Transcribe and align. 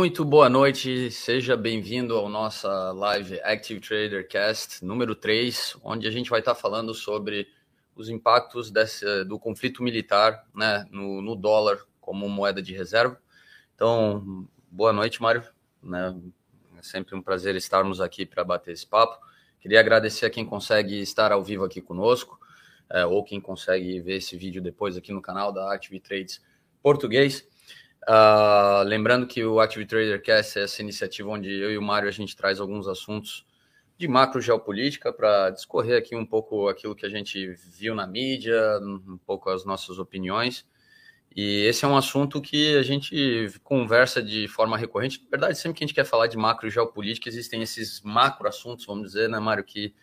Muito 0.00 0.24
boa 0.24 0.48
noite, 0.48 1.10
seja 1.10 1.58
bem-vindo 1.58 2.16
ao 2.16 2.26
nossa 2.26 2.90
live 2.92 3.38
Active 3.42 3.80
Trader 3.80 4.26
Cast 4.26 4.82
número 4.82 5.14
3, 5.14 5.76
onde 5.84 6.08
a 6.08 6.10
gente 6.10 6.30
vai 6.30 6.38
estar 6.38 6.54
falando 6.54 6.94
sobre 6.94 7.46
os 7.94 8.08
impactos 8.08 8.70
desse, 8.70 9.24
do 9.26 9.38
conflito 9.38 9.82
militar 9.82 10.46
né, 10.54 10.86
no, 10.90 11.20
no, 11.20 11.36
dólar 11.36 11.80
como 12.00 12.26
moeda 12.30 12.62
de 12.62 12.74
reserva. 12.74 13.20
Então, 13.74 14.48
boa 14.70 14.90
noite, 14.90 15.20
Mário. 15.20 15.44
Né, 15.82 16.18
é 16.78 16.82
sempre 16.82 17.14
um 17.14 17.20
prazer 17.20 17.54
estarmos 17.54 18.00
aqui 18.00 18.24
para 18.24 18.42
bater 18.42 18.72
esse 18.72 18.86
papo. 18.86 19.22
Queria 19.60 19.80
agradecer 19.80 20.24
a 20.24 20.30
quem 20.30 20.46
consegue 20.46 20.98
estar 21.02 21.30
ao 21.30 21.44
vivo 21.44 21.62
aqui 21.62 21.82
conosco, 21.82 22.40
é, 22.88 23.04
ou 23.04 23.22
quem 23.22 23.38
consegue 23.38 24.00
ver 24.00 24.16
esse 24.16 24.34
vídeo 24.34 24.62
depois 24.62 24.96
aqui 24.96 25.12
no 25.12 25.20
canal 25.20 25.52
da 25.52 25.74
Active 25.74 26.00
Trades 26.00 26.40
Português. 26.82 27.49
Uh, 28.08 28.82
lembrando 28.84 29.26
que 29.26 29.44
o 29.44 29.60
Active 29.60 29.86
Trader 29.86 30.22
Cast 30.22 30.58
é 30.58 30.62
essa 30.62 30.80
iniciativa 30.82 31.28
onde 31.28 31.50
eu 31.50 31.70
e 31.70 31.78
o 31.78 31.82
Mário 31.82 32.08
a 32.08 32.12
gente 32.12 32.34
traz 32.34 32.58
alguns 32.58 32.88
assuntos 32.88 33.46
de 33.98 34.08
macro 34.08 34.40
geopolítica 34.40 35.12
para 35.12 35.50
discorrer 35.50 35.98
aqui 35.98 36.16
um 36.16 36.24
pouco 36.24 36.68
aquilo 36.68 36.94
que 36.94 37.04
a 37.04 37.10
gente 37.10 37.54
viu 37.76 37.94
na 37.94 38.06
mídia, 38.06 38.78
um 38.80 39.18
pouco 39.26 39.50
as 39.50 39.64
nossas 39.66 39.98
opiniões. 39.98 40.64
E 41.36 41.66
esse 41.66 41.84
é 41.84 41.88
um 41.88 41.96
assunto 41.96 42.40
que 42.40 42.76
a 42.76 42.82
gente 42.82 43.48
conversa 43.62 44.22
de 44.22 44.48
forma 44.48 44.76
recorrente. 44.76 45.20
Na 45.24 45.30
verdade, 45.30 45.58
sempre 45.58 45.78
que 45.78 45.84
a 45.84 45.86
gente 45.86 45.94
quer 45.94 46.04
falar 46.04 46.26
de 46.26 46.36
macro 46.36 46.68
geopolítica, 46.70 47.28
existem 47.28 47.62
esses 47.62 48.00
macro 48.00 48.48
assuntos, 48.48 48.86
vamos 48.86 49.08
dizer, 49.08 49.28
né, 49.28 49.38
Mário, 49.38 49.62
que 49.62 49.94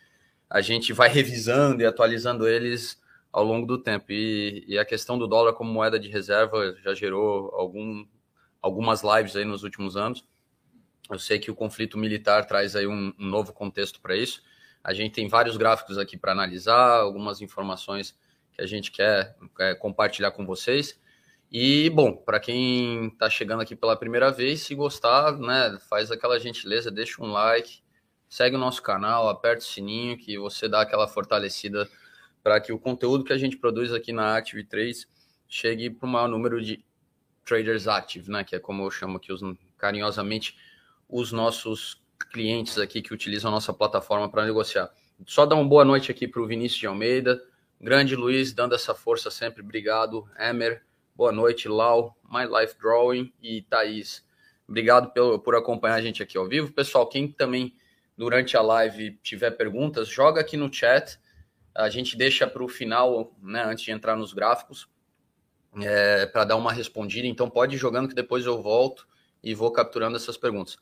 a 0.50 0.62
gente 0.62 0.94
vai 0.94 1.10
revisando 1.14 1.82
e 1.82 1.86
atualizando 1.86 2.48
eles 2.48 3.02
ao 3.32 3.44
longo 3.44 3.66
do 3.66 3.78
tempo. 3.78 4.06
E, 4.10 4.64
e, 4.68 4.78
a 4.78 4.86
questão 4.86 5.18
do 5.18 5.28
dólar 5.28 5.54
como 5.54 5.72
moeda 5.72 6.00
de 6.00 6.10
reserva 6.10 6.76
já 6.84 6.94
gerou 6.94 7.52
algum, 7.54 8.06
algumas 8.62 9.02
lives 9.04 9.36
aí 9.36 9.46
nos 9.46 9.64
últimos 9.64 9.96
anos. 9.96 10.26
Eu 11.10 11.20
sei 11.20 11.40
que 11.40 11.52
o 11.52 11.56
conflito 11.56 11.98
militar 11.98 12.46
traz 12.46 12.76
aí 12.76 12.86
um, 12.88 13.14
um 13.18 13.26
novo 13.26 13.54
contexto 13.54 14.02
para 14.02 14.16
isso. 14.16 14.42
A 14.84 14.94
gente 14.94 15.14
tem 15.14 15.28
vários 15.28 15.58
gráficos 15.58 15.98
aqui 15.98 16.18
para 16.18 16.32
analisar, 16.32 17.00
algumas 17.00 17.42
informações 17.42 18.18
que 18.52 18.62
a 18.62 18.66
gente 18.66 18.92
quer, 18.92 19.36
quer 19.56 19.76
compartilhar 19.76 20.32
com 20.32 20.46
vocês. 20.46 21.00
E, 21.52 21.90
bom, 21.92 22.14
para 22.14 22.40
quem 22.40 23.08
está 23.08 23.30
chegando 23.30 23.62
aqui 23.62 23.76
pela 23.76 23.96
primeira 23.96 24.32
vez, 24.32 24.62
se 24.62 24.76
gostar, 24.76 25.38
né, 25.38 25.78
faz 25.90 26.12
aquela 26.12 26.38
gentileza, 26.40 26.92
deixa 26.92 27.24
um 27.24 27.32
like, 27.32 27.80
segue 28.28 28.58
o 28.58 28.60
nosso 28.60 28.82
canal, 28.82 29.30
aperta 29.30 29.62
o 29.62 29.66
sininho, 29.66 30.18
que 30.18 30.38
você 30.38 30.68
dá 30.68 30.82
aquela 30.82 31.08
fortalecida 31.08 31.90
para 32.48 32.62
que 32.62 32.72
o 32.72 32.80
conteúdo 32.80 33.26
que 33.26 33.34
a 33.34 33.38
gente 33.38 33.58
produz 33.58 33.92
aqui 33.92 34.14
na 34.14 34.38
Active 34.38 34.64
3 34.64 35.06
chegue 35.50 35.90
para 35.90 36.08
o 36.08 36.10
maior 36.10 36.30
número 36.30 36.62
de 36.62 36.82
traders 37.44 37.90
active, 37.90 38.32
né? 38.32 38.42
Que 38.42 38.56
é 38.56 38.60
como 38.60 38.84
eu 38.84 38.90
chamo 38.90 39.18
aqui 39.18 39.34
os, 39.34 39.42
carinhosamente 39.78 40.58
os 41.10 41.34
nossos 41.34 42.02
clientes 42.32 42.78
aqui 42.78 43.02
que 43.02 43.14
utilizam 43.14 43.50
a 43.50 43.54
nossa 43.56 43.74
plataforma 43.74 44.30
para 44.30 44.46
negociar. 44.46 44.90
Só 45.26 45.46
dar 45.46 45.56
uma 45.56 45.68
boa 45.68 45.84
noite 45.84 46.10
aqui 46.10 46.26
para 46.26 46.42
o 46.42 46.48
Vinícius 46.48 46.80
de 46.80 46.88
Almeida, 46.88 47.44
grande 47.82 48.16
Luiz, 48.16 48.54
dando 48.54 48.76
essa 48.76 48.96
força 48.96 49.30
sempre, 49.30 49.62
obrigado. 49.62 50.26
Emer, 50.40 50.84
boa 51.14 51.34
noite, 51.34 51.68
Lau, 51.68 52.18
My 52.32 52.46
Life 52.46 52.80
Drawing 52.80 53.30
e 53.42 53.64
Thaís. 53.64 54.26
Obrigado 54.66 55.12
pelo, 55.12 55.38
por 55.38 55.54
acompanhar 55.54 55.96
a 55.96 56.02
gente 56.02 56.24
aqui 56.24 56.38
ao 56.38 56.48
vivo. 56.48 56.72
Pessoal, 56.72 57.10
quem 57.10 57.28
também 57.28 57.76
durante 58.18 58.56
a 58.56 58.62
live 58.62 59.20
tiver 59.22 59.52
perguntas, 59.52 60.08
joga 60.08 60.40
aqui 60.40 60.56
no 60.56 60.74
chat 60.74 61.20
a 61.78 61.90
gente 61.90 62.18
deixa 62.18 62.48
para 62.48 62.64
o 62.64 62.68
final, 62.68 63.36
né, 63.42 63.64
antes 63.64 63.84
de 63.84 63.92
entrar 63.92 64.16
nos 64.16 64.34
gráficos, 64.34 64.90
é, 65.80 66.26
para 66.26 66.44
dar 66.44 66.56
uma 66.56 66.74
respondida. 66.74 67.28
Então 67.28 67.50
pode 67.50 67.76
ir 67.76 67.78
jogando 67.78 68.10
que 68.10 68.16
depois 68.16 68.46
eu 68.46 68.62
volto 68.62 69.08
e 69.44 69.54
vou 69.54 69.72
capturando 69.72 70.18
essas 70.18 70.38
perguntas. 70.38 70.78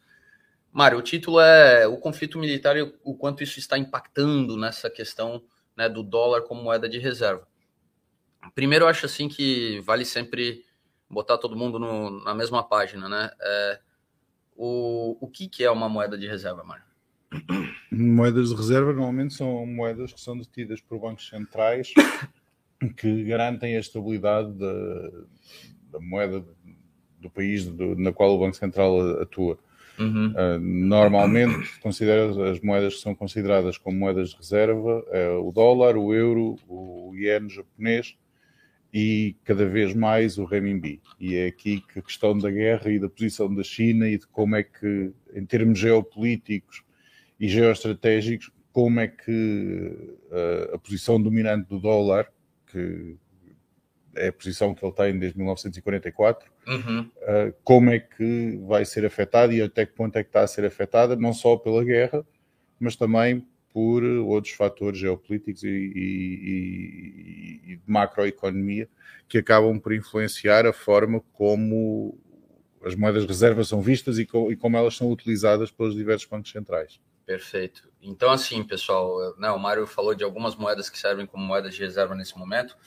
Mário, 0.72 0.97
o 0.97 1.01
título 1.01 1.39
é 1.39 1.85
o 1.88 1.97
conflito 1.97 2.39
militar 2.39 2.78
e 2.78 2.81
o 3.03 3.16
quanto 3.16 3.44
isso 3.44 3.59
está 3.59 3.78
impactando 3.78 4.57
nessa 4.57 4.89
questão 4.89 5.44
né, 5.75 5.89
do 5.89 6.01
dólar 6.01 6.44
como 6.44 6.63
moeda 6.63 6.88
de 6.88 6.97
reserva. 6.97 7.47
Primeiro, 8.53 8.85
eu 8.85 8.89
acho 8.89 9.05
assim 9.05 9.28
que 9.28 9.81
vale 9.81 10.05
sempre 10.05 10.66
botar 11.09 11.38
todo 11.38 11.55
mundo 11.55 11.79
no, 11.79 12.23
na 12.23 12.34
mesma 12.34 12.63
página, 12.63 13.09
né? 13.09 13.31
É, 13.39 13.79
o, 14.55 15.17
o 15.19 15.28
que, 15.28 15.47
que 15.47 15.63
é 15.63 15.72
uma 15.72 15.89
moeda 15.89 16.17
de 16.17 16.28
reserva, 16.28 16.63
Mário? 16.63 16.85
Moedas 17.91 18.49
de 18.49 18.55
reserva 18.55 18.91
normalmente 18.91 19.33
são 19.33 19.65
moedas 19.65 20.13
que 20.13 20.21
são 20.21 20.37
detidas 20.37 20.81
por 20.81 20.99
bancos 20.99 21.27
centrais 21.29 21.93
que 22.97 23.23
garantem 23.23 23.75
a 23.75 23.79
estabilidade 23.79 24.51
da, 24.53 25.11
da 25.91 25.99
moeda 25.99 26.43
do 27.19 27.29
país 27.29 27.65
do, 27.65 27.95
na 27.95 28.11
qual 28.11 28.35
o 28.35 28.39
Banco 28.39 28.55
Central 28.55 29.21
atua. 29.21 29.57
Uhum. 29.97 30.31
Uh, 30.31 30.59
normalmente, 30.59 31.79
considera 31.79 32.51
as 32.51 32.59
moedas 32.59 32.95
que 32.95 33.01
são 33.01 33.15
consideradas 33.15 33.77
como 33.77 33.97
moedas 33.97 34.31
de 34.31 34.37
reserva 34.37 35.03
é 35.09 35.29
o 35.29 35.51
dólar, 35.51 35.95
o 35.95 36.13
euro, 36.13 36.57
o 36.67 37.13
iene 37.15 37.49
japonês 37.49 38.17
e 38.93 39.35
cada 39.43 39.65
vez 39.65 39.93
mais 39.93 40.37
o 40.37 40.45
renminbi. 40.45 41.01
E 41.19 41.35
é 41.35 41.47
aqui 41.47 41.81
que 41.81 41.99
a 41.99 42.01
questão 42.01 42.37
da 42.37 42.49
guerra 42.51 42.91
e 42.91 42.99
da 42.99 43.09
posição 43.09 43.53
da 43.53 43.63
China 43.63 44.07
e 44.07 44.17
de 44.17 44.27
como 44.27 44.55
é 44.55 44.63
que, 44.63 45.11
em 45.33 45.45
termos 45.45 45.79
geopolíticos, 45.79 46.84
e 47.40 47.47
geoestratégicos, 47.47 48.51
como 48.72 49.00
é 49.00 49.07
que 49.07 50.18
uh, 50.31 50.75
a 50.75 50.78
posição 50.78 51.22
dominante 51.22 51.69
do 51.69 51.79
dólar, 51.79 52.31
que 52.68 53.18
é 54.16 54.29
a 54.29 54.34
posição 54.34 54.73
que 54.73 54.85
ele 54.85 54.94
tem 54.94 55.18
desde 55.18 55.38
1944, 55.38 56.50
uhum. 56.68 57.01
uh, 57.01 57.53
como 57.63 57.90
é 57.90 58.00
que 58.00 58.59
vai 58.66 58.85
ser 58.85 59.06
afetada 59.06 59.53
e 59.53 59.62
até 59.62 59.85
que 59.85 59.94
ponto 59.94 60.18
é 60.18 60.23
que 60.23 60.29
está 60.29 60.41
a 60.41 60.47
ser 60.47 60.66
afetada, 60.66 61.16
não 61.16 61.34
só 61.34 61.57
pela 61.57 61.84
guerra, 61.84 62.25
mas 62.79 62.96
também 62.96 63.46
por 63.75 64.03
outros 64.03 64.53
fatores 64.53 64.97
geopolíticos 64.97 65.63
e, 65.63 65.67
e, 65.67 67.62
e, 67.66 67.75
de 67.75 67.81
macroeconomia 67.85 68.88
que 69.28 69.38
acabam 69.38 69.78
por 69.78 69.94
influenciar 69.94 70.66
a 70.66 70.72
forma 70.72 71.22
como 71.34 72.17
as 72.85 72.96
moedas 72.96 73.23
de 73.23 73.28
reserva 73.28 73.66
são 73.66 73.81
vistas 73.81 74.17
e, 74.17 74.25
co 74.25 74.50
e 74.50 74.56
como 74.56 74.78
elas 74.78 74.96
são 74.96 75.12
utilizadas 75.12 75.72
pelos 75.72 75.94
diversos 75.94 76.25
bancos 76.25 76.52
centrais. 76.52 77.02
Perfeito. 77.25 77.89
Então, 78.01 78.29
assim, 78.29 78.63
pessoal, 78.63 79.35
né, 79.37 79.49
o 79.49 79.57
Mário 79.57 79.87
falou 79.87 80.13
de 80.13 80.23
algumas 80.23 80.55
moedas 80.55 80.89
que 80.89 80.97
servem 80.97 81.25
como 81.25 81.43
moedas 81.43 81.73
de 81.73 81.81
reserva 81.81 82.13
nesse 82.13 82.37
momento. 82.37 82.77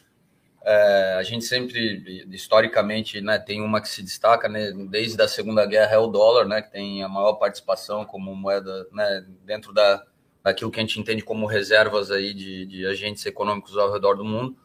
É, 0.64 1.17
a 1.19 1.23
gente 1.25 1.44
sempre, 1.44 2.25
historicamente, 2.31 3.20
né, 3.20 3.38
tem 3.38 3.61
uma 3.61 3.81
que 3.81 3.88
se 3.88 4.02
destaca, 4.02 4.49
né, 4.49 4.70
desde 4.90 5.20
a 5.20 5.26
Segunda 5.26 5.67
Guerra 5.67 5.94
é 5.94 5.99
o 5.99 6.06
dólar, 6.06 6.46
né, 6.46 6.62
que 6.62 6.70
tem 6.70 7.02
a 7.02 7.08
maior 7.08 7.35
participação 7.35 8.05
como 8.05 8.35
moeda 8.35 8.87
né, 8.93 9.26
dentro 9.44 9.73
da, 9.73 10.05
daquilo 10.43 10.70
que 10.70 10.79
a 10.79 10.82
gente 10.82 11.00
entende 11.00 11.23
como 11.23 11.46
reservas 11.46 12.11
aí 12.11 12.32
de, 12.32 12.67
de 12.67 12.87
agentes 12.87 13.26
econômicos 13.26 13.76
ao 13.76 13.93
redor 13.93 14.14
do 14.14 14.25
mundo. 14.25 14.56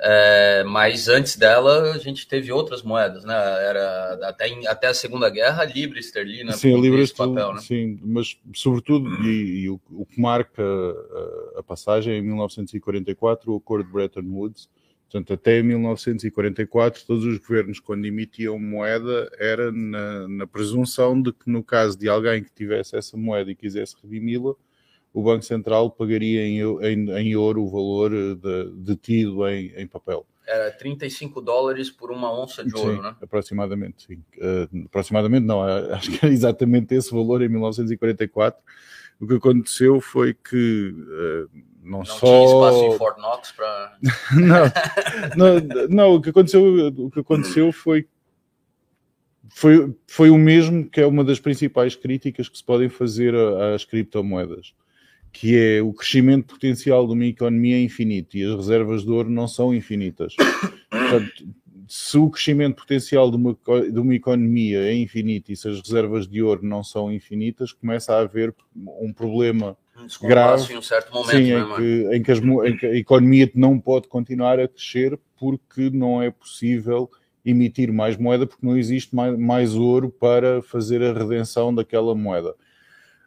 É, 0.00 0.64
mas 0.64 1.06
antes 1.06 1.36
dela, 1.36 1.92
a 1.92 1.98
gente 1.98 2.26
teve 2.26 2.50
outras 2.50 2.82
moedas, 2.82 3.24
né? 3.24 3.34
Era 3.34 4.18
até, 4.28 4.68
até 4.68 4.86
a 4.88 4.94
Segunda 4.94 5.30
Guerra, 5.30 5.62
a 5.62 5.64
Libra 5.64 5.98
esterlina. 6.00 6.52
Sim, 6.52 6.74
a 6.74 6.78
Libra 6.78 7.02
esterlina, 7.02 7.52
né? 7.52 7.60
sim, 7.60 8.00
mas 8.02 8.36
sobretudo, 8.52 9.08
e, 9.24 9.60
e 9.60 9.70
o, 9.70 9.80
o, 9.90 10.04
que 10.04 10.20
marca 10.20 10.62
a, 10.62 11.60
a, 11.60 11.62
passagem, 11.62 12.18
em 12.18 12.22
1944, 12.22 13.52
o 13.52 13.56
Acordo 13.56 13.86
de 13.86 13.92
Bretton 13.92 14.22
Woods, 14.22 14.68
portanto, 15.08 15.34
até 15.34 15.62
1944, 15.62 17.04
todos 17.06 17.24
os 17.24 17.38
governos, 17.38 17.78
quando 17.78 18.04
emitiam 18.04 18.58
moeda, 18.58 19.30
era 19.38 19.70
na, 19.70 20.26
na 20.26 20.46
presunção 20.48 21.20
de 21.22 21.32
que, 21.32 21.48
no 21.48 21.62
caso 21.62 21.96
de 21.96 22.08
alguém 22.08 22.42
que 22.42 22.52
tivesse 22.52 22.96
essa 22.96 23.16
moeda 23.16 23.52
e 23.52 23.54
quisesse 23.54 23.94
redimi-la, 24.02 24.54
o 25.12 25.22
Banco 25.22 25.44
Central 25.44 25.90
pagaria 25.90 26.46
em, 26.46 26.60
em, 26.60 27.10
em 27.10 27.36
ouro 27.36 27.62
o 27.62 27.70
valor 27.70 28.10
de, 28.10 28.70
detido 28.76 29.46
em, 29.48 29.72
em 29.76 29.86
papel. 29.86 30.26
Era 30.46 30.70
35 30.72 31.40
dólares 31.40 31.90
por 31.90 32.10
uma 32.10 32.32
onça 32.32 32.64
de 32.64 32.70
sim, 32.70 32.78
ouro, 32.78 33.02
né? 33.02 33.14
Aproximadamente, 33.20 34.06
sim. 34.06 34.24
Uh, 34.38 34.86
aproximadamente 34.86 35.46
não, 35.46 35.62
acho 35.92 36.10
que 36.10 36.24
era 36.24 36.32
exatamente 36.32 36.94
esse 36.94 37.12
valor 37.12 37.42
em 37.42 37.48
1944. 37.48 38.60
O 39.20 39.26
que 39.26 39.34
aconteceu 39.34 40.00
foi 40.00 40.34
que 40.34 40.92
uh, 40.92 41.48
não, 41.82 41.98
não 41.98 42.04
só. 42.04 42.26
Tinha 42.26 42.44
espaço 42.44 42.84
em 42.84 42.98
Fort 42.98 43.18
Knox 43.18 43.52
para. 43.52 43.98
não, 45.36 45.56
não, 45.60 45.88
não, 45.88 46.14
o 46.14 46.20
que 46.20 46.30
aconteceu, 46.30 46.88
o 46.88 47.10
que 47.10 47.20
aconteceu 47.20 47.70
foi 47.70 48.08
foi, 49.54 49.94
foi 50.06 50.30
o 50.30 50.38
mesmo 50.38 50.88
que 50.88 51.00
é 51.00 51.06
uma 51.06 51.22
das 51.22 51.38
principais 51.38 51.94
críticas 51.94 52.48
que 52.48 52.56
se 52.56 52.64
podem 52.64 52.88
fazer 52.88 53.34
às 53.34 53.84
criptomoedas 53.84 54.74
que 55.32 55.56
é 55.56 55.82
o 55.82 55.92
crescimento 55.92 56.46
potencial 56.46 57.06
de 57.06 57.14
uma 57.14 57.26
economia 57.26 57.76
é 57.76 57.80
infinito 57.80 58.36
e 58.36 58.44
as 58.44 58.54
reservas 58.54 59.02
de 59.02 59.10
ouro 59.10 59.30
não 59.30 59.48
são 59.48 59.74
infinitas. 59.74 60.34
Portanto, 60.90 61.46
se 61.88 62.18
o 62.18 62.30
crescimento 62.30 62.76
potencial 62.76 63.30
de 63.30 63.36
uma, 63.36 63.56
de 63.90 63.98
uma 63.98 64.14
economia 64.14 64.78
é 64.78 64.94
infinito 64.94 65.50
e 65.50 65.56
se 65.56 65.68
as 65.68 65.80
reservas 65.80 66.28
de 66.28 66.42
ouro 66.42 66.64
não 66.64 66.84
são 66.84 67.12
infinitas, 67.12 67.72
começa 67.72 68.14
a 68.14 68.20
haver 68.20 68.54
um 69.00 69.12
problema 69.12 69.76
grave 70.22 70.74
em 70.74 70.78
um 70.78 70.82
certo 70.82 71.12
momento, 71.12 71.30
sim, 71.30 71.52
em, 71.52 71.76
que, 71.76 72.16
em, 72.16 72.22
que 72.22 72.32
as, 72.32 72.38
em 72.38 72.76
que 72.76 72.86
a 72.86 72.96
economia 72.96 73.50
não 73.54 73.78
pode 73.78 74.08
continuar 74.08 74.58
a 74.60 74.68
crescer 74.68 75.18
porque 75.38 75.90
não 75.90 76.22
é 76.22 76.30
possível 76.30 77.10
emitir 77.44 77.92
mais 77.92 78.16
moeda 78.16 78.46
porque 78.46 78.64
não 78.64 78.76
existe 78.76 79.14
mais, 79.14 79.36
mais 79.38 79.74
ouro 79.74 80.10
para 80.10 80.62
fazer 80.62 81.02
a 81.02 81.12
redenção 81.12 81.74
daquela 81.74 82.14
moeda. 82.14 82.54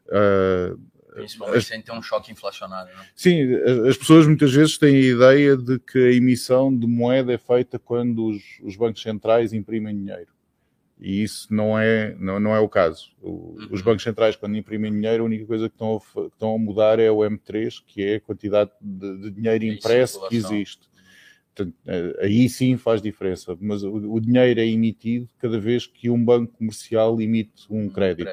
Uh, 0.07 0.79
Principalmente 1.15 1.57
as, 1.57 1.65
sem 1.65 1.81
ter 1.81 1.91
um 1.91 2.01
choque 2.01 2.31
inflacionário. 2.31 2.95
Não? 2.95 3.03
Sim, 3.15 3.53
as 3.87 3.97
pessoas 3.97 4.27
muitas 4.27 4.53
vezes 4.53 4.77
têm 4.77 4.95
a 4.95 4.99
ideia 4.99 5.57
de 5.57 5.79
que 5.79 5.97
a 5.97 6.11
emissão 6.11 6.75
de 6.75 6.85
moeda 6.85 7.33
é 7.33 7.37
feita 7.37 7.79
quando 7.79 8.25
os, 8.27 8.41
os 8.61 8.75
bancos 8.75 9.01
centrais 9.01 9.53
imprimem 9.53 9.95
dinheiro. 9.95 10.35
E 10.99 11.23
isso 11.23 11.53
não 11.53 11.77
é, 11.77 12.15
não, 12.19 12.39
não 12.39 12.55
é 12.55 12.59
o 12.59 12.69
caso. 12.69 13.11
O, 13.21 13.29
uhum. 13.29 13.67
Os 13.71 13.81
bancos 13.81 14.03
centrais, 14.03 14.35
quando 14.35 14.55
imprimem 14.55 14.91
dinheiro, 14.91 15.23
a 15.23 15.25
única 15.25 15.45
coisa 15.45 15.67
que 15.67 15.75
estão 15.75 15.97
a, 15.97 16.21
que 16.21 16.27
estão 16.27 16.55
a 16.55 16.57
mudar 16.57 16.99
é 16.99 17.11
o 17.11 17.17
M3, 17.17 17.83
que 17.85 18.03
é 18.03 18.15
a 18.15 18.21
quantidade 18.21 18.71
de, 18.79 19.17
de 19.17 19.31
dinheiro 19.31 19.65
impresso 19.65 20.27
que 20.29 20.35
existe. 20.35 20.89
Portanto, 21.55 21.73
eh, 21.87 22.17
aí 22.19 22.49
sim 22.49 22.75
faz 22.75 23.01
diferença, 23.01 23.57
mas 23.61 23.81
o, 23.81 24.19
dinheiro 24.19 24.59
é 24.59 24.67
emitido 24.67 25.29
cada 25.39 25.57
vez 25.57 25.87
que 25.87 26.09
um 26.09 26.23
banco 26.23 26.51
comercial 26.57 27.21
emite 27.21 27.65
um 27.69 27.87
crédito. 27.87 28.29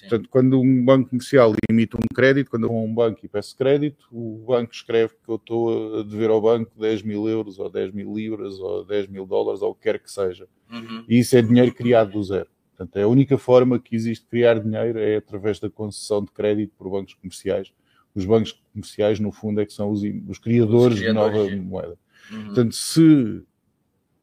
Portanto, 0.00 0.28
quando 0.30 0.60
um 0.60 0.84
banco 0.84 1.10
comercial 1.10 1.52
emite 1.70 1.94
um 1.94 2.14
crédito, 2.14 2.50
quando 2.50 2.64
eu 2.64 2.70
vou 2.70 2.78
a 2.78 2.82
um 2.82 2.94
banco 2.94 3.20
e 3.22 3.28
peço 3.28 3.54
crédito, 3.56 4.06
o 4.10 4.44
banco 4.46 4.72
escreve 4.72 5.12
que 5.22 5.28
eu 5.28 5.36
estou 5.36 6.00
a 6.00 6.02
dever 6.02 6.30
ao 6.30 6.40
banco 6.40 6.72
10 6.78 7.02
mil 7.02 7.28
euros, 7.28 7.58
ou 7.58 7.68
10 7.68 7.92
mil 7.92 8.14
libras, 8.14 8.58
ou 8.58 8.84
10 8.84 9.08
mil 9.08 9.26
dólares, 9.26 9.60
ou 9.60 9.70
o 9.70 9.74
que 9.74 9.82
quer 9.82 9.98
que 9.98 10.10
seja. 10.10 10.48
Uhum. 10.70 11.04
E 11.06 11.18
isso 11.18 11.36
é 11.36 11.42
dinheiro 11.42 11.72
criado 11.74 12.12
do 12.12 12.22
zero. 12.22 12.48
Portanto, 12.76 12.96
é 12.96 13.02
a 13.02 13.08
única 13.08 13.36
forma 13.36 13.78
que 13.78 13.94
existe 13.94 14.24
de 14.24 14.30
criar 14.30 14.58
dinheiro 14.58 14.98
é 14.98 15.16
através 15.16 15.60
da 15.60 15.68
concessão 15.68 16.24
de 16.24 16.30
crédito 16.32 16.72
por 16.78 16.90
bancos 16.90 17.14
comerciais. 17.14 17.72
Os 18.14 18.24
bancos 18.24 18.52
comerciais, 18.72 19.20
no 19.20 19.32
fundo, 19.32 19.60
é 19.60 19.66
que 19.66 19.72
são 19.72 19.90
os, 19.90 20.00
os 20.00 20.38
criadores, 20.38 20.98
os 20.98 20.98
criadores 20.98 20.98
de 20.98 21.12
nova 21.12 21.56
moeda. 21.56 21.98
Uhum. 22.30 22.44
Portanto, 22.46 22.74
se 22.74 23.42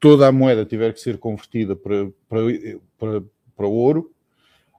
toda 0.00 0.26
a 0.26 0.32
moeda 0.32 0.64
tiver 0.64 0.92
que 0.92 1.00
ser 1.00 1.18
convertida 1.18 1.76
para, 1.76 2.10
para, 2.28 2.40
para, 2.98 3.22
para 3.56 3.66
ouro, 3.66 4.12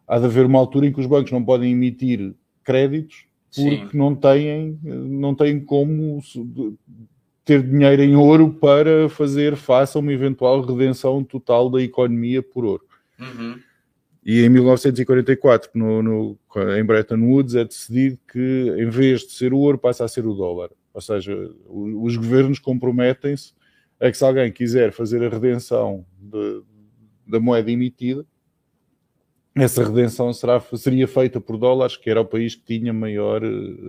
há 0.07 0.19
de 0.19 0.25
haver 0.25 0.45
uma 0.45 0.59
altura 0.59 0.87
em 0.87 0.93
que 0.93 0.99
os 0.99 1.05
bancos 1.05 1.31
não 1.31 1.43
podem 1.43 1.71
emitir 1.71 2.35
créditos 2.63 3.25
porque 3.55 3.89
Sim. 3.91 3.97
não 3.97 4.15
têm, 4.15 4.79
não 4.83 5.35
têm 5.35 5.59
como 5.59 6.19
ter 7.45 7.61
dinheiro 7.61 8.01
em 8.01 8.15
ouro 8.15 8.51
para 8.51 9.07
fazer 9.09 9.55
face 9.55 9.95
a 9.95 9.99
uma 9.99 10.11
eventual 10.11 10.61
redenção 10.61 11.23
total 11.23 11.69
da 11.69 11.81
economia 11.81 12.41
por 12.41 12.65
ouro. 12.65 12.83
Uhum. 13.19 13.59
E 14.25 14.41
em 14.41 14.49
1944, 14.49 15.69
no, 15.75 16.01
no, 16.01 16.39
em 16.77 16.83
Bretton 16.83 17.19
Woods, 17.19 17.55
é 17.55 17.65
decidido 17.65 18.17
que 18.31 18.73
em 18.77 18.89
vez 18.89 19.21
de 19.21 19.33
ser 19.33 19.53
o 19.53 19.57
ouro, 19.57 19.77
passa 19.77 20.05
a 20.05 20.07
ser 20.07 20.25
o 20.25 20.33
dólar. 20.33 20.69
Ou 20.94 21.01
seja, 21.01 21.36
os 21.68 22.16
governos 22.16 22.60
comprometem-se 22.60 23.54
a 24.00 24.12
que 24.12 24.18
se 24.18 24.24
alguém 24.24 24.51
quiser 24.51 24.92
fazer 24.92 25.24
a 25.24 25.30
redenção 25.30 26.06
de, 26.19 26.62
da 27.25 27.40
moeda 27.40 27.72
emitida, 27.72 28.25
essa 29.56 29.84
redenção 29.84 30.34
será, 30.34 30.60
seria 30.60 31.07
feita 31.07 31.40
por 31.40 31.57
dólares, 31.57 31.95
que 31.95 32.10
era 32.10 32.19
o 32.19 32.25
país 32.25 32.56
que 32.56 32.63
tinha 32.63 32.92
maior, 32.92 33.42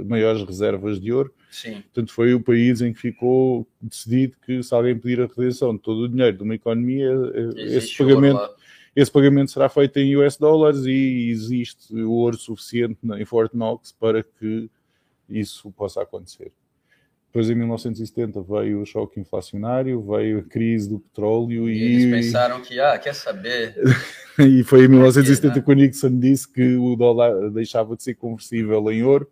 maiores 0.04 0.42
reservas 0.42 1.00
de 1.00 1.10
ouro. 1.10 1.32
Sim. 1.50 1.80
Portanto, 1.80 2.12
foi 2.12 2.34
o 2.34 2.40
país 2.40 2.82
em 2.82 2.92
que 2.92 3.00
ficou 3.00 3.66
decidido 3.80 4.36
que 4.44 4.62
se 4.62 4.74
alguém 4.74 4.98
pedir 4.98 5.22
a 5.22 5.26
redenção 5.26 5.74
de 5.74 5.80
todo 5.80 6.02
o 6.02 6.08
dinheiro 6.08 6.36
de 6.36 6.42
uma 6.42 6.54
economia, 6.54 7.10
existe 7.56 7.76
esse 7.76 7.98
pagamento, 7.98 8.50
esse 8.94 9.10
pagamento 9.10 9.50
será 9.50 9.68
feito 9.70 9.98
em 9.98 10.16
US 10.16 10.36
dólares 10.36 10.84
e 10.84 11.30
existe 11.30 11.94
o 11.94 12.12
ouro 12.12 12.36
suficiente 12.36 12.98
em 13.02 13.24
Fort 13.24 13.52
Knox 13.54 13.90
para 13.92 14.22
que 14.22 14.68
isso 15.28 15.70
possa 15.72 16.02
acontecer. 16.02 16.52
Depois, 17.34 17.50
em 17.50 17.56
1970, 17.56 18.42
veio 18.42 18.80
o 18.80 18.86
choque 18.86 19.18
inflacionário, 19.18 20.00
veio 20.00 20.38
a 20.38 20.42
crise 20.44 20.88
do 20.88 21.00
petróleo 21.00 21.68
e. 21.68 21.76
e... 21.76 21.82
Eles 21.82 22.22
pensaram 22.22 22.62
que, 22.62 22.78
ah, 22.78 22.96
quer 22.96 23.12
saber. 23.12 23.74
e 24.38 24.62
foi 24.62 24.84
em 24.84 24.88
1970 24.88 25.60
que 25.60 25.68
o 25.68 25.74
Nixon 25.74 26.16
disse 26.20 26.46
que 26.46 26.76
o 26.76 26.94
dólar 26.94 27.50
deixava 27.50 27.96
de 27.96 28.04
ser 28.04 28.14
conversível 28.14 28.88
em 28.88 29.02
ouro, 29.02 29.28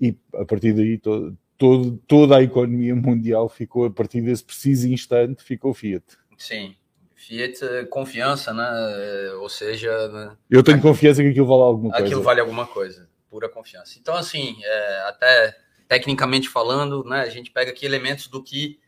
e 0.00 0.16
a 0.32 0.44
partir 0.44 0.72
daí 0.72 0.96
todo, 0.96 1.36
todo, 1.58 1.96
toda 2.06 2.36
a 2.36 2.42
economia 2.44 2.94
mundial 2.94 3.48
ficou, 3.48 3.86
a 3.86 3.90
partir 3.90 4.20
desse 4.20 4.44
preciso 4.44 4.86
instante, 4.86 5.42
ficou 5.42 5.74
Fiat. 5.74 6.04
Sim. 6.36 6.76
Fiat, 7.16 7.64
eh, 7.64 7.84
confiança, 7.86 8.54
né? 8.54 8.68
Eh, 8.70 9.32
ou 9.40 9.48
seja. 9.48 10.06
Né? 10.06 10.36
Eu 10.48 10.62
tenho 10.62 10.80
confiança 10.80 11.20
que 11.20 11.30
aquilo 11.30 11.48
vale 11.48 11.62
alguma 11.62 11.90
coisa. 11.90 12.06
Aquilo 12.06 12.22
vale 12.22 12.40
alguma 12.40 12.66
coisa, 12.68 13.08
pura 13.28 13.48
confiança. 13.48 13.98
Então, 13.98 14.14
assim, 14.14 14.56
é, 14.62 15.00
até 15.08 15.67
tecnicamente 15.88 16.48
falando, 16.48 17.02
né, 17.02 17.22
a 17.22 17.30
gente 17.30 17.50
pega 17.50 17.70
aqui 17.70 17.86
elementos 17.86 18.28
do 18.28 18.42
que 18.42 18.78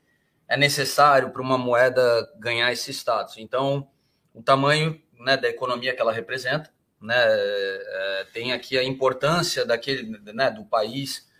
é 0.46 0.56
necessário 0.56 1.30
para 1.30 1.40
uma 1.40 1.56
moeda 1.56 2.30
ganhar 2.38 2.70
esse 2.72 2.92
status. 2.92 3.38
Então, 3.38 3.88
o 4.34 4.42
tamanho 4.42 5.00
né, 5.18 5.36
da 5.36 5.48
economia 5.48 5.94
que 5.94 6.00
ela 6.00 6.12
representa, 6.12 6.70
né, 7.00 7.14
é, 7.16 8.26
tem 8.32 8.52
aqui 8.52 8.76
a 8.76 8.84
importância 8.84 9.64
daquele, 9.64 10.18
né, 10.32 10.50
do 10.50 10.64
país 10.64 11.30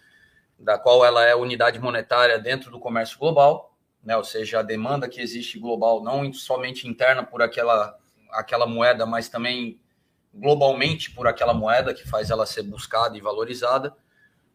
da 0.58 0.78
qual 0.78 1.04
ela 1.04 1.24
é 1.24 1.34
unidade 1.34 1.78
monetária 1.78 2.38
dentro 2.38 2.70
do 2.70 2.78
comércio 2.78 3.18
global, 3.18 3.76
né, 4.02 4.16
ou 4.16 4.24
seja, 4.24 4.60
a 4.60 4.62
demanda 4.62 5.08
que 5.08 5.20
existe 5.20 5.58
global, 5.58 6.02
não 6.02 6.32
somente 6.32 6.88
interna 6.88 7.22
por 7.22 7.42
aquela, 7.42 7.98
aquela 8.32 8.66
moeda, 8.66 9.04
mas 9.04 9.28
também 9.28 9.78
globalmente 10.32 11.10
por 11.10 11.26
aquela 11.26 11.52
moeda 11.52 11.92
que 11.92 12.08
faz 12.08 12.30
ela 12.30 12.46
ser 12.46 12.62
buscada 12.62 13.18
e 13.18 13.20
valorizada 13.20 13.94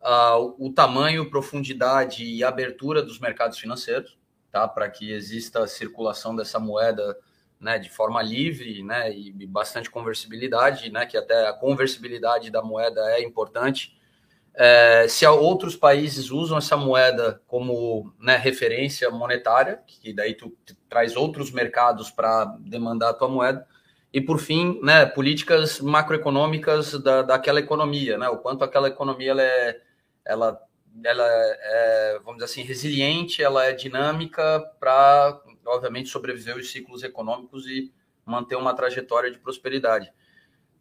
uh, 0.06 0.56
o 0.60 0.72
tamanho, 0.72 1.30
profundidade 1.30 2.24
e 2.24 2.44
abertura 2.44 3.02
dos 3.02 3.20
mercados 3.20 3.58
financeiros, 3.58 4.18
tá? 4.52 4.68
Para 4.68 4.90
que 4.90 5.12
exista 5.12 5.64
a 5.64 5.68
circulação 5.68 6.36
dessa 6.36 6.60
moeda 6.60 7.18
né, 7.60 7.80
de 7.80 7.90
forma 7.90 8.22
livre 8.22 8.84
né, 8.84 9.12
e 9.12 9.32
bastante 9.48 9.90
conversibilidade, 9.90 10.92
né, 10.92 11.06
que 11.06 11.18
até 11.18 11.48
a 11.48 11.54
conversibilidade 11.54 12.52
da 12.52 12.62
moeda 12.62 13.02
é 13.12 13.24
importante. 13.24 13.98
É, 14.54 15.08
se 15.08 15.26
outros 15.26 15.76
países 15.76 16.32
usam 16.32 16.58
essa 16.58 16.78
moeda 16.78 17.42
como 17.48 18.14
né, 18.20 18.38
referência 18.38 19.10
monetária, 19.10 19.80
que 19.88 20.14
daí 20.14 20.36
tu, 20.36 20.56
traz 20.88 21.16
outros 21.16 21.52
mercados 21.52 22.12
para 22.12 22.46
demandar 22.60 23.10
a 23.10 23.14
tua 23.14 23.28
moeda, 23.28 23.66
e 24.14 24.22
por 24.22 24.40
fim, 24.40 24.80
né, 24.82 25.06
políticas 25.06 25.82
macroeconômicas 25.82 26.94
da, 27.02 27.22
daquela 27.22 27.60
economia, 27.60 28.18
né, 28.18 28.30
o 28.30 28.38
quanto 28.38 28.64
aquela 28.64 28.88
economia 28.88 29.34
é 29.38 29.82
ela, 30.26 30.60
ela 31.04 31.26
é, 31.28 32.20
vamos 32.24 32.36
dizer 32.36 32.46
assim, 32.46 32.64
resiliente, 32.64 33.44
ela 33.44 33.66
é 33.66 33.74
dinâmica 33.74 34.60
para, 34.80 35.40
obviamente, 35.66 36.10
sobreviver 36.10 36.58
os 36.58 36.72
ciclos 36.72 37.04
econômicos 37.04 37.68
e 37.68 37.94
manter 38.26 38.56
uma 38.56 38.74
trajetória 38.74 39.32
de 39.32 39.38
prosperidade. 39.38 40.12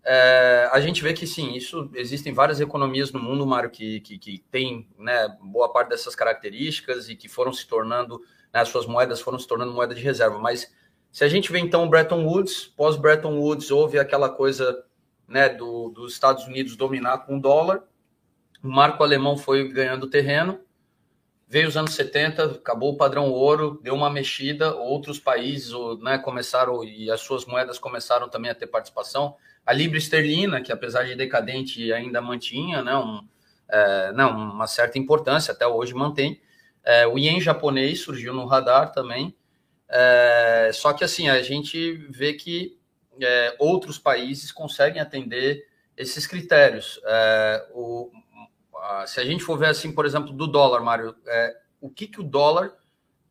É, 0.07 0.69
a 0.71 0.81
gente 0.81 1.03
vê 1.03 1.15
que 1.15 1.27
sim, 1.27 1.55
isso 1.55 1.91
existem 1.95 2.33
várias 2.33 2.61
economias 2.61 3.11
no 3.11 3.19
mundo, 3.19 3.47
Mário, 3.47 3.71
que, 3.71 4.01
que, 4.01 4.19
que 4.19 4.39
tem 4.51 4.87
né, 4.99 5.35
boa 5.41 5.73
parte 5.73 5.89
dessas 5.89 6.15
características 6.15 7.09
e 7.09 7.17
que 7.17 7.27
foram 7.27 7.53
se 7.53 7.67
tornando, 7.67 8.21
né, 8.53 8.63
suas 8.67 8.87
moedas 8.87 9.21
foram 9.21 9.39
se 9.39 9.47
tornando 9.47 9.73
moeda 9.73 9.95
de 9.95 10.03
reserva. 10.03 10.39
Mas 10.39 10.71
se 11.11 11.25
a 11.25 11.29
gente 11.29 11.51
vê 11.51 11.59
então 11.59 11.89
Bretton 11.89 12.25
Woods, 12.27 12.67
pós 12.77 12.97
Bretton 12.97 13.39
Woods 13.39 13.71
houve 13.71 13.99
aquela 13.99 14.29
coisa 14.29 14.85
né, 15.27 15.49
do, 15.49 15.89
dos 15.89 16.13
Estados 16.13 16.45
Unidos 16.45 16.77
dominar 16.77 17.19
com 17.19 17.39
o 17.39 17.41
dólar, 17.41 17.79
o 17.79 17.94
marco 18.69 19.03
alemão 19.03 19.37
foi 19.37 19.69
ganhando 19.69 20.09
terreno. 20.09 20.61
Veio 21.47 21.69
os 21.69 21.77
anos 21.77 21.95
70, 21.95 22.45
acabou 22.47 22.95
o 22.95 22.97
padrão 22.97 23.31
ouro, 23.31 23.79
deu 23.83 23.95
uma 23.95 24.11
mexida, 24.11 24.75
outros 24.75 25.21
países 25.21 25.73
né, 26.01 26.19
começaram 26.19 26.83
e 26.83 27.11
as 27.11 27.21
suas 27.21 27.45
moedas 27.45 27.79
começaram 27.79 28.29
também 28.29 28.51
a 28.51 28.55
ter 28.55 28.67
participação. 28.67 29.37
A 29.65 29.73
libra 29.73 29.99
esterlina, 29.99 30.61
que 30.61 30.73
apesar 30.73 31.05
de 31.05 31.15
decadente 31.15 31.93
ainda 31.93 32.21
mantinha 32.21 32.83
né, 32.83 32.97
um, 32.97 33.21
é, 33.69 34.13
não, 34.13 34.31
uma 34.31 34.67
certa 34.67 34.99
importância, 34.99 35.53
até 35.53 35.67
hoje 35.67 35.95
mantém. 35.95 36.41
É, 36.83 37.07
o 37.07 37.19
ien 37.19 37.41
japonês 37.41 38.01
surgiu 38.01 38.33
no 38.33 38.47
radar 38.47 38.93
também. 38.93 39.35
É, 39.89 40.71
só 40.73 40.93
que 40.93 41.05
assim, 41.05 41.29
a 41.29 41.41
gente 41.43 41.93
vê 42.11 42.33
que 42.33 42.79
é, 43.21 43.55
outros 43.59 43.99
países 43.99 44.51
conseguem 44.51 45.01
atender 45.01 45.67
esses 45.97 46.27
critérios. 46.27 47.01
É, 47.05 47.69
o, 47.73 48.11
se 49.07 49.21
a 49.21 49.25
gente 49.25 49.43
for 49.43 49.59
ver 49.59 49.69
assim, 49.69 49.93
por 49.93 50.05
exemplo, 50.07 50.33
do 50.33 50.47
dólar, 50.47 50.83
Mário, 50.83 51.15
é, 51.27 51.57
o 51.81 51.91
que, 51.91 52.07
que 52.07 52.21
o 52.21 52.25
dólar, 52.25 52.73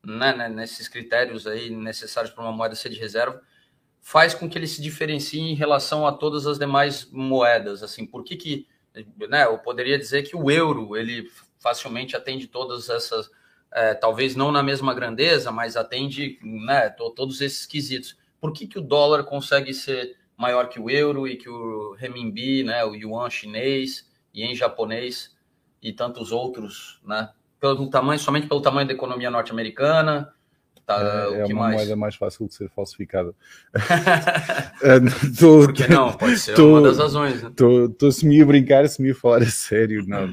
né, 0.03 0.35
né, 0.35 0.49
nesses 0.49 0.87
critérios 0.87 1.47
aí 1.47 1.69
necessários 1.69 2.33
para 2.33 2.43
uma 2.43 2.51
moeda 2.51 2.75
ser 2.75 2.89
de 2.89 2.99
reserva, 2.99 3.41
faz 4.01 4.33
com 4.33 4.49
que 4.49 4.57
ele 4.57 4.67
se 4.67 4.81
diferencie 4.81 5.39
em 5.39 5.55
relação 5.55 6.05
a 6.05 6.11
todas 6.11 6.45
as 6.45 6.59
demais 6.59 7.09
moedas? 7.11 7.81
Assim, 7.81 8.05
por 8.05 8.23
que 8.23 8.35
que, 8.35 8.67
né, 9.29 9.45
eu 9.45 9.57
poderia 9.59 9.97
dizer 9.97 10.23
que 10.23 10.35
o 10.35 10.51
euro, 10.51 10.97
ele 10.97 11.29
facilmente 11.59 12.15
atende 12.15 12.47
todas 12.47 12.89
essas, 12.89 13.31
é, 13.71 13.93
talvez 13.93 14.35
não 14.35 14.51
na 14.51 14.61
mesma 14.61 14.93
grandeza, 14.93 15.51
mas 15.51 15.77
atende, 15.77 16.37
né, 16.43 16.89
todos 16.89 17.41
esses 17.41 17.65
quesitos. 17.65 18.17
Por 18.39 18.51
que 18.51 18.67
que 18.67 18.77
o 18.77 18.81
dólar 18.81 19.23
consegue 19.23 19.73
ser 19.73 20.17
maior 20.35 20.67
que 20.67 20.79
o 20.79 20.89
euro 20.89 21.27
e 21.27 21.37
que 21.37 21.49
o 21.49 21.93
renminbi, 21.93 22.63
né, 22.63 22.83
o 22.83 22.93
yuan 22.93 23.29
chinês 23.29 24.11
e 24.33 24.43
em 24.43 24.53
japonês 24.53 25.32
e 25.83 25.91
tantos 25.91 26.31
outros, 26.31 27.01
né? 27.05 27.29
Pelo 27.59 27.89
tamanho, 27.89 28.19
somente 28.19 28.47
pelo 28.47 28.61
tamanho 28.61 28.87
da 28.87 28.93
economia 28.93 29.29
norte-americana, 29.29 30.33
Tá, 30.85 31.29
é, 31.31 31.39
é 31.39 31.45
uma 31.45 31.55
mais? 31.55 31.75
moeda 31.75 31.95
mais 31.95 32.15
fácil 32.15 32.45
de 32.45 32.55
ser 32.55 32.69
falsificada. 32.69 33.33
tô, 35.39 35.61
Por 35.61 35.73
que 35.73 35.87
não? 35.87 36.11
Pode 36.11 36.37
ser 36.37 36.55
tô, 36.55 36.71
uma 36.71 36.81
das 36.81 36.97
razões. 36.97 37.41
Estou 37.41 37.87
né? 37.87 38.11
semi 38.11 38.41
a 38.41 38.45
brincar, 38.45 38.87
semi 38.89 39.11
a 39.11 39.15
falar 39.15 39.43
a 39.43 39.45
sério. 39.45 40.05
Não, 40.05 40.27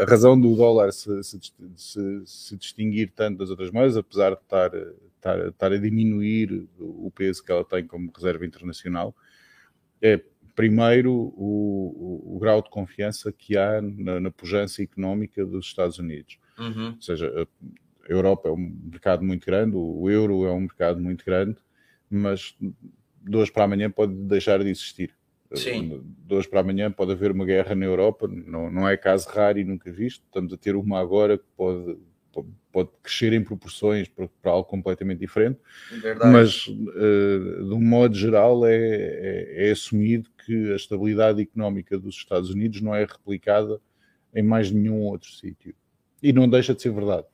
a 0.00 0.04
razão 0.04 0.38
do 0.38 0.54
dólar 0.54 0.92
se, 0.92 1.22
se, 1.22 1.40
se, 1.74 2.22
se, 2.26 2.56
distinguir 2.56 3.12
tanto 3.16 3.38
das 3.38 3.48
outras 3.48 3.70
moedas, 3.70 3.96
apesar 3.96 4.32
de 4.32 4.42
estar, 4.42 4.70
estar, 4.74 5.48
estar 5.48 5.72
a 5.72 5.78
diminuir 5.78 6.68
o 6.78 7.10
peso 7.10 7.42
que 7.42 7.50
ela 7.50 7.64
tem 7.64 7.86
como 7.86 8.12
reserva 8.14 8.44
internacional, 8.44 9.14
é 10.02 10.20
primeiro 10.54 11.12
o, 11.12 12.22
o, 12.26 12.36
o 12.36 12.38
grau 12.38 12.62
de 12.62 12.70
confiança 12.70 13.32
que 13.32 13.56
há 13.56 13.80
na, 13.82 14.20
na 14.20 14.30
pujança 14.30 14.82
económica 14.82 15.44
dos 15.44 15.66
Estados 15.66 15.98
Unidos. 15.98 16.38
Uhum. 16.58 16.92
Ou 16.94 17.02
seja, 17.02 17.32
a 18.08 18.12
Europa 18.12 18.48
é 18.48 18.52
um 18.52 18.76
mercado 18.90 19.24
muito 19.24 19.46
grande, 19.46 19.76
o 19.76 20.08
euro 20.08 20.46
é 20.46 20.52
um 20.52 20.60
mercado 20.60 21.00
muito 21.00 21.24
grande, 21.24 21.56
mas 22.08 22.54
de 22.60 23.36
hoje 23.36 23.50
para 23.50 23.64
amanhã 23.64 23.90
pode 23.90 24.14
deixar 24.14 24.62
de 24.62 24.70
existir. 24.70 25.14
Sim. 25.54 26.02
De 26.26 26.34
hoje 26.34 26.48
para 26.48 26.60
amanhã 26.60 26.90
pode 26.90 27.12
haver 27.12 27.30
uma 27.30 27.44
guerra 27.44 27.74
na 27.74 27.86
Europa, 27.86 28.28
não, 28.28 28.70
não 28.70 28.88
é 28.88 28.96
caso 28.96 29.28
raro 29.28 29.58
e 29.58 29.64
nunca 29.64 29.90
visto. 29.90 30.24
Estamos 30.24 30.52
a 30.52 30.56
ter 30.56 30.74
uma 30.74 31.00
agora 31.00 31.38
que 31.38 31.44
pode, 31.56 31.96
pode, 32.72 32.90
crescer 33.02 33.32
em 33.32 33.42
proporções 33.42 34.08
para, 34.08 34.28
para, 34.42 34.50
algo 34.50 34.68
completamente 34.68 35.20
diferente, 35.20 35.58
Verdade. 36.02 36.32
mas 36.32 36.66
uh, 36.66 37.68
de 37.68 37.74
um 37.74 37.80
modo 37.80 38.14
geral 38.16 38.66
é, 38.66 38.76
é, 38.76 39.68
é 39.68 39.70
assumido 39.70 40.28
que 40.44 40.72
a 40.72 40.76
estabilidade 40.76 41.42
económica 41.42 41.98
dos 41.98 42.14
Estados 42.16 42.50
Unidos 42.50 42.80
não 42.80 42.94
é 42.94 43.04
replicada 43.04 43.80
em 44.34 44.42
mais 44.42 44.70
nenhum 44.70 45.00
outro 45.02 45.30
sítio. 45.30 45.74
E 46.22 46.32
não 46.32 46.48
deixa 46.48 46.74
de 46.74 46.82
ser 46.82 46.92
verdade. 46.92 47.26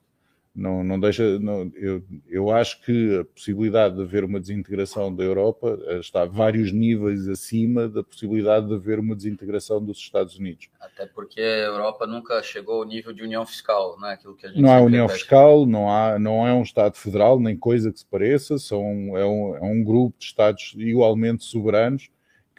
Não, 0.54 0.82
não 0.82 0.98
deixa, 0.98 1.38
não, 1.38 1.70
eu, 1.76 2.02
eu 2.28 2.50
acho 2.50 2.82
que 2.82 3.20
a 3.20 3.24
possibilidade 3.24 3.94
de 3.94 4.02
haver 4.02 4.24
uma 4.24 4.40
desintegração 4.40 5.14
da 5.14 5.22
Europa 5.22 5.78
eh, 5.86 5.98
está 6.00 6.24
vários 6.24 6.72
níveis 6.72 7.28
acima 7.28 7.88
da 7.88 8.02
possibilidade 8.02 8.66
de 8.66 8.74
haver 8.74 8.98
uma 8.98 9.14
desintegração 9.14 9.82
dos 9.82 9.98
Estados 9.98 10.36
Unidos. 10.36 10.68
Até 10.80 11.06
porque 11.06 11.40
a 11.40 11.66
Europa 11.66 12.04
nunca 12.04 12.42
chegou 12.42 12.82
ao 12.82 12.84
nível 12.84 13.12
de 13.12 13.22
união 13.22 13.46
fiscal, 13.46 13.96
não 14.00 14.08
é 14.08 14.14
aquilo 14.14 14.34
que 14.34 14.44
a 14.44 14.48
gente 14.48 14.60
Não 14.60 14.72
há 14.72 14.80
união 14.80 15.08
fiscal, 15.08 15.64
não, 15.64 15.88
há, 15.88 16.18
não 16.18 16.44
é 16.44 16.52
um 16.52 16.62
Estado 16.62 16.96
federal, 16.96 17.38
nem 17.38 17.56
coisa 17.56 17.92
que 17.92 18.00
se 18.00 18.06
pareça, 18.06 18.58
são, 18.58 19.16
é, 19.16 19.24
um, 19.24 19.54
é 19.56 19.62
um 19.62 19.84
grupo 19.84 20.18
de 20.18 20.24
Estados 20.24 20.74
igualmente 20.76 21.44
soberanos 21.44 22.10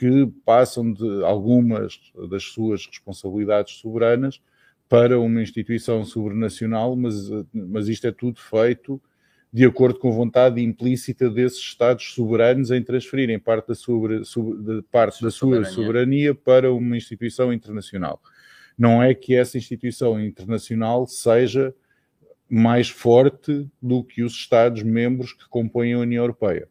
que 0.01 0.25
passam 0.43 0.91
de 0.91 1.23
algumas 1.23 1.99
das 2.27 2.45
suas 2.45 2.87
responsabilidades 2.87 3.75
soberanas 3.75 4.41
para 4.89 5.19
uma 5.19 5.43
instituição 5.43 6.03
sobrenacional, 6.03 6.95
mas, 6.95 7.29
mas 7.53 7.87
isto 7.87 8.07
é 8.07 8.11
tudo 8.11 8.39
feito 8.39 8.99
de 9.53 9.63
acordo 9.63 9.99
com 9.99 10.09
a 10.09 10.15
vontade 10.15 10.59
implícita 10.59 11.29
desses 11.29 11.59
Estados 11.59 12.15
soberanos 12.15 12.71
em 12.71 12.81
transferirem 12.81 13.37
parte 13.37 13.67
da, 13.67 13.75
sobre, 13.75 14.25
sobre, 14.25 14.81
parte 14.91 15.21
da 15.21 15.29
sua 15.29 15.63
soberania 15.65 16.33
para 16.33 16.73
uma 16.73 16.97
instituição 16.97 17.53
internacional. 17.53 18.19
Não 18.75 19.03
é 19.03 19.13
que 19.13 19.35
essa 19.35 19.55
instituição 19.55 20.19
internacional 20.19 21.05
seja 21.05 21.75
mais 22.49 22.89
forte 22.89 23.69
do 23.79 24.03
que 24.03 24.23
os 24.23 24.33
Estados-membros 24.33 25.33
que 25.33 25.47
compõem 25.47 25.93
a 25.93 25.99
União 25.99 26.23
Europeia. 26.23 26.67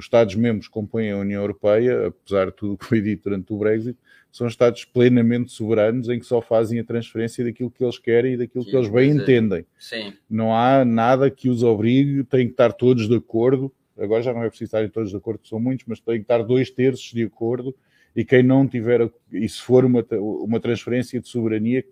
Os 0.00 0.06
Estados-membros 0.06 0.66
que 0.66 0.72
compõem 0.72 1.10
a 1.10 1.18
União 1.18 1.42
Europeia, 1.42 2.06
apesar 2.06 2.46
de 2.46 2.52
tudo 2.52 2.78
que 2.78 2.86
foi 2.86 3.02
dito 3.02 3.24
durante 3.24 3.52
o 3.52 3.58
Brexit, 3.58 3.98
são 4.32 4.46
Estados 4.46 4.82
plenamente 4.82 5.52
soberanos 5.52 6.08
em 6.08 6.18
que 6.18 6.24
só 6.24 6.40
fazem 6.40 6.80
a 6.80 6.84
transferência 6.84 7.44
daquilo 7.44 7.70
que 7.70 7.84
eles 7.84 7.98
querem 7.98 8.32
e 8.32 8.36
daquilo 8.38 8.64
que, 8.64 8.70
que 8.70 8.76
eles 8.76 8.88
bem 8.88 9.10
entendem. 9.10 9.66
Sim. 9.78 10.14
Não 10.28 10.56
há 10.56 10.86
nada 10.86 11.30
que 11.30 11.50
os 11.50 11.62
obrigue, 11.62 12.24
têm 12.24 12.46
que 12.46 12.54
estar 12.54 12.72
todos 12.72 13.06
de 13.06 13.14
acordo. 13.14 13.70
Agora 13.98 14.22
já 14.22 14.32
não 14.32 14.42
é 14.42 14.48
preciso 14.48 14.68
estarem 14.68 14.88
todos 14.88 15.10
de 15.10 15.16
acordo, 15.16 15.46
são 15.46 15.60
muitos, 15.60 15.84
mas 15.86 16.00
têm 16.00 16.16
que 16.16 16.22
estar 16.22 16.42
dois 16.42 16.70
terços 16.70 17.12
de 17.12 17.22
acordo. 17.22 17.76
E 18.16 18.24
quem 18.24 18.42
não 18.42 18.66
tiver, 18.66 19.10
e 19.30 19.46
se 19.46 19.60
for 19.60 19.84
uma, 19.84 20.02
uma 20.18 20.58
transferência 20.58 21.20
de 21.20 21.28
soberania, 21.28 21.84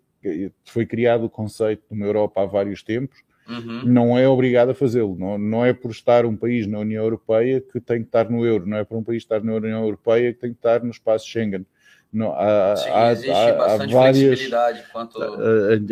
foi 0.65 0.87
criado 0.87 1.25
o 1.25 1.31
conceito 1.31 1.83
de 1.91 1.95
uma 1.95 2.07
Europa 2.07 2.41
há 2.41 2.47
vários 2.47 2.83
tempos, 2.83 3.19
uhum. 3.49 3.83
não 3.85 4.19
é 4.19 4.29
obrigado 4.29 4.71
a 4.71 4.75
fazê-lo. 4.75 5.17
Não, 5.19 5.39
não 5.39 5.65
é 5.65 5.73
por 5.73 5.91
estar 5.91 6.27
um 6.27 6.37
país 6.37 6.67
na 6.67 6.79
União 6.79 7.03
Europeia 7.03 7.61
que 7.61 7.81
tem 7.81 8.01
que 8.01 8.09
estar 8.09 8.29
no 8.31 8.45
euro, 8.45 8.67
não 8.67 8.77
é 8.77 8.85
por 8.85 8.97
um 8.99 9.03
país 9.03 9.23
estar 9.23 9.43
na 9.43 9.55
União 9.55 9.83
Europeia 9.83 10.33
que 10.33 10.41
tem 10.41 10.51
que 10.51 10.59
estar 10.59 10.83
no 10.83 10.91
espaço 10.91 11.27
Schengen. 11.27 11.67
Não, 12.13 12.33
há, 12.33 12.75
Sim, 12.77 12.91
há, 12.91 13.13
existe 13.13 13.31
há, 13.31 13.77
várias, 13.77 13.91
flexibilidade 13.91 14.83
quanto 14.93 15.19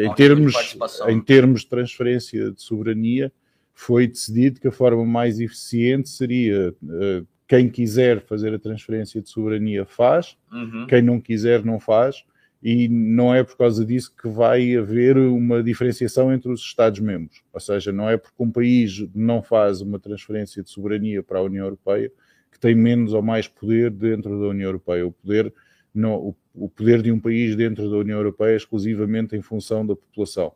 em, 0.00 0.14
termos, 0.14 0.76
em 1.06 1.20
termos 1.20 1.60
de 1.60 1.66
transferência 1.68 2.50
de 2.50 2.62
soberania, 2.62 3.30
foi 3.74 4.06
decidido 4.06 4.58
que 4.58 4.68
a 4.68 4.72
forma 4.72 5.04
mais 5.04 5.38
eficiente 5.38 6.08
seria 6.08 6.70
uh, 6.82 7.26
quem 7.46 7.68
quiser 7.68 8.22
fazer 8.22 8.54
a 8.54 8.58
transferência 8.58 9.20
de 9.20 9.28
soberania 9.28 9.84
faz, 9.84 10.36
uhum. 10.50 10.86
quem 10.88 11.02
não 11.02 11.20
quiser 11.20 11.62
não 11.62 11.78
faz, 11.78 12.24
e 12.68 12.88
não 12.88 13.32
é 13.32 13.44
por 13.44 13.56
causa 13.56 13.86
disso 13.86 14.12
que 14.20 14.26
vai 14.26 14.74
haver 14.74 15.16
uma 15.16 15.62
diferenciação 15.62 16.32
entre 16.32 16.50
os 16.50 16.60
Estados-membros. 16.62 17.44
Ou 17.52 17.60
seja, 17.60 17.92
não 17.92 18.10
é 18.10 18.16
porque 18.16 18.42
um 18.42 18.50
país 18.50 19.06
não 19.14 19.40
faz 19.40 19.80
uma 19.80 20.00
transferência 20.00 20.64
de 20.64 20.68
soberania 20.68 21.22
para 21.22 21.38
a 21.38 21.42
União 21.42 21.64
Europeia 21.64 22.10
que 22.50 22.58
tem 22.58 22.74
menos 22.74 23.12
ou 23.12 23.22
mais 23.22 23.46
poder 23.46 23.92
dentro 23.92 24.40
da 24.40 24.48
União 24.48 24.66
Europeia. 24.66 25.06
O 25.06 25.12
poder 25.12 25.54
o, 25.94 26.34
o, 26.52 26.68
poder 26.68 27.02
de 27.02 27.12
um 27.12 27.20
país 27.20 27.54
dentro 27.54 27.88
da 27.88 27.98
União 27.98 28.18
Europeia 28.18 28.54
é 28.54 28.56
exclusivamente 28.56 29.36
em 29.36 29.42
função 29.42 29.86
da 29.86 29.94
população. 29.94 30.52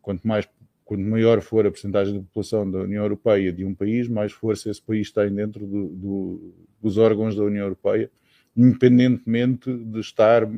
Quanto 0.00 0.26
mais 0.26 0.48
quanto 0.82 1.02
maior 1.02 1.42
for 1.42 1.66
a 1.66 1.70
porcentagem 1.70 2.14
da 2.14 2.20
população 2.20 2.70
da 2.70 2.78
União 2.78 3.02
Europeia 3.02 3.52
de 3.52 3.66
um 3.66 3.74
país, 3.74 4.08
mais 4.08 4.32
força 4.32 4.70
esse 4.70 4.80
país 4.80 5.12
tem 5.12 5.30
dentro 5.30 5.66
do, 5.66 5.88
do, 5.88 6.54
dos 6.80 6.96
órgãos 6.96 7.36
da 7.36 7.42
União 7.42 7.64
Europeia, 7.64 8.10
independentemente 8.56 9.70
de 9.70 10.00
estar 10.00 10.48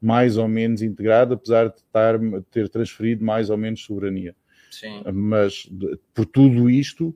mais 0.00 0.36
ou 0.36 0.48
menos 0.48 0.82
integrado, 0.82 1.34
apesar 1.34 1.68
de 1.68 1.76
estar, 1.76 2.18
ter 2.50 2.68
transferido 2.68 3.24
mais 3.24 3.50
ou 3.50 3.56
menos 3.56 3.82
soberania. 3.82 4.34
Sim. 4.70 5.02
Mas 5.12 5.68
por 6.14 6.26
tudo 6.26 6.70
isto, 6.70 7.14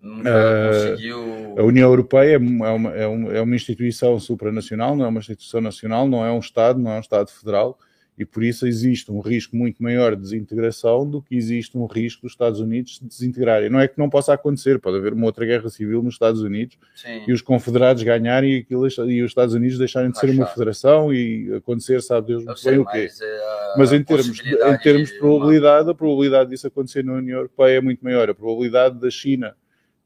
conseguiu... 0.00 1.58
A 1.58 1.62
União 1.62 1.88
Europeia 1.88 2.34
é 2.34 2.38
uma, 2.38 2.68
é, 2.92 3.06
uma, 3.06 3.32
é 3.32 3.40
uma 3.40 3.56
instituição 3.56 4.18
supranacional, 4.18 4.96
não 4.96 5.04
é 5.04 5.08
uma 5.08 5.20
instituição 5.20 5.60
nacional, 5.60 6.08
não 6.08 6.24
é 6.24 6.32
um 6.32 6.38
Estado, 6.38 6.78
não 6.78 6.92
é 6.92 6.96
um 6.96 7.00
Estado 7.00 7.30
federal, 7.30 7.78
e 8.20 8.24
por 8.26 8.44
isso 8.44 8.66
existe 8.66 9.10
um 9.10 9.20
risco 9.20 9.56
muito 9.56 9.82
maior 9.82 10.14
de 10.14 10.20
desintegração 10.20 11.08
do 11.08 11.22
que 11.22 11.34
existe 11.34 11.78
um 11.78 11.86
risco 11.86 12.20
dos 12.20 12.32
Estados 12.32 12.60
Unidos 12.60 12.98
de 13.00 13.08
desintegrarem. 13.08 13.70
Não 13.70 13.80
é 13.80 13.88
que 13.88 13.98
não 13.98 14.10
possa 14.10 14.34
acontecer, 14.34 14.78
pode 14.78 14.98
haver 14.98 15.14
uma 15.14 15.24
outra 15.24 15.46
guerra 15.46 15.70
civil 15.70 16.02
nos 16.02 16.16
Estados 16.16 16.42
Unidos 16.42 16.76
Sim. 16.94 17.22
e 17.26 17.32
os 17.32 17.40
confederados 17.40 18.02
ganharem 18.02 18.56
e, 18.56 18.58
aquilo, 18.58 18.86
e 19.10 19.22
os 19.22 19.30
Estados 19.30 19.54
Unidos 19.54 19.78
deixarem 19.78 20.10
de 20.10 20.18
ser 20.18 20.28
uma 20.28 20.44
federação 20.44 21.14
e 21.14 21.50
acontecer, 21.54 22.02
sabe 22.02 22.26
Deus 22.26 22.44
muito 22.44 22.62
bem 22.62 22.78
o 22.78 22.84
quê. 22.84 23.08
Mas, 23.08 23.20
é 23.22 23.74
mas 23.78 23.92
em 23.94 24.04
termos, 24.04 24.38
em 24.38 24.78
termos 24.82 25.08
de 25.08 25.18
probabilidade, 25.18 25.84
uma... 25.84 25.92
a 25.92 25.94
probabilidade 25.94 26.50
disso 26.50 26.66
acontecer 26.66 27.02
na 27.02 27.14
União 27.14 27.38
Europeia 27.38 27.78
é 27.78 27.80
muito 27.80 28.04
maior. 28.04 28.28
A 28.28 28.34
probabilidade 28.34 29.00
da 29.00 29.10
China 29.10 29.56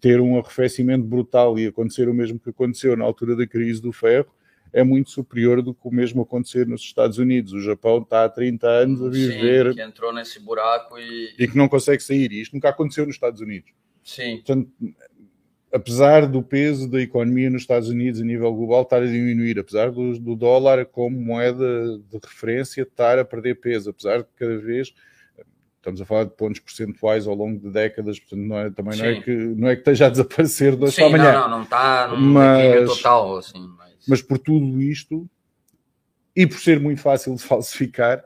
ter 0.01 0.21
um 0.21 0.39
arrefecimento 0.39 1.05
brutal 1.05 1.59
e 1.59 1.67
acontecer 1.67 2.09
o 2.09 2.15
mesmo 2.15 2.39
que 2.39 2.51
aconteceu 2.51 2.97
na 2.97 3.05
altura 3.05 3.35
da 3.35 3.45
crise 3.45 3.83
do 3.83 3.91
ferro 3.91 4.31
é 4.75 4.83
muito 4.83 5.09
superior 5.11 5.63
do 5.63 5.73
que 5.73 5.87
o 5.87 5.91
mesmo 5.91 6.23
acontecer 6.23 6.67
nos 6.67 6.83
Estados 6.83 7.17
Unidos. 7.17 7.53
O 7.53 7.61
Japão 7.61 7.99
está 7.99 8.25
há 8.25 8.29
30 8.29 8.67
anos 8.67 9.03
a 9.03 9.09
viver. 9.09 9.69
Sim, 9.69 9.75
que 9.77 9.83
entrou 9.83 10.13
nesse 10.13 10.41
buraco 10.41 10.99
e. 10.99 11.33
E 11.39 11.47
que 11.47 11.57
não 11.57 11.69
consegue 11.69 12.03
sair. 12.03 12.33
E 12.33 12.41
isto 12.41 12.55
nunca 12.55 12.71
aconteceu 12.71 13.07
nos 13.07 13.15
Estados 13.15 13.41
Unidos. 13.41 13.71
Sim. 14.03 14.39
Portanto, 14.39 14.69
apesar 15.73 16.27
do 16.27 16.43
peso 16.43 16.91
da 16.91 17.01
economia 17.01 17.49
nos 17.49 17.63
Estados 17.63 17.89
Unidos 17.89 18.21
a 18.21 18.25
nível 18.25 18.53
global 18.53 18.83
estar 18.83 19.01
a 19.01 19.07
diminuir, 19.07 19.61
apesar 19.61 19.93
do, 19.93 20.19
do 20.19 20.35
dólar 20.35 20.85
como 20.87 21.21
moeda 21.21 21.99
de 22.11 22.19
referência 22.21 22.83
estar 22.83 23.17
a 23.17 23.25
perder 23.25 23.61
peso, 23.61 23.91
apesar 23.91 24.19
de 24.19 24.29
cada 24.37 24.59
vez 24.59 24.93
estamos 25.77 26.01
a 26.01 26.05
falar 26.05 26.25
de 26.25 26.31
pontos 26.31 26.61
percentuais 26.61 27.27
ao 27.27 27.35
longo 27.35 27.61
de 27.61 27.71
décadas, 27.71 28.19
portanto 28.19 28.41
não 28.41 28.59
é, 28.59 28.71
também 28.71 28.99
não 28.99 29.05
é, 29.05 29.21
que, 29.21 29.31
não 29.31 29.69
é 29.69 29.75
que 29.75 29.83
esteja 29.83 30.07
a 30.07 30.09
desaparecer 30.09 30.75
de 30.75 30.85
hoje 30.85 30.97
para 30.97 31.07
amanhã. 31.07 31.33
Não, 31.33 31.41
não, 31.43 31.57
não 31.59 31.63
está 31.63 32.09
num 32.09 32.17
mas, 32.17 32.97
total. 32.97 33.37
Assim, 33.37 33.69
mas... 34.09 34.23
por 34.23 34.39
tudo 34.39 34.81
isto, 34.81 35.29
e 36.35 36.47
por 36.47 36.59
ser 36.59 36.81
muito 36.81 37.01
fácil 37.01 37.35
de 37.35 37.43
falsificar, 37.45 38.25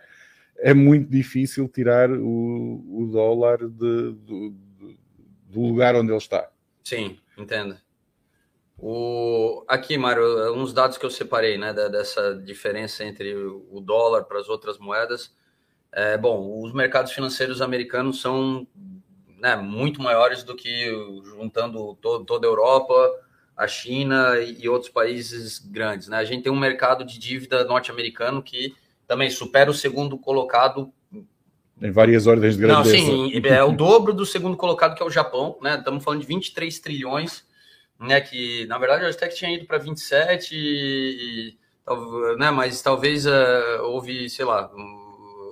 é 0.56 0.74
muito 0.74 1.08
difícil 1.08 1.68
tirar 1.68 2.10
o, 2.10 2.84
o 2.88 3.08
dólar 3.12 3.58
de, 3.58 4.12
de, 4.12 4.52
do 5.44 5.60
lugar 5.60 5.94
onde 5.94 6.10
ele 6.10 6.18
está. 6.18 6.50
Sim, 6.82 7.18
entendo. 7.36 7.76
O... 8.76 9.64
Aqui, 9.68 9.98
Mário, 9.98 10.54
uns 10.54 10.72
dados 10.72 10.96
que 10.96 11.04
eu 11.04 11.10
separei, 11.10 11.58
né, 11.58 11.72
dessa 11.72 12.34
diferença 12.34 13.04
entre 13.04 13.34
o 13.34 13.80
dólar 13.80 14.24
para 14.24 14.38
as 14.38 14.48
outras 14.48 14.78
moedas. 14.78 15.34
É, 15.92 16.16
bom, 16.16 16.62
os 16.62 16.72
mercados 16.72 17.12
financeiros 17.12 17.60
americanos 17.60 18.20
são 18.20 18.66
né, 19.38 19.56
muito 19.56 20.02
maiores 20.02 20.42
do 20.42 20.54
que 20.54 20.90
juntando 21.24 21.94
toda 21.96 22.46
a 22.46 22.50
Europa, 22.50 22.94
a 23.58 23.66
China 23.66 24.38
e 24.38 24.68
outros 24.68 24.90
países 24.90 25.58
grandes. 25.58 26.06
Né? 26.06 26.16
A 26.16 26.24
gente 26.24 26.44
tem 26.44 26.52
um 26.52 26.58
mercado 26.58 27.04
de 27.04 27.18
dívida 27.18 27.64
norte-americano 27.64 28.40
que 28.40 28.72
também 29.06 29.28
supera 29.28 29.68
o 29.68 29.74
segundo 29.74 30.16
colocado 30.16 30.92
em 31.80 31.90
várias 31.92 32.26
ordens 32.26 32.56
de 32.56 32.62
grandeza. 32.62 32.96
Não, 32.96 33.28
sim, 33.28 33.40
é 33.44 33.62
o 33.62 33.72
dobro 33.72 34.12
do 34.12 34.26
segundo 34.26 34.56
colocado, 34.56 34.96
que 34.96 35.02
é 35.02 35.06
o 35.06 35.10
Japão, 35.10 35.56
né? 35.62 35.76
Estamos 35.76 36.02
falando 36.02 36.20
de 36.20 36.26
23 36.26 36.76
trilhões, 36.80 37.44
né? 38.00 38.20
Que 38.20 38.66
na 38.66 38.78
verdade 38.78 39.04
a 39.04 39.08
Aztec 39.08 39.34
tinha 39.36 39.54
ido 39.54 39.64
para 39.64 39.78
27, 39.78 40.56
e, 40.56 41.56
e, 41.88 42.36
né? 42.36 42.50
mas 42.50 42.82
talvez 42.82 43.26
uh, 43.26 43.82
houve, 43.82 44.28
sei 44.28 44.44
lá, 44.44 44.68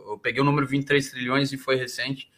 eu 0.08 0.18
peguei 0.20 0.40
o 0.40 0.44
número 0.44 0.66
23 0.66 1.10
trilhões 1.10 1.52
e 1.52 1.56
foi 1.56 1.76
recente. 1.76 2.28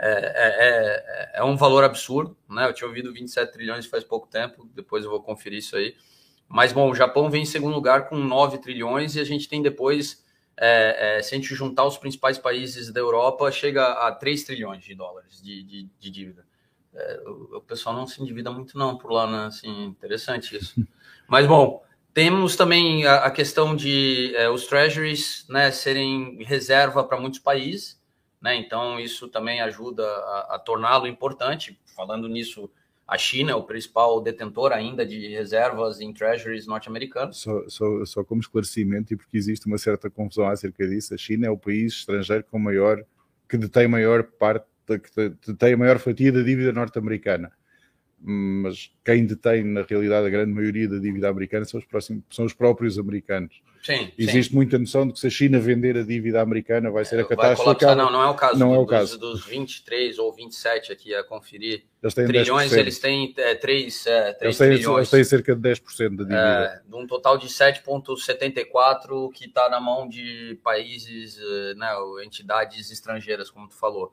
É, 0.00 0.10
é, 0.10 1.34
é, 1.36 1.40
é, 1.40 1.44
um 1.44 1.56
valor 1.56 1.82
absurdo, 1.82 2.36
né? 2.48 2.66
Eu 2.66 2.72
tinha 2.72 2.86
ouvido 2.86 3.12
27 3.12 3.52
trilhões 3.52 3.86
faz 3.86 4.04
pouco 4.04 4.28
tempo, 4.28 4.68
depois 4.74 5.04
eu 5.04 5.10
vou 5.10 5.20
conferir 5.20 5.58
isso 5.58 5.76
aí. 5.76 5.96
Mas, 6.48 6.72
bom, 6.72 6.90
o 6.90 6.94
Japão 6.94 7.28
vem 7.28 7.42
em 7.42 7.46
segundo 7.46 7.74
lugar 7.74 8.08
com 8.08 8.16
9 8.16 8.58
trilhões 8.58 9.16
e 9.16 9.20
a 9.20 9.24
gente 9.24 9.48
tem 9.48 9.60
depois 9.60 10.24
é, 10.60 11.18
é, 11.18 11.22
se 11.22 11.34
a 11.34 11.38
gente 11.38 11.54
juntar 11.54 11.84
os 11.84 11.96
principais 11.98 12.36
países 12.36 12.92
da 12.92 13.00
Europa, 13.00 13.50
chega 13.52 13.86
a 13.86 14.12
3 14.12 14.42
trilhões 14.44 14.82
de 14.82 14.94
dólares 14.94 15.40
de, 15.42 15.62
de, 15.62 15.88
de 15.98 16.10
dívida. 16.10 16.44
É, 16.94 17.22
o, 17.26 17.58
o, 17.58 17.60
pessoal 17.60 17.94
não 17.94 18.06
se 18.06 18.20
endivida 18.20 18.50
muito 18.50 18.76
não 18.76 18.96
por 18.96 19.12
lá, 19.12 19.26
né? 19.26 19.46
Assim, 19.46 19.84
interessante 19.84 20.56
isso. 20.56 20.74
Mas, 21.28 21.46
bom, 21.46 21.84
temos 22.12 22.56
também 22.56 23.06
a, 23.06 23.26
a 23.26 23.30
questão 23.30 23.76
de 23.76 24.34
é, 24.34 24.48
os 24.48 24.66
treasuries 24.66 25.46
né, 25.48 25.70
serem 25.70 26.42
reserva 26.42 27.04
para 27.04 27.20
muitos 27.20 27.38
países, 27.38 27.97
né? 28.40 28.56
Então, 28.56 28.98
isso 28.98 29.28
também 29.28 29.60
ajuda 29.60 30.04
a, 30.04 30.56
a 30.56 30.58
torná-lo 30.58 31.06
importante. 31.06 31.78
Falando 31.96 32.28
nisso, 32.28 32.70
a 33.06 33.16
China 33.16 33.52
é 33.52 33.54
o 33.54 33.62
principal 33.62 34.20
detentor 34.20 34.72
ainda 34.72 35.04
de 35.04 35.28
reservas 35.28 36.00
em 36.00 36.12
treasuries 36.12 36.66
norte-americanos. 36.66 37.38
Só, 37.38 37.68
só, 37.68 38.04
só, 38.04 38.24
como 38.24 38.40
esclarecimento, 38.40 39.12
e 39.12 39.16
porque 39.16 39.36
existe 39.36 39.66
uma 39.66 39.78
certa 39.78 40.08
confusão 40.08 40.46
acerca 40.48 40.86
disso, 40.86 41.14
a 41.14 41.18
China 41.18 41.46
é 41.46 41.50
o 41.50 41.58
país 41.58 41.94
estrangeiro 41.94 42.44
com 42.50 42.58
maior, 42.58 43.04
que 43.48 43.56
detém 43.56 43.88
maior 43.88 44.22
parte, 44.22 44.66
que 44.86 45.28
detém 45.46 45.74
a 45.74 45.76
maior 45.76 45.98
fatia 45.98 46.32
da 46.32 46.42
dívida 46.42 46.72
norte-americana 46.72 47.52
mas 48.20 48.90
quem 49.04 49.24
detém, 49.24 49.64
na 49.64 49.82
realidade, 49.82 50.26
a 50.26 50.30
grande 50.30 50.52
maioria 50.52 50.88
da 50.88 50.98
dívida 50.98 51.28
americana 51.28 51.64
são 51.64 51.78
os, 51.78 51.86
próximos, 51.86 52.24
são 52.30 52.44
os 52.44 52.52
próprios 52.52 52.98
americanos. 52.98 53.62
Sim, 53.82 54.12
Existe 54.18 54.50
sim. 54.50 54.56
muita 54.56 54.76
noção 54.78 55.06
de 55.06 55.12
que 55.12 55.20
se 55.20 55.26
a 55.28 55.30
China 55.30 55.60
vender 55.60 55.96
a 55.96 56.02
dívida 56.02 56.42
americana 56.42 56.90
vai 56.90 57.04
ser 57.04 57.20
a 57.20 57.24
catástrofe. 57.24 57.84
Não, 57.84 58.10
não 58.10 58.22
é 58.22 58.28
o 58.28 58.34
caso. 58.34 58.58
Não 58.58 58.74
é 58.74 58.78
o 58.78 58.82
dos, 58.82 58.90
caso. 58.90 59.18
Dos 59.18 59.46
23 59.46 60.18
ou 60.18 60.32
27 60.32 60.92
aqui 60.92 61.14
a 61.14 61.22
conferir 61.22 61.84
eles 62.02 62.14
têm 62.14 62.26
trilhões, 62.26 62.72
10%. 62.72 62.78
eles 62.78 62.98
têm 62.98 63.34
é, 63.36 63.54
3, 63.54 64.06
é, 64.06 64.32
3 64.32 64.42
eles 64.42 64.58
têm, 64.58 64.68
trilhões. 64.68 64.98
Eles 64.98 65.10
têm 65.10 65.24
cerca 65.24 65.56
de 65.56 65.62
10% 65.62 66.16
da 66.16 66.24
dívida. 66.24 66.82
É, 66.84 66.88
de 66.88 66.96
um 66.96 67.06
total 67.06 67.38
de 67.38 67.46
7,74 67.48 69.32
que 69.32 69.46
está 69.46 69.68
na 69.68 69.80
mão 69.80 70.08
de 70.08 70.58
países, 70.62 71.38
eh, 71.38 71.74
né, 71.74 71.88
entidades 72.24 72.90
estrangeiras, 72.90 73.50
como 73.50 73.68
tu 73.68 73.74
falou. 73.74 74.12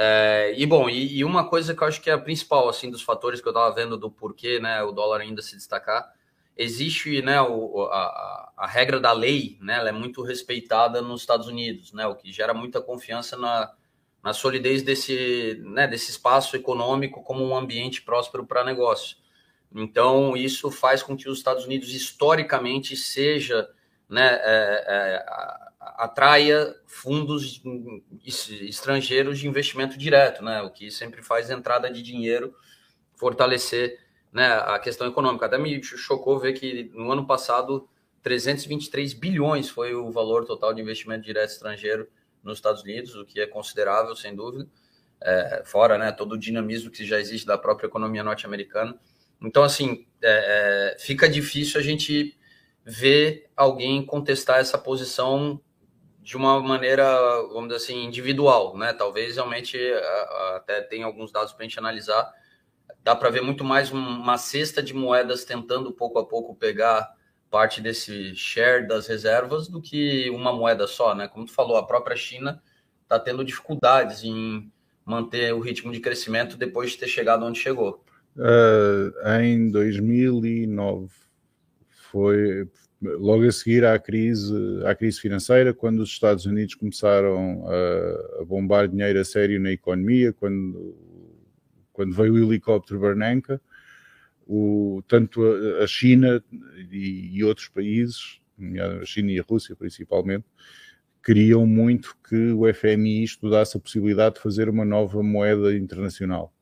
É, 0.00 0.54
e 0.56 0.64
bom, 0.64 0.88
e, 0.88 1.16
e, 1.16 1.24
uma 1.24 1.48
coisa 1.48 1.74
que 1.74 1.82
eu 1.82 1.88
acho 1.88 2.00
que 2.00 2.08
é 2.08 2.12
a 2.12 2.18
principal 2.18 2.68
assim 2.68 2.88
dos 2.88 3.02
fatores 3.02 3.40
que 3.40 3.48
eu 3.48 3.50
estava 3.50 3.74
vendo 3.74 3.96
do 3.96 4.08
porquê, 4.08 4.60
né, 4.60 4.80
o 4.80 4.92
dólar 4.92 5.22
ainda 5.22 5.42
se 5.42 5.56
destacar, 5.56 6.14
existe, 6.56 7.20
né, 7.20 7.42
o, 7.42 7.82
a, 7.90 8.52
a, 8.58 8.66
regra 8.68 9.00
da 9.00 9.10
lei, 9.10 9.58
né, 9.60 9.74
ela 9.74 9.88
é 9.88 9.92
muito 9.92 10.22
respeitada 10.22 11.02
nos 11.02 11.22
Estados 11.22 11.48
Unidos, 11.48 11.92
né, 11.92 12.06
o 12.06 12.14
que 12.14 12.30
gera 12.30 12.54
muita 12.54 12.80
confiança 12.80 13.36
na, 13.36 13.74
na 14.22 14.32
solidez 14.32 14.84
desse, 14.84 15.60
né, 15.64 15.88
desse 15.88 16.12
espaço 16.12 16.54
econômico 16.54 17.20
como 17.24 17.44
um 17.44 17.56
ambiente 17.56 18.00
próspero 18.02 18.46
para 18.46 18.62
negócio. 18.62 19.16
Então, 19.74 20.36
isso 20.36 20.70
faz 20.70 21.02
com 21.02 21.16
que 21.16 21.28
os 21.28 21.38
Estados 21.38 21.64
Unidos 21.64 21.92
historicamente 21.92 22.96
seja, 22.96 23.68
né, 24.08 24.28
é, 24.44 24.84
é, 24.86 25.24
atraia 25.96 26.74
fundos 26.86 27.62
estrangeiros 28.62 29.38
de 29.38 29.48
investimento 29.48 29.98
direto, 29.98 30.42
né? 30.42 30.62
O 30.62 30.70
que 30.70 30.90
sempre 30.90 31.22
faz 31.22 31.50
entrada 31.50 31.90
de 31.90 32.02
dinheiro 32.02 32.54
fortalecer 33.16 33.98
né, 34.32 34.46
a 34.46 34.78
questão 34.78 35.06
econômica. 35.06 35.46
Até 35.46 35.58
me 35.58 35.82
chocou 35.82 36.38
ver 36.38 36.52
que 36.52 36.90
no 36.94 37.10
ano 37.10 37.26
passado 37.26 37.88
323 38.22 39.12
bilhões 39.14 39.68
foi 39.68 39.94
o 39.94 40.10
valor 40.10 40.44
total 40.44 40.72
de 40.72 40.80
investimento 40.80 41.24
direto 41.24 41.50
estrangeiro 41.50 42.08
nos 42.42 42.58
Estados 42.58 42.82
Unidos, 42.82 43.14
o 43.14 43.24
que 43.24 43.40
é 43.40 43.46
considerável, 43.46 44.14
sem 44.14 44.34
dúvida, 44.34 44.68
é, 45.20 45.62
fora 45.64 45.98
né, 45.98 46.12
todo 46.12 46.32
o 46.32 46.38
dinamismo 46.38 46.90
que 46.90 47.04
já 47.04 47.18
existe 47.18 47.46
da 47.46 47.58
própria 47.58 47.86
economia 47.86 48.22
norte-americana. 48.22 48.98
Então, 49.42 49.62
assim, 49.62 50.06
é, 50.22 50.94
é, 50.94 50.98
fica 50.98 51.28
difícil 51.28 51.80
a 51.80 51.82
gente 51.82 52.36
ver 52.84 53.50
alguém 53.56 54.04
contestar 54.04 54.60
essa 54.60 54.78
posição 54.78 55.60
de 56.28 56.36
uma 56.36 56.60
maneira, 56.60 57.06
vamos 57.54 57.68
dizer 57.68 57.76
assim, 57.76 58.04
individual, 58.04 58.76
né? 58.76 58.92
Talvez 58.92 59.36
realmente 59.36 59.78
até 60.56 60.82
tem 60.82 61.02
alguns 61.02 61.32
dados 61.32 61.54
para 61.54 61.64
a 61.64 61.66
gente 61.66 61.78
analisar. 61.78 62.30
Dá 63.02 63.16
para 63.16 63.30
ver 63.30 63.40
muito 63.40 63.64
mais 63.64 63.90
uma 63.90 64.36
cesta 64.36 64.82
de 64.82 64.92
moedas 64.92 65.46
tentando 65.46 65.90
pouco 65.90 66.18
a 66.18 66.26
pouco 66.26 66.54
pegar 66.54 67.10
parte 67.50 67.80
desse 67.80 68.34
share 68.34 68.86
das 68.86 69.06
reservas 69.06 69.68
do 69.68 69.80
que 69.80 70.28
uma 70.28 70.52
moeda 70.52 70.86
só, 70.86 71.14
né? 71.14 71.28
Como 71.28 71.46
tu 71.46 71.52
falou, 71.52 71.78
a 71.78 71.86
própria 71.86 72.14
China 72.14 72.62
está 73.04 73.18
tendo 73.18 73.42
dificuldades 73.42 74.22
em 74.22 74.70
manter 75.06 75.54
o 75.54 75.60
ritmo 75.60 75.90
de 75.90 75.98
crescimento 75.98 76.58
depois 76.58 76.90
de 76.90 76.98
ter 76.98 77.08
chegado 77.08 77.46
onde 77.46 77.58
chegou. 77.58 78.04
Uh, 78.36 79.40
em 79.40 79.70
2009 79.70 81.08
foi 82.10 82.68
logo 83.00 83.44
a 83.44 83.52
seguir 83.52 83.84
à 83.84 83.98
crise, 83.98 84.52
à 84.84 84.94
crise 84.94 85.20
financeira, 85.20 85.72
quando 85.72 86.00
os 86.00 86.10
Estados 86.10 86.46
Unidos 86.46 86.74
começaram 86.74 87.64
a, 87.68 88.42
a 88.42 88.44
bombar 88.44 88.88
dinheiro 88.88 89.20
a 89.20 89.24
sério 89.24 89.60
na 89.60 89.70
economia, 89.70 90.32
quando, 90.32 90.96
quando 91.92 92.14
veio 92.14 92.34
o 92.34 92.38
helicóptero 92.38 93.00
Bernanke, 93.00 93.58
o, 94.46 95.02
tanto 95.06 95.42
a, 95.44 95.84
a 95.84 95.86
China 95.86 96.42
e, 96.90 97.36
e, 97.36 97.44
outros 97.44 97.68
países, 97.68 98.40
a 99.00 99.04
China 99.04 99.30
e 99.30 99.38
a 99.38 99.44
Rússia 99.48 99.76
principalmente, 99.76 100.44
queriam 101.24 101.66
muito 101.66 102.16
que 102.28 102.52
o 102.52 102.72
FMI 102.72 103.22
estudasse 103.22 103.76
a 103.76 103.80
possibilidade 103.80 104.36
de 104.36 104.40
fazer 104.40 104.68
uma 104.68 104.84
nova 104.84 105.22
moeda 105.22 105.76
internacional 105.76 106.52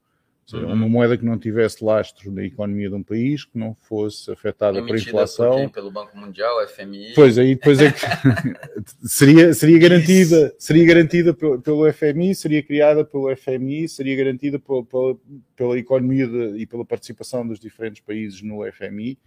seja, 0.47 0.67
uma 0.67 0.89
moeda 0.89 1.17
que 1.19 1.25
não 1.25 1.39
tivesse 1.39 1.85
lastro 1.85 2.31
na 2.31 2.45
economia 2.45 2.89
de 2.89 2.95
um 2.95 3.03
país, 3.03 3.45
que 3.45 3.59
não 3.59 3.75
fosse 3.75 4.31
afetada 4.31 4.79
Emitida 4.79 4.99
por 4.99 5.09
inflação. 5.09 5.65
Por 5.65 5.71
pelo 5.71 5.91
Banco 5.91 6.17
Mundial, 6.17 6.67
FMI. 6.69 7.15
Pois 7.15 7.37
aí 7.37 7.55
depois 7.55 7.81
é 7.81 7.91
que 7.91 8.01
seria, 9.07 9.53
seria 9.53 9.79
garantida, 9.79 10.55
seria 10.59 10.87
garantida 10.87 11.35
pelo, 11.35 11.93
FMI, 11.93 12.35
seria 12.35 12.63
criada 12.63 13.05
pelo 13.05 13.35
FMI, 13.35 13.89
seria 13.89 14.17
garantida 14.17 14.59
pela, 14.59 14.85
pela, 14.85 15.17
pela 15.57 15.79
economia 15.79 16.27
de, 16.27 16.63
e 16.63 16.67
pela 16.67 16.85
participação 16.85 17.47
dos 17.47 17.59
diferentes 17.59 18.01
países 18.01 18.41
no 18.43 18.61
FMI. 18.73 19.19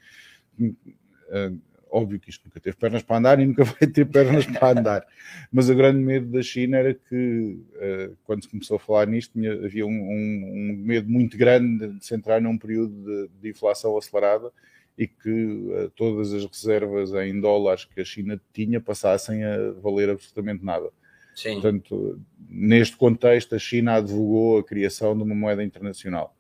Óbvio 1.92 2.20
que 2.20 2.30
isto 2.30 2.46
nunca 2.46 2.60
teve 2.60 2.78
pernas 2.78 3.02
para 3.02 3.18
andar 3.18 3.40
e 3.40 3.46
nunca 3.46 3.64
vai 3.66 3.88
ter 3.88 4.06
pernas 4.06 4.46
para 4.46 4.80
andar. 4.80 5.08
Mas 5.52 5.70
o 5.70 5.76
grande 5.76 6.00
medo 6.00 6.28
da 6.28 6.42
China 6.42 6.78
era 6.78 6.94
que, 6.94 7.60
uh, 7.76 8.18
quando 8.24 8.44
se 8.44 8.50
começou 8.50 8.78
a 8.78 8.80
falar 8.80 9.08
nisto, 9.08 9.40
havia 9.64 9.86
um, 9.86 9.90
um, 9.90 10.72
um, 10.72 10.76
medo 10.78 11.10
muito 11.10 11.38
grande 11.38 11.88
de 11.88 12.06
se 12.06 12.14
entrar 12.14 12.42
num 12.42 12.58
período 12.58 12.94
de, 12.94 13.30
de 13.42 13.50
inflação 13.50 13.98
acelerada 13.98 14.52
e 14.98 15.08
que 15.08 15.30
uh, 15.30 15.90
todas 15.96 16.34
as 16.34 16.46
reservas 16.46 17.12
em 17.14 17.40
dólares 17.40 17.86
que 17.86 18.02
a 18.02 18.06
China 18.06 18.40
tinha 18.54 18.80
passassem 18.80 19.44
a 19.44 19.72
valer 19.82 20.10
absolutamente 20.10 20.64
nada. 20.64 20.90
Sim. 21.36 21.54
Portanto, 21.54 22.20
neste 22.50 22.98
contexto, 22.98 23.56
a 23.56 23.60
China 23.60 23.96
advogou 23.96 24.60
a 24.60 24.64
criação 24.64 25.16
de 25.16 25.24
uma 25.24 25.36
moeda 25.36 25.64
internacional 25.64 26.36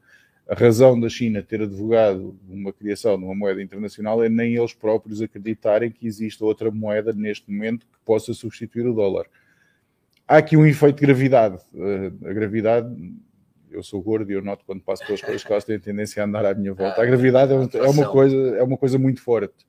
a 0.49 0.55
razão 0.55 0.99
da 0.99 1.07
China 1.07 1.43
ter 1.43 1.61
advogado 1.61 2.35
uma 2.49 2.73
criação 2.73 3.19
de 3.19 3.23
uma 3.23 3.35
moeda 3.35 3.61
internacional 3.61 4.23
é 4.23 4.27
nem 4.27 4.55
eles 4.55 4.73
próprios 4.73 5.21
acreditarem 5.21 5.91
que 5.91 6.07
existe 6.07 6.43
outra 6.43 6.71
moeda 6.71 7.13
neste 7.13 7.51
momento 7.51 7.85
que 7.85 7.99
possa 8.03 8.33
substituir 8.33 8.87
o 8.87 8.93
dólar. 8.93 9.27
Há 10.27 10.37
aqui 10.37 10.57
um 10.57 10.65
efeito 10.65 10.95
de 10.95 11.05
gravidade. 11.05 11.61
Eh, 11.75 12.11
a 12.27 12.33
gravidade, 12.33 12.87
eu 13.69 13.83
sou 13.83 14.01
gordo 14.01 14.31
e 14.31 14.33
eu 14.33 14.41
noto 14.41 14.65
quando 14.65 14.81
passo 14.81 15.05
pelas 15.05 15.21
coisas 15.21 15.43
que 15.43 15.51
elas 15.51 15.65
têm 15.65 15.79
tendência 15.79 16.23
a 16.23 16.25
andar 16.25 16.43
à 16.47 16.55
minha 16.55 16.73
volta. 16.73 16.99
A 16.99 17.05
gravidade 17.05 17.53
é, 17.53 17.77
é 17.77 17.87
uma, 17.87 18.09
coisa, 18.09 18.35
é 18.57 18.63
uma 18.63 18.77
coisa 18.77 18.97
muito 18.97 19.21
forte. 19.21 19.67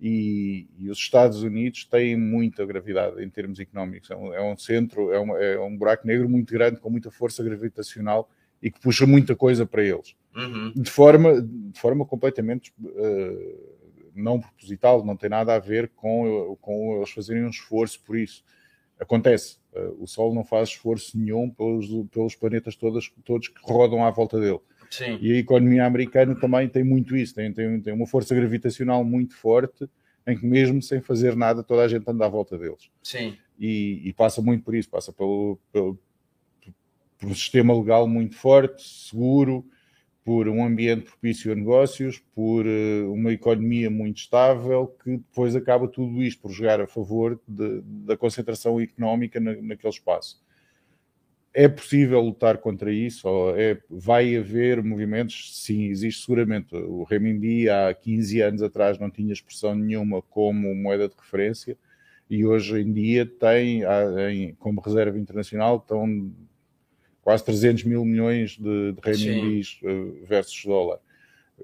E, 0.00 0.66
e, 0.78 0.90
os 0.90 0.98
Estados 0.98 1.44
Unidos 1.44 1.84
têm 1.84 2.16
muita 2.16 2.66
gravidade 2.66 3.22
em 3.22 3.30
termos 3.30 3.60
económicos. 3.60 4.10
É 4.10 4.16
um, 4.16 4.34
é 4.34 4.42
um 4.42 4.56
centro, 4.56 5.12
é, 5.12 5.18
uma, 5.20 5.38
é 5.38 5.60
um 5.60 5.76
buraco 5.76 6.04
negro 6.04 6.28
muito 6.28 6.52
grande, 6.52 6.80
com 6.80 6.90
muita 6.90 7.10
força 7.10 7.42
gravitacional 7.42 8.28
e 8.62 8.70
que 8.70 8.80
puxa 8.80 9.06
muita 9.06 9.34
coisa 9.36 9.64
para 9.64 9.82
eles. 9.82 10.16
Uhum. 10.34 10.72
De, 10.74 10.90
forma, 10.90 11.40
de 11.40 11.78
forma 11.80 12.04
completamente 12.04 12.72
uh, 12.80 14.12
não 14.14 14.40
proposital, 14.40 15.04
não 15.04 15.16
tem 15.16 15.30
nada 15.30 15.54
a 15.54 15.58
ver 15.58 15.90
com, 15.94 16.56
com 16.60 16.96
eles 16.96 17.10
fazerem 17.10 17.44
um 17.44 17.50
esforço 17.50 18.00
por 18.04 18.16
isso. 18.16 18.44
Acontece. 18.98 19.58
Uh, 19.72 20.02
o 20.02 20.06
Sol 20.06 20.34
não 20.34 20.44
faz 20.44 20.70
esforço 20.70 21.16
nenhum 21.16 21.48
pelos, 21.50 21.86
pelos 22.10 22.34
planetas 22.34 22.76
todos, 22.76 23.12
todos 23.24 23.48
que 23.48 23.60
rodam 23.62 24.04
à 24.04 24.10
volta 24.10 24.40
dele. 24.40 24.60
Sim. 24.90 25.18
E 25.20 25.32
a 25.32 25.36
economia 25.36 25.84
americana 25.84 26.34
também 26.34 26.68
tem 26.68 26.82
muito 26.82 27.16
isso, 27.16 27.34
tem, 27.34 27.52
tem, 27.52 27.80
tem 27.80 27.92
uma 27.92 28.06
força 28.06 28.34
gravitacional 28.34 29.04
muito 29.04 29.36
forte, 29.36 29.88
em 30.26 30.36
que 30.36 30.46
mesmo 30.46 30.80
sem 30.80 31.00
fazer 31.00 31.36
nada 31.36 31.62
toda 31.62 31.82
a 31.82 31.88
gente 31.88 32.08
anda 32.08 32.24
à 32.24 32.28
volta 32.28 32.56
deles. 32.56 32.90
Sim. 33.02 33.36
e, 33.58 34.00
e 34.04 34.12
passa 34.12 34.40
muito 34.40 34.64
por 34.64 34.74
isso, 34.74 34.88
passa 34.88 35.12
pelo, 35.12 35.58
pelo, 35.72 35.98
por 37.18 37.28
um 37.28 37.34
sistema 37.34 37.76
legal 37.76 38.06
muito 38.06 38.36
forte, 38.36 38.82
seguro, 38.82 39.66
por 40.24 40.46
um 40.46 40.64
ambiente 40.64 41.06
propício 41.06 41.50
a 41.50 41.54
negócios, 41.54 42.18
por 42.34 42.66
uh, 42.66 43.12
uma 43.12 43.32
economia 43.32 43.90
muito 43.90 44.18
estável, 44.18 44.94
que 45.02 45.16
depois 45.16 45.56
acaba 45.56 45.88
tudo 45.88 46.22
isto 46.22 46.42
por 46.42 46.50
jogar 46.50 46.80
a 46.80 46.86
favor 46.86 47.40
de, 47.48 47.80
da 47.82 48.16
concentração 48.16 48.80
económica 48.80 49.40
na, 49.40 49.54
naquele 49.56 49.92
espaço. 49.92 50.40
É 51.54 51.66
possível 51.66 52.20
lutar 52.20 52.58
contra 52.58 52.92
isso? 52.92 53.26
É, 53.56 53.80
vai 53.88 54.36
haver 54.36 54.82
movimentos? 54.82 55.62
Sim, 55.64 55.86
existe 55.86 56.24
seguramente. 56.24 56.76
O 56.76 57.04
renminbi 57.04 57.68
há 57.68 57.92
15 57.94 58.40
anos 58.42 58.62
atrás 58.62 58.98
não 58.98 59.10
tinha 59.10 59.32
expressão 59.32 59.74
nenhuma 59.74 60.20
como 60.20 60.74
moeda 60.74 61.08
de 61.08 61.14
referência 61.16 61.76
e 62.28 62.44
hoje 62.44 62.78
em 62.80 62.92
dia 62.92 63.24
tem, 63.24 63.82
como 64.58 64.82
reserva 64.82 65.18
internacional, 65.18 65.78
estão 65.78 66.30
quase 67.28 67.44
300 67.44 67.84
mil 67.84 68.06
milhões 68.06 68.56
de, 68.56 68.92
de 68.92 69.00
renminbis 69.02 69.78
uh, 69.82 70.24
versus 70.24 70.64
dólar 70.64 70.98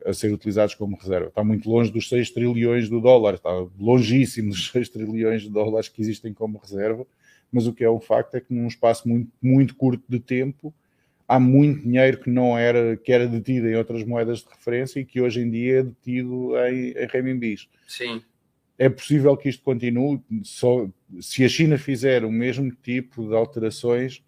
a 0.05 0.13
ser 0.13 0.31
utilizados 0.31 0.75
como 0.75 0.95
reserva. 0.95 1.29
Está 1.29 1.43
muito 1.43 1.71
longe 1.71 1.91
dos 1.91 2.07
6 2.11 2.33
trilhões 2.33 2.91
do 2.91 3.01
dólar, 3.01 3.37
está 3.37 3.49
longíssimo 3.81 4.51
dos 4.51 4.71
6 4.71 4.91
trilhões 4.91 5.41
de 5.41 5.49
dólares 5.49 5.89
que 5.89 6.03
existem 6.03 6.35
como 6.35 6.59
reserva, 6.59 7.07
mas 7.51 7.67
o 7.67 7.73
que 7.73 7.83
é 7.83 7.91
um 7.91 7.99
facto 7.99 8.35
é 8.35 8.43
que 8.43 8.53
num 8.53 8.67
espaço 8.67 9.09
muito, 9.09 9.33
muito 9.41 9.75
curto 9.75 10.05
de 10.07 10.21
tempo 10.21 10.75
há 11.27 11.41
muito 11.41 11.81
dinheiro 11.81 12.19
que 12.19 12.29
não 12.29 12.59
era, 12.59 12.95
que 12.99 13.11
era 13.11 13.27
detido 13.27 13.67
em 13.67 13.75
outras 13.75 14.05
moedas 14.05 14.41
de 14.41 14.51
referência 14.51 15.01
e 15.01 15.05
que 15.07 15.19
hoje 15.19 15.41
em 15.41 15.51
dia 15.51 15.79
é 15.79 15.83
detido 15.83 16.59
em, 16.59 16.91
em 16.91 17.07
renminbis. 17.07 17.71
Sim. 17.89 18.23
É 18.79 18.91
possível 18.91 19.35
que 19.35 19.49
isto 19.49 19.63
continue, 19.63 20.21
só, 20.43 20.87
se 21.23 21.43
a 21.43 21.49
China 21.49 21.79
fizer 21.79 22.23
o 22.23 22.31
mesmo 22.31 22.71
tipo 22.83 23.27
de 23.27 23.35
alterações, 23.35 24.23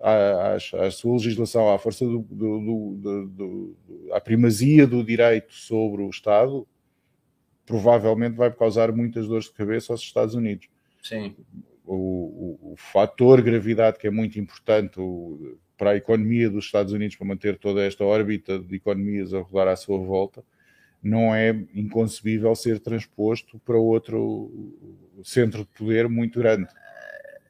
à, 0.00 0.54
à, 0.54 0.90
sua 0.90 1.12
legislação, 1.12 1.72
à 1.72 1.78
força 1.78 2.04
do, 2.04 2.20
do, 2.20 2.94
do, 2.96 3.26
do, 3.26 3.76
à 4.12 4.20
primazia 4.20 4.86
do 4.86 5.04
direito 5.04 5.52
sobre 5.52 6.02
o 6.02 6.08
Estado, 6.08 6.66
provavelmente 7.66 8.36
vai 8.36 8.50
causar 8.50 8.90
muitas 8.92 9.28
dores 9.28 9.46
de 9.46 9.52
cabeça 9.52 9.92
aos 9.92 10.00
Estados 10.00 10.34
Unidos. 10.34 10.68
Sim. 11.02 11.36
O, 11.84 11.94
o, 11.94 12.72
o 12.72 12.74
fator 12.76 13.42
gravidade 13.42 13.98
que 13.98 14.06
é 14.06 14.10
muito 14.10 14.40
importante 14.40 14.98
o, 14.98 15.58
para 15.76 15.90
a 15.90 15.96
economia 15.96 16.48
dos 16.48 16.64
Estados 16.64 16.92
Unidos, 16.92 17.16
para 17.16 17.26
manter 17.26 17.58
toda 17.58 17.84
esta 17.84 18.04
órbita 18.04 18.58
de 18.58 18.76
economias 18.76 19.34
a 19.34 19.40
rodar 19.40 19.68
à 19.68 19.76
sua 19.76 19.98
volta, 19.98 20.42
não 21.02 21.34
é 21.34 21.50
inconcebível 21.74 22.54
ser 22.54 22.78
transposto 22.80 23.58
para 23.60 23.76
outro 23.76 24.50
centro 25.24 25.60
de 25.60 25.70
poder 25.78 26.08
muito 26.08 26.38
grande 26.38 26.68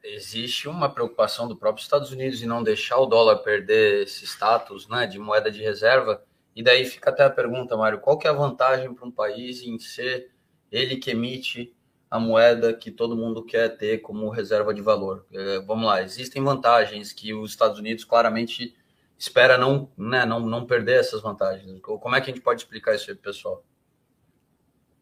existe 0.02 0.68
uma 0.68 0.92
preocupação 0.92 1.46
do 1.46 1.56
próprio 1.56 1.82
Estados 1.82 2.10
Unidos 2.10 2.42
em 2.42 2.46
não 2.46 2.62
deixar 2.62 2.98
o 2.98 3.06
dólar 3.06 3.38
perder 3.38 4.04
esse 4.04 4.24
status 4.24 4.88
né, 4.88 5.06
de 5.06 5.18
moeda 5.18 5.50
de 5.50 5.62
reserva. 5.62 6.22
E 6.54 6.62
daí 6.62 6.84
fica 6.84 7.10
até 7.10 7.24
a 7.24 7.30
pergunta, 7.30 7.76
Mário, 7.76 8.00
qual 8.00 8.18
que 8.18 8.26
é 8.26 8.30
a 8.30 8.34
vantagem 8.34 8.92
para 8.92 9.06
um 9.06 9.10
país 9.10 9.62
em 9.62 9.78
ser 9.78 10.30
ele 10.70 10.96
que 10.96 11.10
emite 11.10 11.74
a 12.10 12.18
moeda 12.18 12.74
que 12.74 12.90
todo 12.90 13.16
mundo 13.16 13.44
quer 13.44 13.76
ter 13.76 13.98
como 13.98 14.28
reserva 14.30 14.74
de 14.74 14.80
valor? 14.80 15.26
É, 15.32 15.60
vamos 15.60 15.86
lá, 15.86 16.02
existem 16.02 16.42
vantagens 16.42 17.12
que 17.12 17.32
os 17.32 17.50
Estados 17.50 17.78
Unidos 17.78 18.04
claramente 18.04 18.74
espera 19.16 19.56
não, 19.56 19.90
né, 19.96 20.24
não, 20.24 20.40
não 20.40 20.66
perder 20.66 21.00
essas 21.00 21.22
vantagens. 21.22 21.80
Como 21.80 22.16
é 22.16 22.20
que 22.20 22.30
a 22.30 22.34
gente 22.34 22.42
pode 22.42 22.62
explicar 22.62 22.94
isso 22.94 23.10
aí, 23.10 23.16
pessoal? 23.16 23.64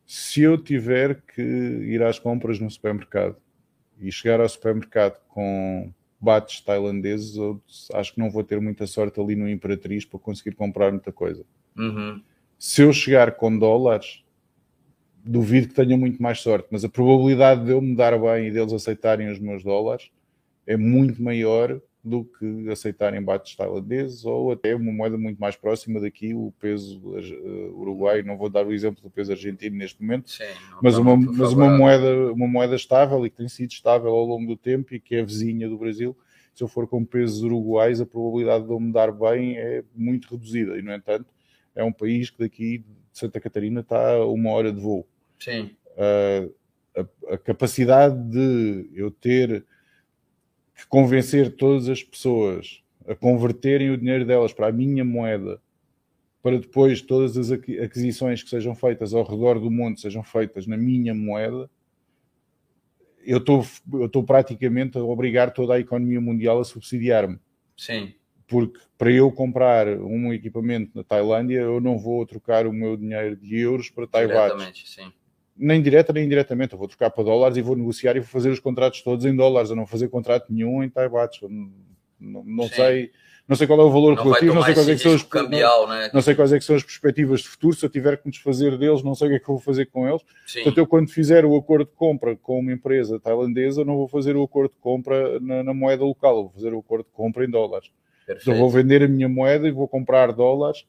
Se 0.04 0.42
eu 0.42 0.58
tiver 0.58 1.22
que 1.22 1.42
ir 1.42 2.02
às 2.02 2.18
compras 2.18 2.58
no 2.58 2.70
supermercado 2.70 3.36
e 4.00 4.10
chegar 4.12 4.40
ao 4.40 4.48
supermercado 4.48 5.20
com 5.28 5.92
bates 6.20 6.60
tailandeses, 6.60 7.36
eu 7.36 7.60
acho 7.94 8.14
que 8.14 8.18
não 8.18 8.30
vou 8.30 8.42
ter 8.42 8.60
muita 8.60 8.86
sorte 8.86 9.20
ali 9.20 9.36
no 9.36 9.48
Imperatriz 9.48 10.04
para 10.04 10.18
conseguir 10.18 10.54
comprar 10.54 10.90
muita 10.90 11.12
coisa. 11.12 11.44
Uhum. 11.76 12.20
Se 12.58 12.82
eu 12.82 12.92
chegar 12.92 13.32
com 13.32 13.56
dólares, 13.56 14.24
duvido 15.24 15.68
que 15.68 15.74
tenha 15.74 15.96
muito 15.96 16.20
mais 16.20 16.40
sorte, 16.40 16.68
mas 16.70 16.84
a 16.84 16.88
probabilidade 16.88 17.64
de 17.64 17.70
eu 17.70 17.80
me 17.80 17.94
dar 17.94 18.18
bem 18.18 18.48
e 18.48 18.50
deles 18.50 18.72
aceitarem 18.72 19.30
os 19.30 19.38
meus 19.38 19.62
dólares 19.62 20.10
é 20.66 20.76
muito 20.76 21.22
maior 21.22 21.80
do 22.08 22.24
que 22.24 22.70
aceitarem 22.70 23.22
bates 23.22 23.54
tailandeses 23.54 24.24
ou 24.24 24.50
até 24.50 24.74
uma 24.74 24.92
moeda 24.92 25.18
muito 25.18 25.38
mais 25.38 25.54
próxima 25.54 26.00
daqui, 26.00 26.34
o 26.34 26.52
peso 26.58 26.98
uh, 27.00 27.80
uruguai. 27.80 28.22
Não 28.22 28.36
vou 28.36 28.48
dar 28.48 28.66
o 28.66 28.72
exemplo 28.72 29.02
do 29.02 29.10
peso 29.10 29.32
argentino 29.32 29.76
neste 29.76 30.00
momento, 30.00 30.30
Sim, 30.30 30.44
mas, 30.82 30.96
uma, 30.96 31.16
mas 31.16 31.52
uma, 31.52 31.68
moeda, 31.70 32.32
uma 32.32 32.48
moeda 32.48 32.74
estável 32.74 33.24
e 33.24 33.30
que 33.30 33.36
tem 33.36 33.48
sido 33.48 33.70
estável 33.70 34.10
ao 34.10 34.24
longo 34.24 34.46
do 34.46 34.56
tempo 34.56 34.94
e 34.94 35.00
que 35.00 35.16
é 35.16 35.22
vizinha 35.22 35.68
do 35.68 35.78
Brasil. 35.78 36.16
Se 36.54 36.64
eu 36.64 36.68
for 36.68 36.88
com 36.88 37.04
pesos 37.04 37.42
uruguais, 37.42 38.00
a 38.00 38.06
probabilidade 38.06 38.64
de 38.64 38.70
eu 38.72 38.80
me 38.80 38.92
dar 38.92 39.12
bem 39.12 39.56
é 39.56 39.84
muito 39.94 40.28
reduzida. 40.30 40.76
E, 40.76 40.82
no 40.82 40.92
entanto, 40.92 41.26
é 41.74 41.84
um 41.84 41.92
país 41.92 42.30
que 42.30 42.38
daqui 42.38 42.78
de 42.78 42.84
Santa 43.12 43.38
Catarina 43.38 43.80
está 43.80 44.14
a 44.14 44.26
uma 44.26 44.50
hora 44.50 44.72
de 44.72 44.80
voo. 44.80 45.06
Sim. 45.38 45.70
Uh, 45.92 46.52
a, 46.96 47.34
a 47.34 47.38
capacidade 47.38 48.16
de 48.30 48.90
eu 48.92 49.10
ter 49.10 49.64
que 50.78 50.86
convencer 50.86 51.56
todas 51.56 51.88
as 51.88 52.04
pessoas 52.04 52.84
a 53.04 53.12
converterem 53.12 53.90
o 53.90 53.98
dinheiro 53.98 54.24
delas 54.24 54.52
para 54.52 54.68
a 54.68 54.72
minha 54.72 55.04
moeda, 55.04 55.60
para 56.40 56.56
depois 56.56 57.02
todas 57.02 57.36
as 57.36 57.50
aquisições 57.50 58.44
que 58.44 58.48
sejam 58.48 58.76
feitas 58.76 59.12
ao 59.12 59.24
redor 59.24 59.58
do 59.58 59.70
mundo 59.72 59.98
sejam 59.98 60.22
feitas 60.22 60.68
na 60.68 60.76
minha 60.76 61.12
moeda, 61.12 61.68
eu 63.24 63.38
estou 63.38 64.22
praticamente 64.22 64.96
a 64.96 65.02
obrigar 65.02 65.52
toda 65.52 65.74
a 65.74 65.80
economia 65.80 66.20
mundial 66.20 66.60
a 66.60 66.64
subsidiar-me. 66.64 67.40
Sim. 67.76 68.14
Porque 68.46 68.78
para 68.96 69.10
eu 69.10 69.32
comprar 69.32 69.88
um 69.88 70.32
equipamento 70.32 70.92
na 70.94 71.02
Tailândia, 71.02 71.58
eu 71.58 71.80
não 71.80 71.98
vou 71.98 72.24
trocar 72.24 72.68
o 72.68 72.72
meu 72.72 72.96
dinheiro 72.96 73.36
de 73.36 73.58
euros 73.58 73.90
para 73.90 74.06
Taiwan. 74.06 74.70
sim 74.72 75.12
nem 75.58 75.82
direta 75.82 76.12
nem 76.12 76.24
indiretamente. 76.24 76.72
Eu 76.72 76.78
vou 76.78 76.88
trocar 76.88 77.10
para 77.10 77.24
dólares 77.24 77.56
e 77.56 77.62
vou 77.62 77.76
negociar 77.76 78.16
e 78.16 78.20
vou 78.20 78.28
fazer 78.28 78.50
os 78.50 78.60
contratos 78.60 79.02
todos 79.02 79.24
em 79.24 79.34
dólares. 79.34 79.70
Eu 79.70 79.76
não 79.76 79.84
vou 79.84 79.90
fazer 79.90 80.08
contrato 80.08 80.52
nenhum 80.52 80.82
em 80.82 80.88
Taibates. 80.88 81.40
Não, 82.20 82.44
não 82.44 82.68
sei. 82.68 83.10
Não 83.48 83.56
sei 83.56 83.66
qual 83.66 83.80
é 83.80 83.82
o 83.82 83.90
valor 83.90 84.14
não 84.14 84.22
relativo, 84.22 84.52
não 84.52 84.62
sei 84.62 84.74
quais 84.74 84.88
é 84.90 84.94
que 84.94 85.00
são 85.00 85.14
os 85.14 85.22
cambial, 85.22 85.88
né? 85.88 86.10
não 86.12 86.20
sei 86.20 86.34
quais 86.34 86.52
é 86.52 86.58
que 86.58 86.64
são 86.66 86.76
as 86.76 86.82
perspectivas 86.82 87.40
de 87.40 87.48
futuro. 87.48 87.74
Se 87.74 87.82
eu 87.82 87.88
tiver 87.88 88.18
que 88.18 88.26
me 88.26 88.30
desfazer 88.30 88.76
deles, 88.76 89.02
não 89.02 89.14
sei 89.14 89.28
o 89.28 89.30
que 89.30 89.36
é 89.36 89.38
que 89.38 89.48
eu 89.48 89.54
vou 89.54 89.64
fazer 89.64 89.86
com 89.86 90.06
eles. 90.06 90.20
Sim. 90.46 90.58
Portanto, 90.58 90.76
eu 90.76 90.86
quando 90.86 91.10
fizer 91.10 91.46
o 91.46 91.56
acordo 91.56 91.86
de 91.86 91.96
compra 91.96 92.36
com 92.36 92.58
uma 92.58 92.70
empresa 92.70 93.18
tailandesa, 93.18 93.86
não 93.86 93.96
vou 93.96 94.06
fazer 94.06 94.36
o 94.36 94.42
acordo 94.42 94.70
de 94.72 94.78
compra 94.80 95.40
na, 95.40 95.64
na 95.64 95.72
moeda 95.72 96.04
local, 96.04 96.42
vou 96.42 96.52
fazer 96.52 96.74
o 96.74 96.80
acordo 96.80 97.04
de 97.04 97.10
compra 97.10 97.46
em 97.46 97.50
dólares. 97.50 97.90
Então, 98.28 98.54
vou 98.54 98.68
vender 98.68 99.02
a 99.02 99.08
minha 99.08 99.30
moeda 99.30 99.66
e 99.66 99.70
vou 99.70 99.88
comprar 99.88 100.30
dólares 100.32 100.84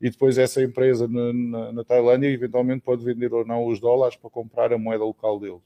e 0.00 0.10
depois 0.10 0.36
essa 0.36 0.62
empresa 0.62 1.08
na, 1.08 1.32
na, 1.32 1.72
na, 1.72 1.84
Tailândia 1.84 2.28
eventualmente 2.28 2.82
pode 2.82 3.04
vender 3.04 3.32
ou 3.32 3.46
não 3.46 3.66
os 3.66 3.80
dólares 3.80 4.16
para 4.16 4.28
comprar 4.28 4.72
a 4.72 4.78
moeda 4.78 5.04
local 5.04 5.40
deles. 5.40 5.62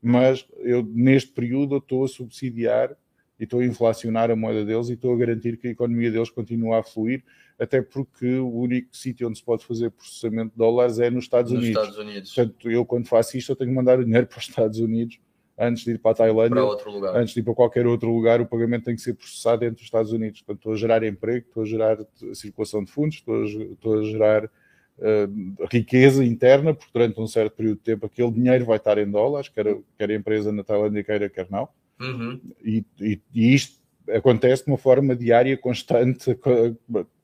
Mas 0.00 0.46
eu, 0.58 0.82
neste 0.84 1.32
período, 1.32 1.78
estou 1.78 2.04
a 2.04 2.08
subsidiar 2.08 2.96
e 3.38 3.44
estou 3.44 3.60
a 3.60 3.64
inflacionar 3.64 4.30
a 4.30 4.36
moeda 4.36 4.64
deles 4.64 4.88
e 4.88 4.92
estou 4.92 5.12
a 5.12 5.16
garantir 5.16 5.56
que 5.56 5.68
a 5.68 5.70
economia 5.70 6.10
deles 6.10 6.30
continua 6.30 6.78
a 6.78 6.82
fluir, 6.84 7.24
até 7.58 7.82
porque 7.82 8.36
o 8.36 8.52
único 8.52 8.96
sítio 8.96 9.28
onde 9.28 9.38
se 9.38 9.44
pode 9.44 9.64
fazer 9.64 9.90
processamento 9.90 10.52
de 10.52 10.56
dólares 10.56 11.00
é 11.00 11.10
nos 11.10 11.24
Estados 11.24 11.50
nos 11.50 11.62
Unidos. 11.62 11.82
Estados 11.82 11.98
Unidos. 11.98 12.34
Portanto, 12.34 12.70
eu 12.70 12.84
quando 12.86 13.08
faço 13.08 13.36
isto, 13.36 13.50
eu 13.50 13.56
tenho 13.56 13.70
que 13.70 13.76
mandar 13.76 13.98
o 13.98 14.04
dinheiro 14.04 14.26
para 14.28 14.38
os 14.38 14.48
Estados 14.48 14.78
Unidos 14.78 15.18
antes 15.58 15.84
de 15.84 15.92
ir 15.92 15.98
para 15.98 16.12
a 16.12 16.14
Tailândia, 16.14 16.62
para 16.62 17.20
antes 17.20 17.34
de 17.34 17.40
ir 17.40 17.42
para 17.42 17.54
qualquer 17.54 17.86
outro 17.86 18.10
lugar, 18.10 18.40
o 18.40 18.46
pagamento 18.46 18.84
tem 18.84 18.94
que 18.94 19.02
ser 19.02 19.14
processado 19.14 19.64
entre 19.64 19.80
os 19.80 19.86
Estados 19.86 20.12
Unidos. 20.12 20.40
Portanto, 20.40 20.58
estou 20.58 20.72
a 20.72 20.76
gerar 20.76 21.02
emprego, 21.02 21.46
estou 21.48 21.62
a 21.62 21.66
gerar 21.66 21.98
circulação 22.32 22.84
de 22.84 22.90
fundos, 22.90 23.16
estou 23.16 23.42
a, 23.42 23.46
estou 23.46 23.98
a 23.98 24.02
gerar 24.04 24.44
uh, 24.44 25.66
riqueza 25.70 26.24
interna, 26.24 26.72
porque 26.72 26.92
durante 26.92 27.20
um 27.20 27.26
certo 27.26 27.56
período 27.56 27.78
de 27.78 27.82
tempo 27.82 28.06
aquele 28.06 28.30
dinheiro 28.30 28.64
vai 28.64 28.76
estar 28.76 28.98
em 28.98 29.10
dólares, 29.10 29.48
quer, 29.48 29.76
quer 29.98 30.10
a 30.10 30.14
empresa 30.14 30.52
na 30.52 30.62
Tailândia 30.62 31.02
queira, 31.02 31.28
quer 31.28 31.48
não. 31.50 31.68
Uhum. 32.00 32.40
E, 32.64 32.84
e, 33.00 33.20
e 33.34 33.54
isto 33.54 33.78
acontece 34.08 34.64
de 34.64 34.70
uma 34.70 34.78
forma 34.78 35.16
diária, 35.16 35.56
constante, 35.56 36.38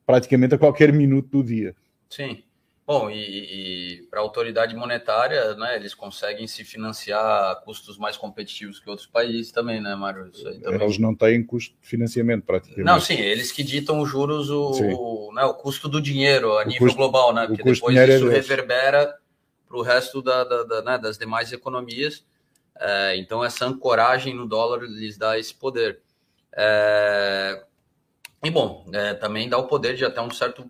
praticamente 0.05 0.55
a 0.55 0.57
qualquer 0.57 0.91
minuto 0.91 1.29
do 1.29 1.43
dia. 1.43 1.75
Sim. 2.09 2.43
Bom, 2.87 3.09
e, 3.09 3.15
e 3.15 4.07
para 4.11 4.19
a 4.19 4.21
autoridade 4.21 4.75
monetária, 4.75 5.55
né, 5.55 5.75
eles 5.75 5.95
conseguem 5.95 6.45
se 6.45 6.63
financiar 6.63 7.51
a 7.51 7.55
custos 7.55 7.97
mais 7.97 8.15
competitivos 8.15 8.79
que 8.79 8.87
outros 8.87 9.07
países 9.07 9.51
também, 9.51 9.81
né, 9.81 9.95
Mário? 9.95 10.31
Também... 10.31 10.81
Eles 10.81 10.99
não 10.99 11.15
têm 11.15 11.43
custo 11.43 11.75
de 11.81 11.87
financiamento, 11.87 12.43
praticamente. 12.43 12.85
Não, 12.85 13.01
sim, 13.01 13.15
eles 13.15 13.51
que 13.51 13.63
ditam 13.63 13.99
os 13.99 14.09
juros, 14.09 14.51
o, 14.51 14.69
o, 14.69 15.33
né, 15.33 15.43
o 15.45 15.55
custo 15.55 15.89
do 15.89 15.99
dinheiro 15.99 16.51
a 16.59 16.61
o 16.61 16.67
nível 16.67 16.85
custo, 16.85 16.97
global, 16.97 17.33
né? 17.33 17.47
Porque 17.47 17.63
depois 17.63 17.97
é 17.97 18.17
isso 18.17 18.29
é 18.29 18.31
reverbera 18.31 19.17
para 19.67 19.77
o 19.77 19.81
resto 19.81 20.21
da, 20.21 20.43
da, 20.43 20.63
da 20.63 20.81
né, 20.83 20.97
das 20.99 21.17
demais 21.17 21.51
economias. 21.51 22.23
É, 22.79 23.17
então, 23.17 23.43
essa 23.43 23.65
ancoragem 23.65 24.35
no 24.35 24.45
dólar 24.45 24.83
lhes 24.83 25.17
dá 25.17 25.39
esse 25.39 25.55
poder. 25.55 26.01
É, 26.55 27.63
e, 28.43 28.51
bom, 28.51 28.85
é, 28.93 29.15
também 29.15 29.49
dá 29.49 29.57
o 29.57 29.65
poder 29.65 29.95
de 29.95 30.05
até 30.05 30.21
um 30.21 30.29
certo 30.29 30.69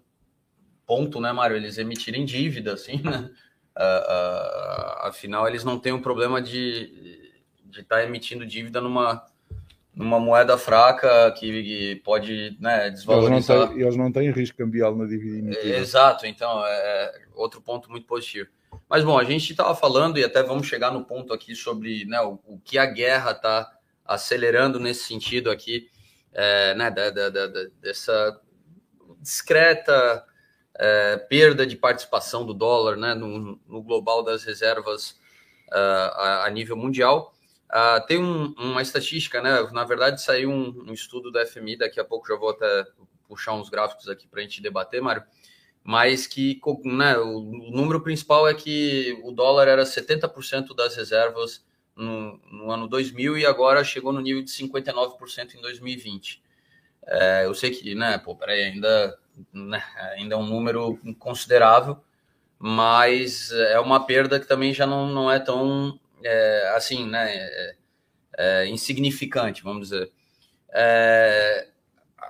ponto, 0.85 1.19
né, 1.19 1.31
Mário? 1.31 1.57
Eles 1.57 1.77
emitirem 1.77 2.25
dívida, 2.25 2.73
assim, 2.73 3.01
né? 3.01 3.29
Uh, 3.77 3.81
uh, 3.81 5.07
afinal, 5.07 5.47
eles 5.47 5.63
não 5.63 5.77
têm 5.77 5.91
um 5.91 6.01
problema 6.01 6.41
de, 6.41 7.33
estar 7.71 7.97
tá 7.97 8.03
emitindo 8.03 8.45
dívida 8.45 8.79
numa, 8.79 9.25
numa 9.93 10.19
moeda 10.19 10.57
fraca 10.57 11.31
que, 11.31 12.01
pode 12.03 12.57
né, 12.59 12.89
desvalorizar. 12.89 13.33
Eles 13.33 13.47
não, 13.47 13.67
têm, 13.67 13.81
eles 13.81 13.97
não 13.97 14.11
têm 14.11 14.31
risco 14.31 14.57
cambial 14.57 14.95
na 14.95 15.05
dívida 15.05 15.39
emitida. 15.39 15.77
Exato, 15.77 16.25
então 16.25 16.65
é, 16.65 16.71
é 16.71 17.13
outro 17.33 17.61
ponto 17.61 17.89
muito 17.91 18.07
positivo. 18.07 18.49
Mas 18.89 19.03
bom, 19.03 19.17
a 19.17 19.23
gente 19.23 19.51
estava 19.51 19.73
falando 19.75 20.17
e 20.17 20.23
até 20.23 20.43
vamos 20.43 20.67
chegar 20.67 20.91
no 20.91 21.03
ponto 21.05 21.33
aqui 21.33 21.55
sobre 21.55 22.05
né, 22.05 22.21
o, 22.21 22.39
o 22.45 22.59
que 22.59 22.77
a 22.77 22.85
guerra 22.85 23.31
está 23.31 23.71
acelerando 24.05 24.79
nesse 24.79 25.05
sentido 25.05 25.49
aqui, 25.49 25.89
é, 26.31 26.75
né, 26.75 26.91
da, 26.91 27.09
da, 27.09 27.29
da, 27.29 27.47
dessa 27.81 28.39
discreta 29.19 30.23
é, 30.77 31.17
perda 31.17 31.65
de 31.65 31.75
participação 31.75 32.45
do 32.45 32.53
dólar 32.53 32.97
né, 32.97 33.13
no, 33.13 33.59
no 33.67 33.81
global 33.81 34.23
das 34.23 34.43
reservas 34.43 35.11
uh, 35.71 36.11
a, 36.15 36.45
a, 36.45 36.49
nível 36.49 36.75
mundial. 36.75 37.33
Uh, 37.69 38.05
tem 38.05 38.19
um, 38.19 38.53
uma 38.57 38.81
estatística, 38.81 39.41
né? 39.41 39.67
Na 39.71 39.83
verdade, 39.83 40.21
saiu 40.21 40.49
um, 40.49 40.85
um, 40.87 40.93
estudo 40.93 41.31
da 41.31 41.45
FMI, 41.45 41.77
daqui 41.77 41.99
a 41.99 42.05
pouco 42.05 42.27
já 42.27 42.35
vou 42.35 42.49
até 42.49 42.85
puxar 43.27 43.53
uns 43.53 43.69
gráficos 43.69 44.07
aqui 44.07 44.27
para 44.27 44.39
a 44.39 44.43
gente 44.43 44.61
debater, 44.61 45.01
Mário. 45.01 45.23
Mas 45.83 46.27
que 46.27 46.59
né, 46.83 47.17
o, 47.17 47.41
número 47.71 48.01
principal 48.01 48.47
é 48.47 48.53
que 48.53 49.19
o 49.23 49.31
dólar 49.31 49.67
era 49.67 49.83
70% 49.83 50.75
das 50.75 50.95
reservas 50.95 51.65
no, 51.95 52.39
no, 52.51 52.71
ano 52.71 52.87
2000 52.87 53.37
e 53.37 53.45
agora 53.45 53.83
chegou 53.83 54.11
no 54.11 54.19
nível 54.19 54.43
de 54.43 54.51
59% 54.51 55.55
em 55.55 55.61
2020. 55.61 56.43
É, 57.07 57.45
eu 57.45 57.53
sei 57.53 57.71
que, 57.71 57.93
né, 57.93 58.17
pô, 58.17 58.35
peraí, 58.35 58.63
ainda 58.63 59.17
né, 59.53 59.83
ainda 60.17 60.35
é 60.35 60.37
um 60.37 60.45
número 60.45 60.99
considerável, 61.19 61.97
mas 62.57 63.51
é 63.51 63.79
uma 63.79 64.05
perda 64.05 64.39
que 64.39 64.47
também 64.47 64.73
já 64.73 64.85
não, 64.85 65.07
não 65.07 65.31
é 65.31 65.39
tão 65.39 65.99
é, 66.23 66.73
assim, 66.75 67.07
né, 67.07 67.35
é, 67.35 67.75
é, 68.37 68.67
insignificante, 68.67 69.63
vamos 69.63 69.89
dizer. 69.89 70.11
É, 70.69 71.67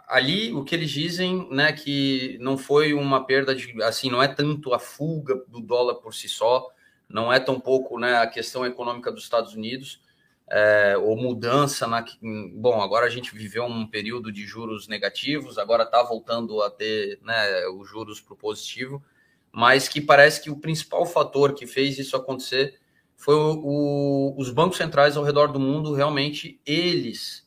ali 0.08 0.54
o 0.54 0.63
que 0.63 0.76
eles 0.76 0.91
dizem, 0.91 1.48
né, 1.52 1.72
que 1.74 2.38
não 2.39 2.58
foi 2.58 2.94
uma 2.94 3.26
perda 3.26 3.56
de, 3.56 3.82
assim, 3.84 4.10
não 4.10 4.22
é 4.22 4.28
tanto 4.28 4.74
a 4.74 4.80
fuga 4.80 5.36
do 5.48 5.62
dólar 5.62 5.96
por 5.96 6.13
si 6.13 6.28
só, 6.28 6.70
não 7.08 7.32
é 7.32 7.39
tão 7.39 7.60
pouco, 7.60 8.00
né, 8.00 8.18
a 8.18 8.28
questão 8.28 8.65
econômica 8.65 9.12
dos 9.12 9.24
Estados 9.24 9.54
Unidos, 9.54 10.02
é, 10.49 10.95
ou 10.97 11.17
mudança 11.17 11.88
na. 11.88 12.05
Bom, 12.53 12.81
agora 12.81 13.05
a 13.05 13.10
gente 13.10 13.34
viveu 13.36 13.65
um 13.65 13.88
período 13.88 14.31
de 14.31 14.45
juros 14.45 14.88
negativos, 14.88 15.58
agora 15.58 15.84
está 15.84 16.03
voltando 16.03 16.62
a 16.62 16.69
ter 16.69 17.19
né, 17.23 17.67
os 17.67 17.89
juros 17.89 18.21
para 18.21 18.34
o 18.34 18.38
positivo, 18.38 19.03
mas 19.51 19.88
que 19.88 19.99
parece 19.99 20.41
que 20.41 20.49
o 20.49 20.60
principal 20.60 21.05
fator 21.05 21.53
que 21.53 21.65
fez 21.65 21.97
isso 21.97 22.15
acontecer 22.15 22.79
foi 23.15 23.36
o, 23.36 23.62
o, 23.63 24.36
os 24.38 24.51
bancos 24.51 24.77
centrais 24.77 25.17
ao 25.17 25.23
redor 25.23 25.47
do 25.47 25.60
mundo 25.60 25.93
realmente 25.93 26.60
eles 26.65 27.45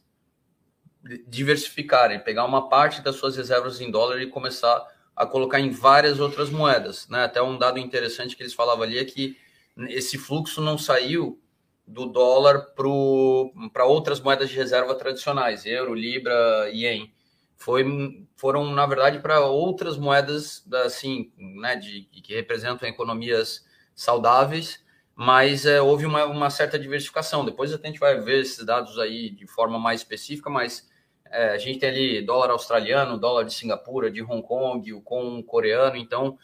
diversificarem, 1.27 2.19
pegar 2.21 2.45
uma 2.45 2.69
parte 2.69 3.01
das 3.01 3.17
suas 3.17 3.37
reservas 3.37 3.81
em 3.81 3.91
dólar 3.91 4.21
e 4.21 4.27
começar 4.27 4.87
a 5.17 5.25
colocar 5.27 5.61
em 5.61 5.71
várias 5.71 6.21
outras 6.21 6.51
moedas. 6.51 7.09
Né? 7.09 7.25
Até 7.25 7.41
um 7.41 7.57
dado 7.57 7.79
interessante 7.79 8.37
que 8.37 8.43
eles 8.43 8.55
falavam 8.55 8.83
ali 8.83 8.99
é 8.99 9.05
que 9.05 9.37
esse 9.89 10.19
fluxo 10.19 10.61
não 10.61 10.77
saiu 10.77 11.41
do 11.89 12.07
dólar 12.07 12.75
para 13.73 13.85
outras 13.87 14.21
moedas 14.21 14.51
de 14.51 14.57
reserva 14.57 14.95
tradicionais, 14.95 15.65
euro, 15.65 15.95
libra, 15.95 16.69
ien. 16.71 17.13
Foi, 17.57 17.85
foram, 18.37 18.71
na 18.73 18.87
verdade, 18.87 19.19
para 19.19 19.41
outras 19.41 19.97
moedas 19.97 20.65
assim, 20.85 21.33
né, 21.37 21.77
de, 21.77 22.03
que 22.03 22.35
representam 22.35 22.89
economias 22.89 23.67
saudáveis, 23.95 24.85
mas 25.15 25.67
é, 25.67 25.81
houve 25.81 26.07
uma, 26.07 26.27
uma, 26.27 26.51
certa 26.51 26.79
diversificação. 26.79 27.45
Depois 27.45 27.73
a 27.73 27.79
gente 27.79 27.99
vai 27.99 28.21
ver 28.21 28.43
esses 28.43 28.65
dados 28.65 28.99
aí 28.99 29.31
de 29.31 29.47
forma 29.47 29.79
mais 29.79 30.01
específica, 30.01 30.49
mas 30.49 30.89
é, 31.25 31.51
a 31.51 31.59
gente 31.59 31.81
tem 31.81 31.89
ali 31.89 32.23
dólar 32.25 32.51
australiano, 32.51 33.19
dólar 33.19 33.45
de 33.45 33.55
Singapura, 33.55 34.11
de 34.11 34.23
Hong 34.23 34.43
Kong, 34.43 34.93
o 34.93 35.01
com 35.01 35.43
coreano, 35.43 35.97
então 35.97 36.39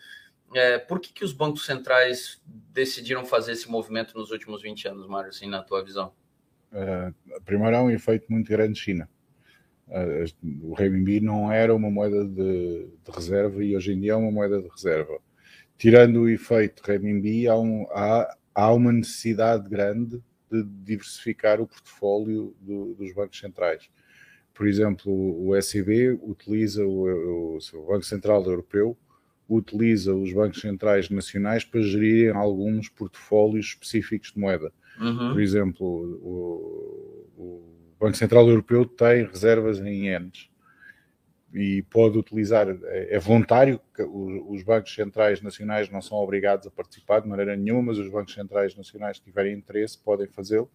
é, 0.55 0.79
por 0.79 1.01
que, 1.01 1.13
que 1.13 1.25
os 1.25 1.33
bancos 1.33 1.67
centrais 1.67 2.41
decidiram 2.73 3.25
fazer 3.25 3.53
esse 3.53 3.71
movimento 3.71 4.17
nos 4.17 4.31
últimos 4.31 4.63
20 4.63 4.89
anos, 4.89 5.07
Mário, 5.07 5.29
assim, 5.29 5.49
na 5.49 5.63
tua 5.63 5.85
visão? 5.85 6.13
Uh, 6.73 7.41
primeiro, 7.45 7.77
há 7.77 7.83
um 7.83 7.91
efeito 7.91 8.27
muito 8.31 8.49
grande 8.49 8.75
de 8.75 8.81
China. 8.81 9.09
Uh, 9.87 10.71
o 10.71 10.75
renminbi 10.75 11.21
não 11.21 11.53
era 11.53 11.75
uma 11.75 11.91
moeda 11.91 12.25
de, 12.25 12.89
de, 13.05 13.11
reserva 13.13 13.63
e 13.63 13.77
hoje 13.77 13.93
em 13.93 14.01
dia 14.01 14.13
é 14.13 14.17
uma 14.17 14.31
moeda 14.31 14.61
de 14.61 14.69
reserva. 14.69 15.19
Tirando 15.77 16.23
o 16.23 16.29
efeito 16.29 16.83
renminbi, 16.83 17.47
há, 17.47 17.57
um, 17.57 17.87
há, 17.91 18.37
há 18.55 18.73
uma 18.73 18.93
necessidade 18.93 19.69
grande 19.69 20.23
de 20.51 20.63
diversificar 20.63 21.61
o 21.61 21.67
portfólio 21.67 22.57
do, 22.61 22.95
dos 22.95 23.13
bancos 23.13 23.39
centrais. 23.39 23.89
Por 24.53 24.67
exemplo, 24.67 25.13
o 25.13 25.61
SEB 25.61 26.19
utiliza 26.23 26.85
o, 26.85 27.57
o, 27.57 27.59
o 27.59 27.87
Banco 27.87 28.05
Central 28.05 28.45
Europeu 28.45 28.97
utiliza 29.49 30.15
os 30.15 30.33
bancos 30.33 30.61
centrais 30.61 31.11
nacionais 31.11 31.65
para 31.65 31.83
gerirem 31.83 32.35
alguns 32.35 32.89
portfólios 32.89 33.67
específicos 33.67 34.33
de 34.33 34.39
moeda. 34.39 34.73
Uhum. 34.99 35.33
Por 35.33 35.41
exemplo, 35.41 35.87
o, 35.87 37.29
o, 37.37 37.75
Banco 37.99 38.17
Central 38.17 38.49
Europeu 38.49 38.85
tem 38.85 39.25
reservas 39.25 39.79
em 39.81 40.07
ienes 40.07 40.51
e 41.53 41.83
pode 41.83 42.19
utilizar, 42.19 42.69
é, 42.69 43.15
é 43.15 43.19
voluntário, 43.19 43.81
os, 43.99 44.59
os 44.59 44.63
bancos 44.63 44.95
centrais 44.95 45.41
nacionais 45.41 45.89
não 45.89 46.03
são 46.03 46.19
obrigados 46.19 46.67
a 46.67 46.71
participar 46.71 47.21
de 47.21 47.29
maneira 47.29 47.57
nenhuma, 47.57 47.83
mas 47.83 47.99
os 47.99 48.11
bancos 48.11 48.35
centrais 48.35 48.75
nacionais 48.77 49.19
que 49.19 49.25
tiverem 49.25 49.55
interesse 49.55 49.99
podem 49.99 50.27
fazê-lo. 50.27 50.71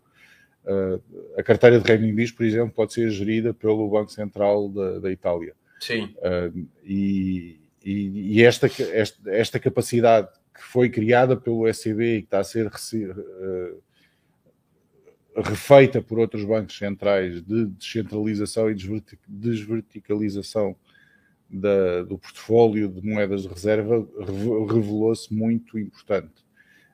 Uh, 0.63 1.01
a 1.38 1.43
carteira 1.43 1.79
de 1.79 1.88
renminbis, 1.88 2.32
por 2.32 2.45
exemplo, 2.45 2.73
pode 2.73 2.93
ser 2.93 3.10
gerida 3.10 3.53
pelo 3.53 3.89
Banco 3.89 4.12
Central 4.12 4.69
da, 4.69 4.99
da 4.99 5.12
Itália. 5.12 5.55
Sim. 5.79 6.15
Uh, 6.17 6.67
e, 6.84 7.58
e, 7.83 8.37
e 8.37 8.43
esta, 8.43 8.67
esta, 8.67 9.31
esta, 9.31 9.59
capacidade 9.59 10.29
que 10.53 10.61
foi 10.61 10.89
criada 10.89 11.37
pelo 11.37 11.67
SCB 11.67 12.17
e 12.17 12.21
que 12.21 12.27
está 12.27 12.39
a 12.39 12.43
ser 12.43 12.67
uh, 12.67 13.83
refeita 15.41 16.01
por 16.01 16.19
outros 16.19 16.43
bancos 16.43 16.77
centrais 16.77 17.41
de 17.41 17.65
descentralização 17.65 18.69
e 18.69 18.75
desverticalização 19.27 20.75
da, 21.49 22.03
do 22.03 22.17
portfólio 22.17 22.89
de 22.89 23.01
moedas 23.01 23.43
de 23.43 23.47
reserva 23.47 24.07
revelou-se 24.71 25.33
muito 25.33 25.79
importante, 25.79 26.45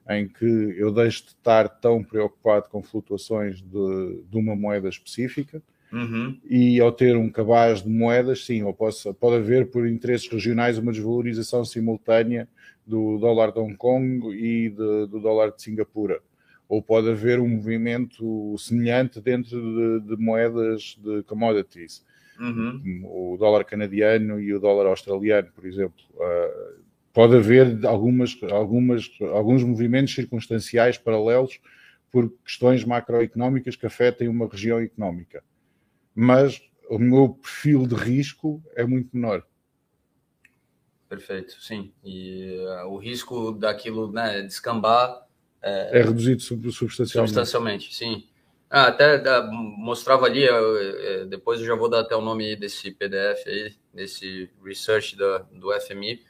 em 0.10 0.28
que 0.28 0.46
eu 0.46 0.92
deixo 0.92 1.24
de 1.24 1.30
estar 1.30 1.68
tão 1.68 2.04
preocupado 2.04 2.70
com 2.70 2.82
flutuações 2.82 3.62
de, 3.62 4.24
de 4.30 4.38
uma 4.38 4.56
moeda 4.56 4.88
específica 4.88 5.62
Uhum. 5.96 6.38
E 6.44 6.82
ao 6.82 6.92
ter 6.92 7.16
um 7.16 7.30
cabaz 7.30 7.82
de 7.82 7.90
moedas, 7.90 8.46
sim, 8.46 8.62
ou 8.64 8.74
posso, 8.74 9.14
pode 9.14 9.38
haver 9.38 9.72
por 9.72 9.88
interesses 9.88 10.30
regionais 10.30 10.78
uma 10.78 10.92
desvalorização 10.92 11.64
simultânea 11.64 12.50
do 12.86 13.18
dólar 13.18 13.54
de 13.54 13.60
Hong 13.60 13.78
Kong 13.78 14.28
e 14.36 14.70
de, 14.70 15.08
do 15.08 15.22
dólar 15.22 15.52
de 15.52 15.62
Singapura. 15.62 16.20
Ou 16.68 16.82
pode 16.82 17.10
haver 17.10 17.40
um 17.40 17.48
movimento 17.48 18.58
semelhante 18.58 19.22
dentro 19.22 19.58
de, 19.58 20.08
de 20.10 20.22
moedas 20.22 20.98
de 21.02 21.24
commodities. 21.24 22.04
Uhum. 22.38 23.04
O 23.06 23.38
dólar 23.38 23.64
canadiano 23.64 24.42
e 24.42 24.54
o 24.54 24.60
dólar 24.60 24.88
australiano, 24.88 25.48
por 25.56 25.66
exemplo. 25.66 26.04
Uh, 26.16 26.82
pode 27.14 27.38
haver 27.38 27.86
algumas, 27.86 28.38
algumas, 28.52 29.10
alguns 29.32 29.64
movimentos 29.64 30.14
circunstanciais 30.14 30.98
paralelos 30.98 31.62
por 32.12 32.30
questões 32.44 32.84
macroeconómicas 32.84 33.78
que 33.78 33.86
afetem 33.86 34.28
uma 34.28 34.50
região 34.50 34.80
económica 34.82 35.42
mas 36.16 36.62
o 36.90 36.98
meu 36.98 37.30
perfil 37.30 37.86
de 37.86 37.96
risco 37.96 38.64
é 38.76 38.86
muito 38.86 39.10
menor. 39.14 39.44
Perfeito, 41.10 41.62
sim. 41.62 41.94
E 42.04 42.58
uh, 42.60 42.88
o 42.88 42.98
risco 42.98 43.52
daquilo 43.52 44.12
né, 44.12 44.42
descambar 44.42 45.26
é, 45.62 46.00
é 46.00 46.04
reduzido 46.04 46.42
substancialmente. 46.42 47.34
Substancialmente, 47.34 47.96
sim. 47.96 48.28
Ah, 48.70 48.88
até 48.88 49.18
uh, 49.18 49.52
mostrava 49.52 50.26
ali, 50.26 50.48
uh, 50.50 51.26
depois 51.28 51.60
eu 51.60 51.66
já 51.66 51.76
vou 51.76 51.90
dar 51.90 52.02
até 52.02 52.16
o 52.16 52.22
nome 52.22 52.56
desse 52.56 52.92
PDF 52.92 53.48
aí, 53.48 53.74
desse 53.94 54.50
research 54.64 55.16
do, 55.16 55.40
do 55.54 55.82
FMI, 55.82 56.24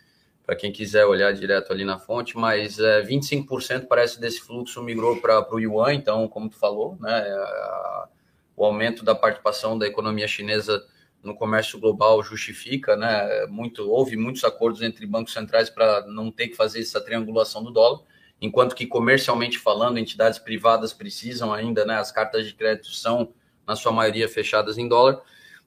para 0.46 0.56
quem 0.56 0.72
quiser 0.72 1.06
olhar 1.06 1.34
direto 1.34 1.72
ali 1.72 1.84
na 1.84 1.98
fonte, 1.98 2.38
mas 2.38 2.78
25% 2.78 3.88
parece 3.88 4.22
desse 4.22 4.42
fluxo 4.42 4.84
migrou 4.84 5.20
para 5.20 5.54
o 5.54 5.60
Yuan, 5.60 5.94
então, 5.94 6.28
como 6.28 6.50
tu 6.50 6.58
falou, 6.58 6.98
né, 7.00 7.12
a, 7.12 8.10
o 8.56 8.66
aumento 8.66 9.04
da 9.04 9.14
participação 9.14 9.78
da 9.78 9.88
economia 9.88 10.28
chinesa 10.28 10.86
no 11.24 11.36
comércio 11.36 11.80
global 11.80 12.22
justifica, 12.24 12.96
né? 12.96 13.46
Muito, 13.48 13.90
houve 13.90 14.16
muitos 14.16 14.44
acordos 14.44 14.82
entre 14.82 15.06
bancos 15.06 15.34
centrais 15.34 15.70
para 15.70 16.06
não 16.08 16.32
ter 16.32 16.50
que 16.50 16.56
fazer 16.56 16.80
essa 16.80 17.02
triangulação 17.02 17.64
do 17.64 17.72
dólar, 17.72 18.02
enquanto 18.40 18.76
que 18.76 18.86
comercialmente 18.86 19.58
falando, 19.58 19.98
entidades 19.98 20.38
privadas 20.38 20.94
precisam 20.94 21.52
ainda, 21.52 21.84
né? 21.84 21.96
As 21.96 22.12
cartas 22.12 22.46
de 22.46 22.54
crédito 22.54 22.92
são, 22.92 23.34
na 23.68 23.76
sua 23.76 23.92
maioria, 23.92 24.30
fechadas 24.30 24.78
em 24.78 24.88
dólar, 24.88 25.22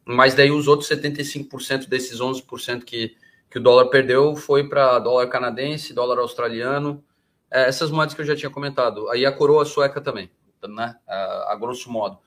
mas 0.05 0.35
daí 0.35 0.51
os 0.51 0.68
outros 0.68 0.88
75% 0.88 1.88
desses 1.88 2.20
11% 2.20 2.85
que, 2.85 3.16
que 3.51 3.59
o 3.59 3.62
dólar 3.62 3.87
perdeu 3.87 4.37
foi 4.37 4.68
para 4.68 4.98
dólar 5.01 5.27
canadense, 5.27 5.92
dólar 5.92 6.18
australiano, 6.20 7.05
é, 7.51 7.68
essas 7.68 7.90
moedas 7.90 8.14
que 8.14 8.20
eu 8.20 8.27
já 8.27 8.37
tinha 8.37 8.51
comentado. 8.51 9.11
Aí 9.11 9.27
a 9.27 9.33
coroa 9.33 9.64
sueca 9.64 10.01
também 10.01 10.31
né, 10.66 10.96
a, 11.07 11.53
a 11.53 11.57
grosso 11.57 11.90
modo. 11.90 12.18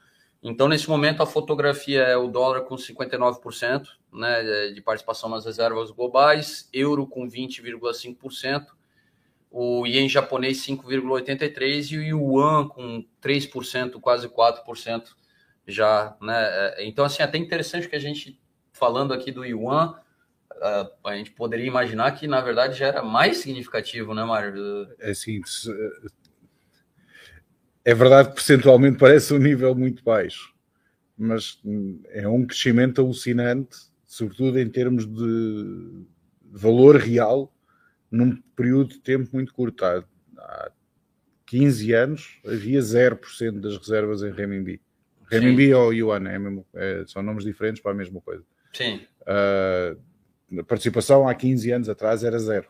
Então, 0.44 0.68
nesse 0.68 0.90
momento, 0.90 1.22
a 1.22 1.28
fotografia 1.28 2.02
é 2.02 2.18
o 2.18 2.28
dólar 2.28 2.62
com 2.62 2.76
59% 2.76 3.88
né, 4.12 4.72
de 4.74 4.82
participação 4.82 5.30
nas 5.30 5.46
reservas 5.46 5.92
globais, 5.92 6.68
euro 6.74 7.06
com 7.06 7.28
20,5%, 7.28 8.66
o 9.52 9.86
ien 9.86 10.10
japonês 10.10 10.66
5,83% 10.66 11.92
e 11.92 11.98
o 11.98 12.04
yuan 12.04 12.68
com 12.68 13.06
3%, 13.22 14.00
quase 14.00 14.28
4% 14.28 15.10
já. 15.68 16.16
Né? 16.20 16.34
É, 16.36 16.88
então, 16.88 17.06
assim, 17.06 17.22
é 17.22 17.26
até 17.26 17.38
interessante 17.38 17.88
que 17.88 17.96
a 17.96 18.00
gente, 18.00 18.42
falando 18.72 19.14
aqui 19.14 19.32
do 19.32 19.46
yuan, 19.46 19.96
a 21.04 21.16
gente 21.16 21.32
poderia 21.32 21.66
imaginar 21.66 22.12
que, 22.12 22.28
na 22.28 22.40
verdade, 22.40 22.78
já 22.78 22.88
era 22.88 23.04
mais 23.04 23.38
significativo, 23.38 24.14
né, 24.14 24.24
Mário? 24.24 24.88
É 25.00 25.12
assim, 25.12 25.42
é 27.84 27.94
verdade 27.94 28.30
que 28.30 28.36
percentualmente 28.36 28.98
parece 28.98 29.34
um 29.34 29.38
nível 29.38 29.74
muito 29.76 30.04
baixo, 30.04 30.54
mas 31.18 31.60
é 32.10 32.28
um 32.28 32.46
crescimento 32.46 33.02
alucinante, 33.02 33.78
sobretudo 34.06 34.60
em 34.60 34.70
termos 34.70 35.06
de 35.06 36.06
valor 36.52 36.98
real, 36.98 37.54
num 38.10 38.36
período 38.56 38.94
de 38.94 39.00
tempo 39.00 39.30
muito 39.34 39.54
curto. 39.54 39.84
Há, 39.86 40.04
15 41.52 41.92
anos 41.92 42.40
havia 42.46 42.80
0% 42.80 43.60
das 43.60 43.78
reservas 43.78 44.24
em 44.24 44.32
renminbi. 44.32 44.82
Renminbi 45.30 45.74
ou 45.74 45.94
yuan, 45.94 46.26
é 46.30 46.40
mesmo, 46.40 46.66
é, 46.74 47.04
são 47.06 47.22
nomes 47.22 47.44
diferentes 47.44 47.82
para 47.82 47.92
a 47.92 47.94
mesma 47.94 48.22
coisa. 48.22 48.42
Sim. 48.72 49.02
Uh, 49.24 50.60
a 50.60 50.64
participação 50.64 51.28
há 51.28 51.36
15 51.36 51.72
anos 51.72 51.90
atrás 51.90 52.24
era 52.24 52.40
zero. 52.40 52.70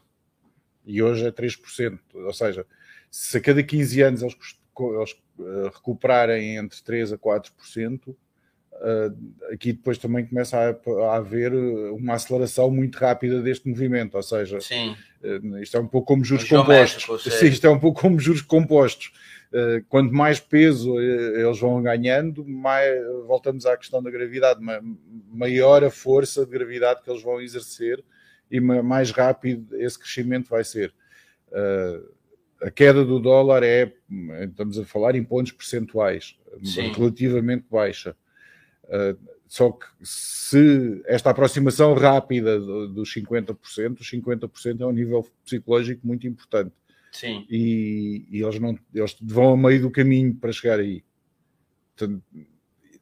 E 0.84 1.02
hoje 1.02 1.26
é 1.28 1.32
3%. 1.32 2.00
Ou 2.12 2.34
seja, 2.34 2.66
se 3.12 3.38
a 3.38 3.42
cada 3.42 3.62
15 3.62 4.02
anos 4.02 4.22
eles 4.24 4.36
eles 4.96 5.12
uh, 5.40 5.70
recuperarem 5.74 6.58
entre 6.58 6.80
3% 6.80 7.14
a 7.14 7.18
4%, 7.18 8.08
uh, 8.08 8.16
eh, 8.74 9.54
aqui 9.54 9.74
depois 9.74 9.98
também 9.98 10.26
começa 10.26 10.58
a, 10.58 11.16
haver 11.16 11.54
uma 11.54 12.16
aceleração 12.16 12.72
muito 12.72 12.98
rápida 12.98 13.42
deste 13.42 13.70
movimento, 13.70 14.16
ou 14.16 14.24
seja, 14.24 14.58
uh, 14.58 15.58
isto 15.60 15.78
é 15.78 15.80
um 15.80 15.88
pouco 15.88 16.08
como 16.08 16.24
juros 16.24 16.48
compostos. 16.48 17.24
Sim, 17.24 17.48
isto 17.48 17.68
é 17.68 17.70
um 17.70 17.80
pouco 17.80 18.02
como 18.02 18.20
juros 18.20 18.42
compostos. 18.42 19.12
quanto 19.90 20.14
mais 20.14 20.40
peso 20.40 21.00
eles 21.00 21.60
vão 21.60 21.82
ganhando, 21.82 22.46
mais, 22.46 23.00
voltamos 23.28 23.66
à 23.66 23.76
questão 23.78 24.02
da 24.02 24.10
gravidade, 24.10 24.60
maior 25.32 25.84
a 25.84 25.92
força 25.92 26.46
de 26.46 26.52
gravidade 26.52 27.04
que 27.04 27.10
eles 27.10 27.22
vão 27.22 27.42
exercer 27.42 28.04
e 28.50 28.60
mais 28.60 29.12
rápido 29.12 29.76
esse 29.80 29.98
crescimento 29.98 30.50
vai 30.50 30.64
ser. 30.64 30.94
Uh, 31.52 32.21
a 32.62 32.70
queda 32.70 33.04
do 33.04 33.20
dólar 33.20 33.64
é, 33.64 33.92
estamos 34.42 34.78
a 34.78 34.86
falar 34.86 35.16
em 35.16 35.24
pontos 35.24 35.52
percentuais, 35.52 36.38
Sim. 36.64 36.92
relativamente 36.92 37.66
baixa. 37.70 38.16
Uh, 38.86 39.18
só 39.48 39.72
que 39.72 39.86
se 40.02 41.02
esta 41.06 41.30
aproximação 41.32 41.94
rápida 41.94 42.60
dos 42.60 43.14
50%, 43.14 44.00
os 44.00 44.10
50% 44.12 44.80
é 44.80 44.86
um 44.86 44.92
nível 44.92 45.28
psicológico 45.44 46.06
muito 46.08 46.26
importante. 46.28 46.72
Sim. 47.12 47.46
E, 47.50 48.26
e, 48.30 48.42
eles, 48.42 48.60
não, 48.60 48.78
eles 48.94 49.18
vão 49.22 49.54
a 49.54 49.58
meio 49.58 49.82
do 49.82 49.92
caminho 49.92 50.34
para 50.36 50.54
chegar 50.54 50.80
aí. 50.80 51.04
Portanto, 51.96 52.24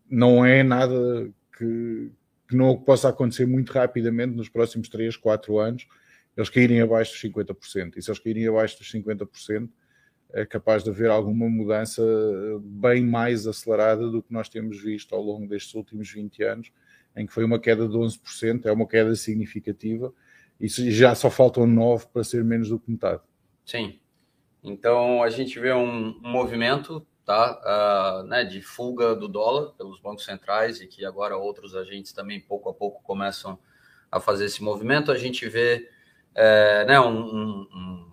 não 0.09 0.43
é 0.43 0.63
nada 0.63 1.29
que, 1.55 2.11
que 2.47 2.55
não 2.55 2.75
possa 2.77 3.09
acontecer 3.09 3.45
muito 3.45 3.71
rapidamente 3.71 4.35
nos 4.35 4.49
próximos 4.49 4.89
3, 4.89 5.15
4 5.17 5.59
anos 5.59 5.87
eles 6.35 6.49
caírem 6.49 6.81
abaixo 6.81 7.11
dos 7.11 7.21
50%. 7.21 7.97
E 7.97 8.01
se 8.01 8.09
eles 8.09 8.19
caírem 8.19 8.47
abaixo 8.47 8.77
dos 8.77 8.91
50%, 8.91 9.69
é 10.31 10.45
capaz 10.45 10.83
de 10.83 10.89
haver 10.89 11.09
alguma 11.09 11.49
mudança 11.49 12.03
bem 12.61 13.03
mais 13.03 13.47
acelerada 13.47 14.09
do 14.09 14.21
que 14.21 14.31
nós 14.31 14.47
temos 14.47 14.81
visto 14.81 15.15
ao 15.15 15.21
longo 15.21 15.47
destes 15.47 15.73
últimos 15.73 16.11
20 16.11 16.43
anos, 16.43 16.71
em 17.15 17.25
que 17.25 17.33
foi 17.33 17.43
uma 17.43 17.59
queda 17.59 17.87
de 17.87 17.95
11%, 17.95 18.65
é 18.65 18.71
uma 18.71 18.87
queda 18.87 19.15
significativa, 19.15 20.13
e 20.59 20.67
já 20.67 21.15
só 21.15 21.31
faltam 21.31 21.65
9 21.65 22.07
para 22.13 22.23
ser 22.23 22.43
menos 22.43 22.69
do 22.69 22.79
que 22.79 22.91
metade. 22.91 23.21
Sim. 23.65 23.99
Então 24.63 25.23
a 25.23 25.29
gente 25.29 25.59
vê 25.59 25.73
um, 25.73 26.19
movimento 26.21 27.05
tá, 27.25 28.21
uh, 28.23 28.27
né, 28.27 28.43
de 28.43 28.61
fuga 28.61 29.15
do 29.15 29.27
dólar 29.27 29.71
pelos 29.73 29.99
bancos 29.99 30.25
centrais 30.25 30.81
e 30.81 30.87
que 30.87 31.05
agora 31.05 31.37
outros 31.37 31.75
agentes 31.75 32.11
também 32.11 32.39
pouco 32.39 32.69
a 32.69 32.73
pouco 32.73 33.01
começam 33.03 33.57
a 34.11 34.19
fazer 34.19 34.45
esse 34.45 34.63
movimento. 34.63 35.11
A 35.11 35.17
gente 35.17 35.47
vê 35.47 35.89
é, 36.41 36.85
né, 36.85 36.97
um, 37.01 37.67
um, 37.73 38.11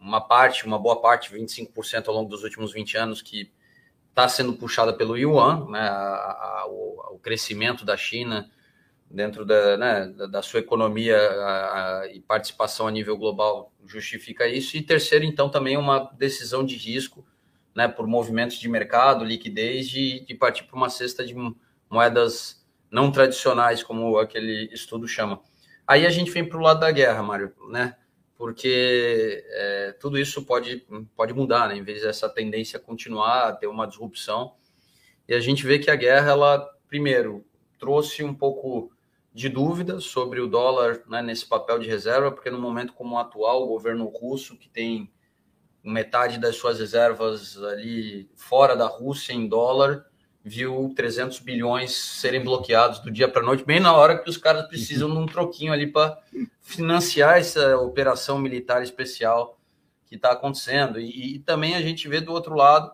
uma 0.00 0.18
parte, 0.18 0.64
uma 0.64 0.78
boa 0.78 0.98
parte, 0.98 1.30
25% 1.30 2.08
ao 2.08 2.14
longo 2.14 2.30
dos 2.30 2.42
últimos 2.42 2.72
20 2.72 2.96
anos, 2.96 3.20
que 3.20 3.52
está 4.08 4.26
sendo 4.30 4.54
puxada 4.54 4.94
pelo 4.94 5.14
yuan, 5.14 5.68
né, 5.68 5.80
a, 5.80 6.62
a, 6.62 6.66
o, 6.70 7.16
o, 7.16 7.18
crescimento 7.18 7.84
da 7.84 7.94
China 7.94 8.50
dentro 9.10 9.44
da, 9.44 9.76
né, 9.76 10.06
da 10.30 10.40
sua 10.40 10.60
economia 10.60 11.18
a, 11.18 12.08
e 12.10 12.20
participação 12.20 12.86
a 12.86 12.90
nível 12.90 13.14
global 13.18 13.70
justifica 13.84 14.48
isso. 14.48 14.74
E 14.78 14.82
terceiro, 14.82 15.26
então, 15.26 15.50
também 15.50 15.76
uma 15.76 16.10
decisão 16.16 16.64
de 16.64 16.76
risco 16.76 17.26
né, 17.74 17.86
por 17.86 18.06
movimentos 18.06 18.58
de 18.58 18.70
mercado, 18.70 19.22
liquidez, 19.22 19.86
de, 19.86 20.20
de 20.20 20.34
partir 20.34 20.64
para 20.64 20.76
uma 20.76 20.88
cesta 20.88 21.26
de 21.26 21.34
moedas 21.90 22.64
não 22.90 23.12
tradicionais, 23.12 23.82
como 23.82 24.16
aquele 24.16 24.70
estudo 24.72 25.06
chama. 25.06 25.42
Aí 25.86 26.04
a 26.04 26.10
gente 26.10 26.30
vem 26.30 26.48
para 26.48 26.58
o 26.58 26.62
lado 26.62 26.80
da 26.80 26.90
guerra, 26.90 27.22
Mário, 27.22 27.52
né? 27.68 27.96
Porque 28.36 29.44
é, 29.48 29.92
tudo 30.00 30.18
isso 30.18 30.44
pode, 30.44 30.86
pode 31.14 31.32
mudar, 31.32 31.68
né? 31.68 31.76
Em 31.76 31.82
vez 31.82 32.02
dessa 32.02 32.28
tendência 32.28 32.78
continuar, 32.78 33.52
ter 33.52 33.66
uma 33.66 33.86
disrupção. 33.86 34.54
E 35.28 35.34
a 35.34 35.40
gente 35.40 35.66
vê 35.66 35.78
que 35.78 35.90
a 35.90 35.96
guerra, 35.96 36.30
ela, 36.30 36.70
primeiro, 36.88 37.44
trouxe 37.78 38.24
um 38.24 38.34
pouco 38.34 38.90
de 39.32 39.48
dúvida 39.48 40.00
sobre 40.00 40.40
o 40.40 40.46
dólar 40.46 41.02
né, 41.06 41.20
nesse 41.20 41.46
papel 41.46 41.78
de 41.78 41.86
reserva, 41.86 42.32
porque 42.32 42.50
no 42.50 42.58
momento 42.58 42.94
como 42.94 43.16
o 43.16 43.18
atual, 43.18 43.62
o 43.62 43.68
governo 43.68 44.06
russo, 44.06 44.56
que 44.56 44.68
tem 44.68 45.12
metade 45.84 46.38
das 46.38 46.56
suas 46.56 46.80
reservas 46.80 47.62
ali 47.62 48.28
fora 48.34 48.74
da 48.74 48.86
Rússia 48.86 49.32
em 49.32 49.46
dólar, 49.46 50.06
viu 50.48 50.92
300 50.94 51.40
bilhões 51.40 51.92
serem 51.92 52.40
bloqueados 52.40 53.00
do 53.00 53.10
dia 53.10 53.28
para 53.28 53.42
a 53.42 53.44
noite, 53.44 53.64
bem 53.64 53.80
na 53.80 53.92
hora 53.92 54.16
que 54.16 54.30
os 54.30 54.36
caras 54.36 54.64
precisam 54.68 55.10
de 55.10 55.18
um 55.18 55.26
troquinho 55.26 55.72
ali 55.72 55.88
para 55.88 56.22
financiar 56.62 57.38
essa 57.38 57.76
operação 57.78 58.38
militar 58.38 58.80
especial 58.80 59.58
que 60.04 60.14
está 60.14 60.30
acontecendo. 60.30 61.00
E, 61.00 61.34
e, 61.34 61.38
também 61.40 61.74
a 61.74 61.82
gente 61.82 62.06
vê 62.06 62.20
do 62.20 62.32
outro 62.32 62.54
lado, 62.54 62.92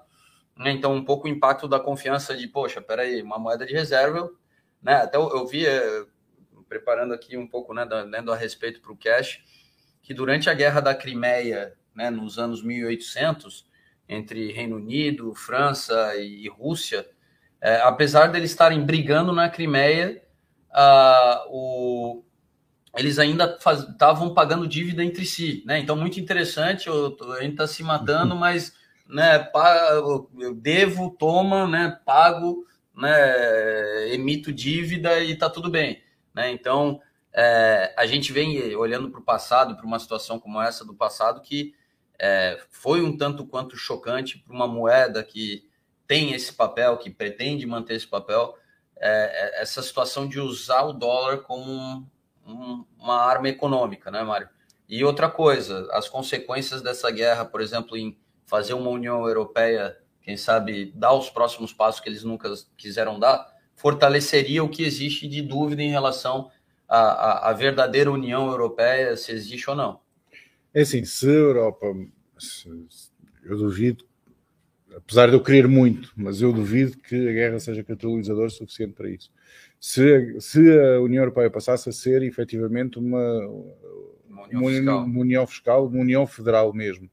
né, 0.57 0.71
então, 0.73 0.95
um 0.95 1.05
pouco 1.05 1.27
o 1.27 1.31
impacto 1.31 1.69
da 1.69 1.79
confiança 1.79 2.35
de, 2.35 2.49
poxa, 2.49 2.81
peraí, 2.81 3.21
uma 3.21 3.39
moeda 3.39 3.67
de 3.67 3.75
reserva, 3.75 4.31
né? 4.83 4.95
Até 4.95 5.19
eu, 5.19 5.29
eu 5.29 5.47
vi, 5.47 5.67
eh, 5.67 6.07
preparando 6.67 7.13
aqui 7.13 7.37
um 7.37 7.47
pouco, 7.47 7.75
né, 7.75 7.85
lendo 7.85 8.33
a 8.33 8.37
respeito 8.37 8.81
para 8.81 8.93
o 8.93 8.97
cash, 8.97 9.45
que 10.03 10.15
durante 10.15 10.49
a 10.49 10.55
guerra 10.55 10.81
da 10.81 10.95
Crimeia, 10.95 11.75
né, 11.95 12.09
nos 12.09 12.39
anos 12.39 12.63
1800, 12.63 13.67
entre 14.09 14.53
Reino 14.53 14.77
Unido, 14.77 15.35
França 15.35 16.17
e 16.17 16.49
Rússia, 16.49 17.07
é, 17.63 17.81
apesar 17.83 18.27
deles 18.27 18.51
estarem 18.51 18.85
brigando 18.85 19.33
na 19.33 19.49
Crimeia, 19.49 20.21
uh, 20.73 21.47
o, 21.49 22.25
eles 22.99 23.21
ainda 23.21 23.57
estavam 23.57 24.35
pagando 24.35 24.67
dívida 24.67 25.05
entre 25.05 25.25
si, 25.25 25.63
né? 25.65 25.79
Então, 25.79 25.95
muito 25.95 26.19
interessante, 26.19 26.89
eu, 26.89 27.17
a 27.39 27.41
gente 27.41 27.53
está 27.53 27.69
se 27.69 27.85
matando, 27.85 28.35
mas 28.37 28.75
né, 29.09 29.49
eu 30.41 30.55
devo, 30.57 31.15
toma, 31.17 31.69
né, 31.69 32.01
pago, 32.05 32.67
né, 32.97 34.13
emito 34.13 34.53
dívida 34.53 35.21
e 35.21 35.31
está 35.31 35.49
tudo 35.49 35.71
bem. 35.71 36.03
Né? 36.35 36.51
Então, 36.51 37.01
é, 37.33 37.95
a 37.97 38.07
gente 38.07 38.33
vem 38.33 38.75
olhando 38.75 39.09
para 39.09 39.21
o 39.21 39.25
passado, 39.25 39.77
para 39.77 39.87
uma 39.87 40.01
situação 40.01 40.41
como 40.41 40.61
essa 40.61 40.85
do 40.85 40.95
passado, 40.95 41.41
que 41.43 41.75
é, 42.19 42.59
foi 42.71 43.03
um 43.03 43.17
tanto 43.17 43.47
quanto 43.47 43.77
chocante 43.77 44.39
para 44.39 44.53
uma 44.53 44.67
moeda 44.67 45.23
que 45.23 45.71
tem 46.13 46.35
esse 46.35 46.53
papel, 46.53 46.99
que 46.99 47.09
pretende 47.09 47.65
manter 47.67 47.95
esse 47.95 48.07
papel, 48.07 48.55
é, 49.01 49.61
é, 49.61 49.63
essa 49.63 49.81
situação 49.81 50.29
de 50.29 50.39
usar 50.39 50.83
o 50.83 50.93
dólar 50.93 51.39
como 51.39 52.07
um, 52.47 52.85
uma 52.99 53.17
arma 53.17 53.49
econômica, 53.49 54.11
né, 54.11 54.23
Mário? 54.23 54.47
E 54.87 55.03
outra 55.03 55.31
coisa, 55.31 55.89
as 55.91 56.11
consequências 56.11 56.83
dessa 56.83 57.11
guerra, 57.11 57.47
por 57.47 57.63
exemplo, 57.63 57.97
em 57.97 58.19
fazer 58.45 58.75
uma 58.75 58.91
União 58.91 59.27
Europeia, 59.27 59.97
quem 60.21 60.37
sabe, 60.37 60.93
dar 60.95 61.15
os 61.15 61.31
próximos 61.31 61.73
passos 61.73 62.03
que 62.03 62.11
eles 62.11 62.25
nunca 62.25 62.53
quiseram 62.77 63.19
dar, 63.19 63.51
fortaleceria 63.75 64.63
o 64.63 64.69
que 64.69 64.85
existe 64.85 65.27
de 65.27 65.41
dúvida 65.41 65.81
em 65.81 65.91
relação 65.91 66.51
à, 66.87 67.49
à 67.49 67.53
verdadeira 67.55 68.13
União 68.13 68.49
Europeia, 68.49 69.17
se 69.17 69.33
existe 69.33 69.71
ou 69.71 69.75
não. 69.75 69.99
É 70.75 70.83
assim, 70.83 71.07
se 71.07 71.27
a 71.27 71.31
Europa, 71.33 71.87
eu 73.45 73.57
duvido 73.57 74.12
apesar 74.97 75.29
de 75.29 75.35
eu 75.35 75.43
querer 75.43 75.67
muito, 75.69 76.13
mas 76.17 76.41
eu 76.41 76.53
duvido 76.53 76.97
que 76.99 77.29
a 77.29 77.33
guerra 77.33 77.61
seja 77.61 77.85
catalisador 77.85 78.51
suficiente 78.51 78.93
para 78.93 79.09
isso. 79.09 79.31
Se, 79.79 80.41
se 80.41 80.61
a 80.79 81.01
União 81.01 81.23
Europeia 81.23 81.51
passasse 81.51 81.89
a 81.89 81.93
ser 81.93 82.23
efetivamente 82.23 82.99
uma, 82.99 83.47
uma, 84.29 84.47
união, 84.47 84.61
uma, 84.61 84.71
fiscal. 84.71 85.05
uma 85.05 85.21
união 85.21 85.47
fiscal, 85.47 85.87
uma 85.87 86.01
união 86.01 86.27
federal 86.27 86.73
mesmo, 86.73 87.11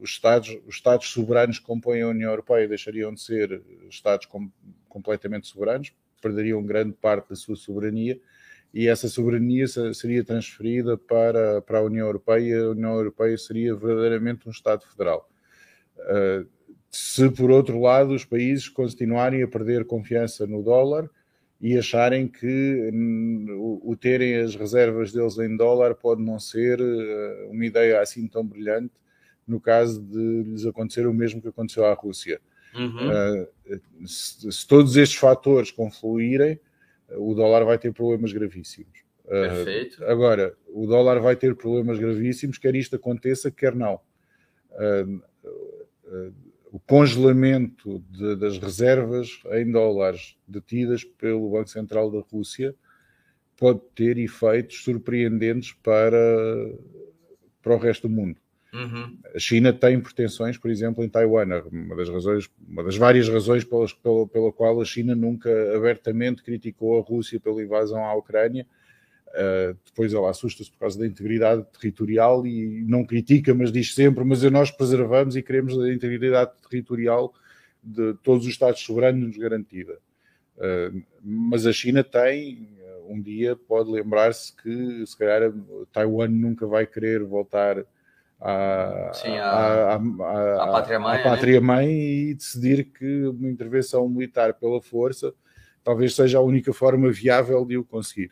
os, 0.00 0.10
Estados, 0.10 0.58
os 0.66 0.76
Estados 0.76 1.08
soberanos 1.08 1.58
que 1.58 1.64
compõem 1.64 2.02
a 2.02 2.08
União 2.08 2.30
Europeia 2.30 2.66
deixariam 2.66 3.12
de 3.12 3.20
ser 3.20 3.62
Estados 3.88 4.26
com, 4.26 4.50
completamente 4.88 5.46
soberanos, 5.46 5.92
perderiam 6.20 6.64
grande 6.64 6.94
parte 6.94 7.28
da 7.28 7.36
sua 7.36 7.54
soberania 7.54 8.18
e 8.72 8.88
essa 8.88 9.08
soberania 9.08 9.66
seria 9.94 10.24
transferida 10.24 10.96
para, 10.96 11.62
para 11.62 11.78
a 11.78 11.82
União 11.82 12.06
Europeia 12.06 12.64
a 12.64 12.70
União 12.70 12.94
Europeia 12.94 13.36
seria 13.38 13.74
verdadeiramente 13.74 14.48
um 14.48 14.50
Estado 14.50 14.84
federal. 14.86 15.28
Se, 16.90 17.30
por 17.30 17.50
outro 17.50 17.80
lado, 17.80 18.14
os 18.14 18.24
países 18.24 18.68
continuarem 18.68 19.42
a 19.42 19.48
perder 19.48 19.84
confiança 19.84 20.46
no 20.46 20.62
dólar, 20.62 21.08
e 21.60 21.76
acharem 21.76 22.28
que 22.28 22.90
hum, 22.92 23.80
o, 23.82 23.96
terem 23.96 24.36
as 24.36 24.54
reservas 24.54 25.12
deles 25.12 25.38
em 25.38 25.56
dólar 25.56 25.94
pode 25.94 26.22
não 26.22 26.38
ser 26.38 26.80
uh, 26.80 27.50
uma 27.50 27.66
ideia 27.66 28.00
assim 28.00 28.28
tão 28.28 28.46
brilhante 28.46 28.94
no 29.46 29.60
caso 29.60 30.00
de 30.00 30.42
lhes 30.44 30.64
acontecer 30.66 31.06
o 31.06 31.12
mesmo 31.12 31.42
que 31.42 31.48
aconteceu 31.48 31.84
à 31.84 31.94
Rússia. 31.94 32.40
Uhum. 32.74 33.08
Uh, 33.08 34.06
se, 34.06 34.52
se, 34.52 34.68
todos 34.68 34.96
estes 34.96 35.18
fatores 35.18 35.70
confluírem, 35.70 36.60
o 37.16 37.34
dólar 37.34 37.64
vai 37.64 37.78
ter 37.78 37.92
problemas 37.92 38.32
gravíssimos. 38.32 39.00
Perfeito. 39.26 40.04
Agora, 40.04 40.54
o 40.68 40.86
dólar 40.86 41.18
vai 41.18 41.34
ter 41.34 41.56
problemas 41.56 41.98
gravíssimos, 41.98 42.56
quer 42.56 42.74
isto 42.76 42.94
aconteça, 42.96 43.50
quer 43.50 43.74
não 43.74 44.00
o 46.70 46.78
congelamento 46.78 48.02
de, 48.10 48.36
das 48.36 48.58
reservas 48.58 49.40
em 49.52 49.70
dólares 49.70 50.36
detidas 50.46 51.04
pelo 51.04 51.50
Banco 51.50 51.70
Central 51.70 52.10
da 52.10 52.20
Rússia 52.20 52.74
pode 53.56 53.80
ter 53.94 54.18
efeitos 54.18 54.84
surpreendentes 54.84 55.72
para, 55.82 56.18
para 57.62 57.74
o 57.74 57.78
resto 57.78 58.08
do 58.08 58.14
mundo. 58.14 58.36
Uhum. 58.72 59.18
A 59.34 59.38
China 59.38 59.72
tem 59.72 59.98
pretensões, 59.98 60.58
por 60.58 60.70
exemplo, 60.70 61.02
em 61.02 61.08
Taiwan. 61.08 61.62
Uma 61.72 61.96
das 61.96 62.08
razões, 62.08 62.50
uma 62.68 62.84
das 62.84 62.96
várias 62.96 63.28
razões 63.28 63.64
pelas, 63.64 63.92
pela, 63.92 64.26
pela 64.26 64.52
qual 64.52 64.80
a 64.80 64.84
China 64.84 65.14
nunca 65.14 65.50
abertamente 65.74 66.42
criticou 66.42 66.98
a 66.98 67.02
Rússia 67.02 67.40
pela 67.40 67.62
invasão 67.62 68.04
à 68.04 68.14
Ucrânia 68.14 68.66
Uh, 69.28 69.76
depois 69.84 70.12
ela 70.14 70.30
assusta-se 70.30 70.70
por 70.70 70.78
causa 70.78 70.98
da 70.98 71.06
integridade 71.06 71.64
territorial 71.78 72.46
e 72.46 72.84
não 72.88 73.04
critica, 73.04 73.54
mas 73.54 73.70
diz 73.70 73.94
sempre: 73.94 74.24
Mas 74.24 74.42
nós 74.44 74.70
preservamos 74.70 75.36
e 75.36 75.42
queremos 75.42 75.78
a 75.78 75.92
integridade 75.92 76.52
territorial 76.68 77.32
de 77.82 78.14
todos 78.22 78.44
os 78.46 78.52
Estados 78.52 78.80
soberanos 78.80 79.36
garantida. 79.36 79.98
Uh, 80.56 81.02
mas 81.22 81.66
a 81.66 81.72
China 81.72 82.02
tem, 82.02 82.68
um 83.08 83.20
dia 83.20 83.56
pode 83.56 83.90
lembrar-se 83.90 84.54
que 84.54 85.06
se 85.06 85.16
calhar 85.16 85.52
Taiwan 85.92 86.28
nunca 86.28 86.66
vai 86.66 86.86
querer 86.86 87.22
voltar 87.24 87.84
à, 88.40 89.10
Sim, 89.14 89.36
à, 89.36 89.50
à, 89.50 89.94
à, 89.94 90.64
à 90.64 90.72
pátria-mãe 90.72 91.22
pátria 91.22 91.60
né? 91.60 91.90
e 91.90 92.34
decidir 92.34 92.84
que 92.84 93.26
uma 93.26 93.48
intervenção 93.48 94.08
militar 94.08 94.54
pela 94.54 94.80
força 94.80 95.32
talvez 95.82 96.14
seja 96.14 96.38
a 96.38 96.42
única 96.42 96.72
forma 96.72 97.10
viável 97.10 97.64
de 97.64 97.78
o 97.78 97.84
conseguir 97.84 98.30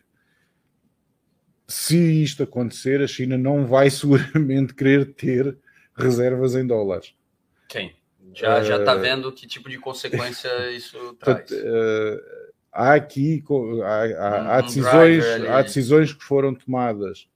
se 1.67 2.23
isto 2.23 2.43
acontecer, 2.43 3.01
a 3.01 3.07
China 3.07 3.37
não 3.37 3.65
vai 3.65 3.89
seguramente 3.91 4.73
querer 4.73 5.13
ter 5.13 5.57
reservas 5.95 6.55
em 6.55 6.65
dólares. 6.65 7.13
Sim, 7.71 7.91
já 8.33 8.61
está 8.61 8.95
uh, 8.95 8.99
vendo 8.99 9.31
que 9.31 9.47
tipo 9.47 9.69
de 9.69 9.77
consequência 9.77 10.49
isso 10.71 11.13
traz. 11.19 11.49
Uh, 11.51 12.19
há 12.71 12.93
aqui 12.93 13.43
há, 13.83 13.87
há, 13.87 14.57
há 14.57 14.61
decisões, 14.61 15.25
há 15.49 15.61
decisões 15.61 16.13
que 16.13 16.23
foram 16.23 16.53
tomadas 16.53 17.27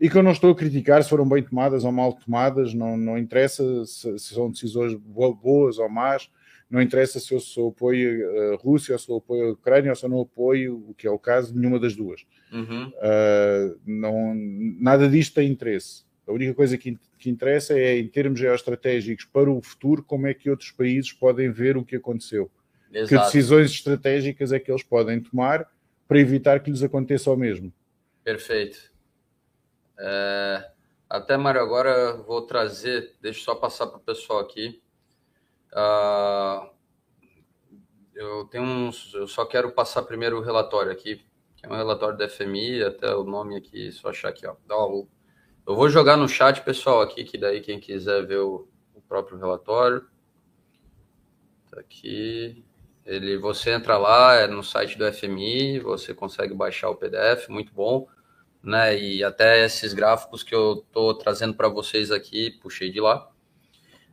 e 0.00 0.08
que 0.08 0.16
eu 0.16 0.22
não 0.22 0.32
estou 0.32 0.52
a 0.52 0.56
criticar 0.56 1.02
se 1.02 1.10
foram 1.10 1.28
bem 1.28 1.42
tomadas 1.42 1.84
ou 1.84 1.92
mal 1.92 2.14
tomadas, 2.14 2.72
não, 2.72 2.96
não 2.96 3.18
interessa 3.18 3.84
se, 3.84 4.18
se 4.18 4.34
são 4.34 4.50
decisões 4.50 4.94
boas 4.94 5.78
ou 5.78 5.90
más, 5.90 6.30
não 6.70 6.80
interessa 6.80 7.18
se 7.18 7.34
eu 7.34 7.40
sou 7.40 7.70
apoio 7.70 8.52
a 8.52 8.56
Rússia, 8.56 8.94
ou 8.94 8.98
se 8.98 9.10
eu 9.10 9.16
apoio 9.16 9.48
a 9.48 9.52
Ucrânia, 9.52 9.90
ou 9.90 9.96
se 9.96 10.04
eu 10.04 10.08
não 10.08 10.20
apoio, 10.20 10.84
o 10.88 10.94
que 10.94 11.06
é 11.06 11.10
o 11.10 11.18
caso, 11.18 11.52
nenhuma 11.54 11.80
das 11.80 11.96
duas. 11.96 12.24
Uhum. 12.52 12.88
Uh, 12.88 13.80
não, 13.84 14.34
nada 14.78 15.08
disto 15.08 15.34
tem 15.34 15.50
interesse. 15.50 16.04
A 16.26 16.32
única 16.32 16.54
coisa 16.54 16.78
que, 16.78 16.96
que 17.18 17.28
interessa 17.28 17.76
é, 17.76 17.98
em 17.98 18.06
termos 18.06 18.38
geoestratégicos, 18.38 19.24
para 19.24 19.50
o 19.50 19.60
futuro, 19.60 20.04
como 20.04 20.28
é 20.28 20.34
que 20.34 20.48
outros 20.48 20.70
países 20.70 21.12
podem 21.12 21.50
ver 21.50 21.76
o 21.76 21.84
que 21.84 21.96
aconteceu. 21.96 22.48
Exato. 22.92 23.08
Que 23.08 23.18
decisões 23.18 23.70
estratégicas 23.72 24.52
é 24.52 24.60
que 24.60 24.70
eles 24.70 24.84
podem 24.84 25.20
tomar 25.20 25.68
para 26.06 26.20
evitar 26.20 26.60
que 26.60 26.70
lhes 26.70 26.82
aconteça 26.82 27.30
o 27.30 27.36
mesmo. 27.36 27.72
Perfeito. 28.22 28.92
É, 29.98 30.70
até, 31.08 31.36
Mário, 31.36 31.60
agora 31.60 32.16
vou 32.16 32.42
trazer, 32.42 33.14
deixa 33.20 33.40
eu 33.40 33.44
só 33.44 33.54
passar 33.56 33.88
para 33.88 33.98
o 33.98 34.00
pessoal 34.00 34.38
aqui. 34.38 34.80
Uh, 35.72 36.68
eu 38.14 38.44
tenho 38.46 38.64
uns, 38.64 39.14
eu 39.14 39.26
só 39.26 39.44
quero 39.44 39.72
passar 39.72 40.02
primeiro 40.02 40.38
o 40.38 40.42
relatório 40.42 40.92
aqui 40.92 41.24
que 41.60 41.66
é 41.66 41.68
um 41.68 41.76
relatório 41.76 42.16
da 42.16 42.26
FMI, 42.26 42.82
até 42.82 43.14
o 43.14 43.22
nome 43.22 43.54
aqui, 43.54 43.92
só 43.92 44.08
achar 44.08 44.30
aqui, 44.30 44.46
ó. 44.46 44.56
Eu 45.66 45.76
vou 45.76 45.90
jogar 45.90 46.16
no 46.16 46.26
chat, 46.26 46.62
pessoal, 46.62 47.02
aqui, 47.02 47.22
que 47.22 47.36
daí 47.36 47.60
quem 47.60 47.78
quiser 47.78 48.26
ver 48.26 48.38
o, 48.38 48.66
o 48.94 49.02
próprio 49.02 49.38
relatório. 49.38 50.06
Tá 51.70 51.80
aqui. 51.80 52.64
Ele, 53.04 53.36
você 53.36 53.72
entra 53.72 53.98
lá, 53.98 54.36
é 54.36 54.46
no 54.46 54.62
site 54.62 54.96
do 54.96 55.12
FMI, 55.12 55.80
você 55.80 56.14
consegue 56.14 56.54
baixar 56.54 56.88
o 56.88 56.96
PDF, 56.96 57.48
muito 57.50 57.74
bom, 57.74 58.08
né? 58.62 58.98
E 58.98 59.22
até 59.22 59.62
esses 59.62 59.92
gráficos 59.92 60.42
que 60.42 60.54
eu 60.54 60.86
tô 60.90 61.12
trazendo 61.14 61.54
para 61.54 61.68
vocês 61.68 62.10
aqui, 62.10 62.52
puxei 62.62 62.90
de 62.90 63.00
lá. 63.00 63.30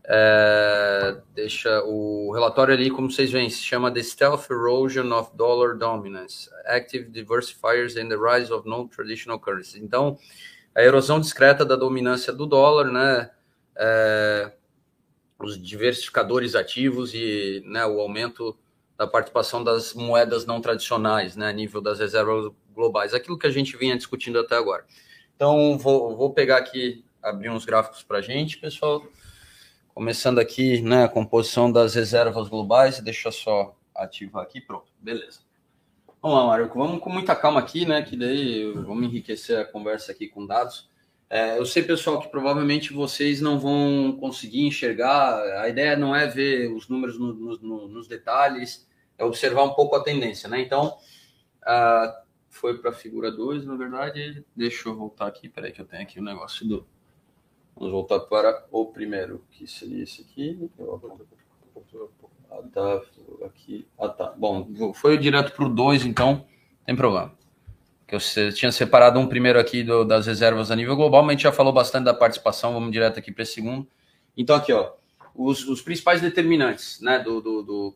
É, 0.09 1.17
deixa 1.35 1.83
o 1.83 2.31
relatório 2.33 2.73
ali, 2.73 2.89
como 2.89 3.11
vocês 3.11 3.29
veem, 3.29 3.49
se 3.49 3.61
chama 3.61 3.91
The 3.91 4.01
Stealth 4.01 4.49
Erosion 4.49 5.11
of 5.11 5.35
Dollar 5.35 5.77
Dominance, 5.77 6.49
Active 6.65 7.09
Diversifiers 7.09 7.97
and 7.97 8.07
the 8.07 8.15
Rise 8.15 8.51
of 8.53 8.67
Non-Traditional 8.67 9.37
Currencies. 9.37 9.83
Então, 9.83 10.17
a 10.73 10.81
erosão 10.81 11.19
discreta 11.19 11.65
da 11.65 11.75
dominância 11.75 12.31
do 12.31 12.45
dólar, 12.45 12.89
né? 12.89 13.31
É, 13.75 14.53
os 15.39 15.61
diversificadores 15.61 16.55
ativos 16.55 17.13
e 17.13 17.61
né, 17.65 17.85
o 17.85 17.99
aumento 17.99 18.57
da 18.97 19.05
participação 19.05 19.63
das 19.63 19.93
moedas 19.93 20.45
não 20.45 20.59
tradicionais, 20.59 21.35
né, 21.35 21.47
a 21.47 21.51
nível 21.51 21.79
das 21.79 21.99
reservas 21.99 22.51
globais, 22.73 23.13
aquilo 23.13 23.37
que 23.37 23.45
a 23.45 23.51
gente 23.51 23.77
vinha 23.77 23.95
discutindo 23.95 24.39
até 24.39 24.55
agora. 24.55 24.83
Então, 25.35 25.77
vou, 25.77 26.17
vou 26.17 26.33
pegar 26.33 26.57
aqui, 26.57 27.05
abrir 27.21 27.49
uns 27.49 27.65
gráficos 27.65 28.01
para 28.01 28.17
a 28.17 28.21
gente, 28.21 28.57
pessoal. 28.57 29.05
Começando 29.97 30.37
aqui, 30.37 30.79
né, 30.79 31.05
a 31.05 31.09
composição 31.09 31.71
das 31.71 31.95
reservas 31.95 32.47
globais, 32.47 32.99
deixa 32.99 33.31
só 33.31 33.75
ativar 33.95 34.43
aqui, 34.43 34.61
pronto, 34.61 34.85
beleza. 34.99 35.39
Vamos 36.21 36.37
lá, 36.37 36.45
Mário, 36.45 36.71
vamos 36.71 37.01
com 37.01 37.09
muita 37.09 37.35
calma 37.35 37.59
aqui, 37.59 37.83
né, 37.83 38.03
que 38.03 38.15
daí 38.15 38.71
vamos 38.73 39.05
enriquecer 39.05 39.57
a 39.57 39.65
conversa 39.65 40.11
aqui 40.11 40.27
com 40.27 40.45
dados. 40.45 40.87
É, 41.27 41.57
eu 41.57 41.65
sei, 41.65 41.81
pessoal, 41.81 42.21
que 42.21 42.27
provavelmente 42.27 42.93
vocês 42.93 43.41
não 43.41 43.57
vão 43.57 44.15
conseguir 44.19 44.67
enxergar, 44.67 45.41
a 45.63 45.67
ideia 45.67 45.97
não 45.97 46.15
é 46.15 46.27
ver 46.27 46.71
os 46.71 46.87
números 46.87 47.17
no, 47.17 47.33
no, 47.33 47.87
nos 47.87 48.07
detalhes, 48.07 48.87
é 49.17 49.25
observar 49.25 49.63
um 49.63 49.73
pouco 49.73 49.95
a 49.95 50.03
tendência, 50.03 50.47
né, 50.47 50.61
então, 50.61 50.95
uh, 51.63 52.13
foi 52.51 52.77
para 52.77 52.91
a 52.91 52.93
figura 52.93 53.31
2, 53.31 53.65
na 53.65 53.75
verdade, 53.75 54.45
deixa 54.55 54.89
eu 54.89 54.95
voltar 54.95 55.25
aqui, 55.25 55.49
peraí 55.49 55.71
que 55.71 55.81
eu 55.81 55.87
tenho 55.87 56.03
aqui 56.03 56.19
o 56.19 56.21
um 56.21 56.25
negócio 56.25 56.67
do 56.67 56.85
Vamos 57.79 57.91
voltar 57.91 58.19
para 58.21 58.65
o 58.71 58.87
primeiro, 58.87 59.43
que 59.51 59.67
seria 59.67 60.03
esse 60.03 60.23
aqui. 60.23 60.69
Ah, 62.49 62.63
tá. 62.73 63.01
Aqui. 63.45 63.87
Ah, 63.99 64.09
tá. 64.09 64.33
Bom, 64.35 64.93
foi 64.95 65.15
direto 65.17 65.55
para 65.55 65.65
o 65.65 65.69
2, 65.69 66.05
então, 66.05 66.45
tem 66.85 66.95
problema. 66.95 67.37
Que 68.07 68.15
eu 68.15 68.53
tinha 68.53 68.71
separado 68.71 69.19
um 69.19 69.27
primeiro 69.27 69.59
aqui 69.59 69.83
do, 69.83 70.03
das 70.03 70.25
reservas 70.25 70.71
a 70.71 70.75
nível 70.75 70.95
global, 70.95 71.21
mas 71.21 71.29
a 71.29 71.33
gente 71.33 71.43
já 71.43 71.51
falou 71.51 71.71
bastante 71.71 72.05
da 72.05 72.15
participação, 72.15 72.73
vamos 72.73 72.91
direto 72.91 73.19
aqui 73.19 73.31
para 73.31 73.43
esse 73.43 73.53
segundo. 73.53 73.87
Então, 74.35 74.55
aqui, 74.55 74.73
ó, 74.73 74.93
os, 75.35 75.67
os 75.67 75.81
principais 75.81 76.19
determinantes 76.19 76.99
né, 76.99 77.19
do, 77.19 77.41
do, 77.41 77.61
do, 77.61 77.95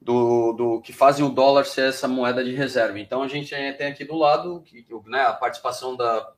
do, 0.00 0.52
do 0.52 0.80
que 0.80 0.92
fazem 0.92 1.24
o 1.24 1.30
dólar 1.30 1.64
ser 1.64 1.88
essa 1.88 2.06
moeda 2.06 2.44
de 2.44 2.54
reserva. 2.54 3.00
Então, 3.00 3.20
a 3.20 3.26
gente 3.26 3.50
tem 3.50 3.88
aqui 3.88 4.04
do 4.04 4.14
lado 4.14 4.62
que, 4.64 4.86
né, 5.06 5.22
a 5.22 5.32
participação 5.32 5.96
da 5.96 6.32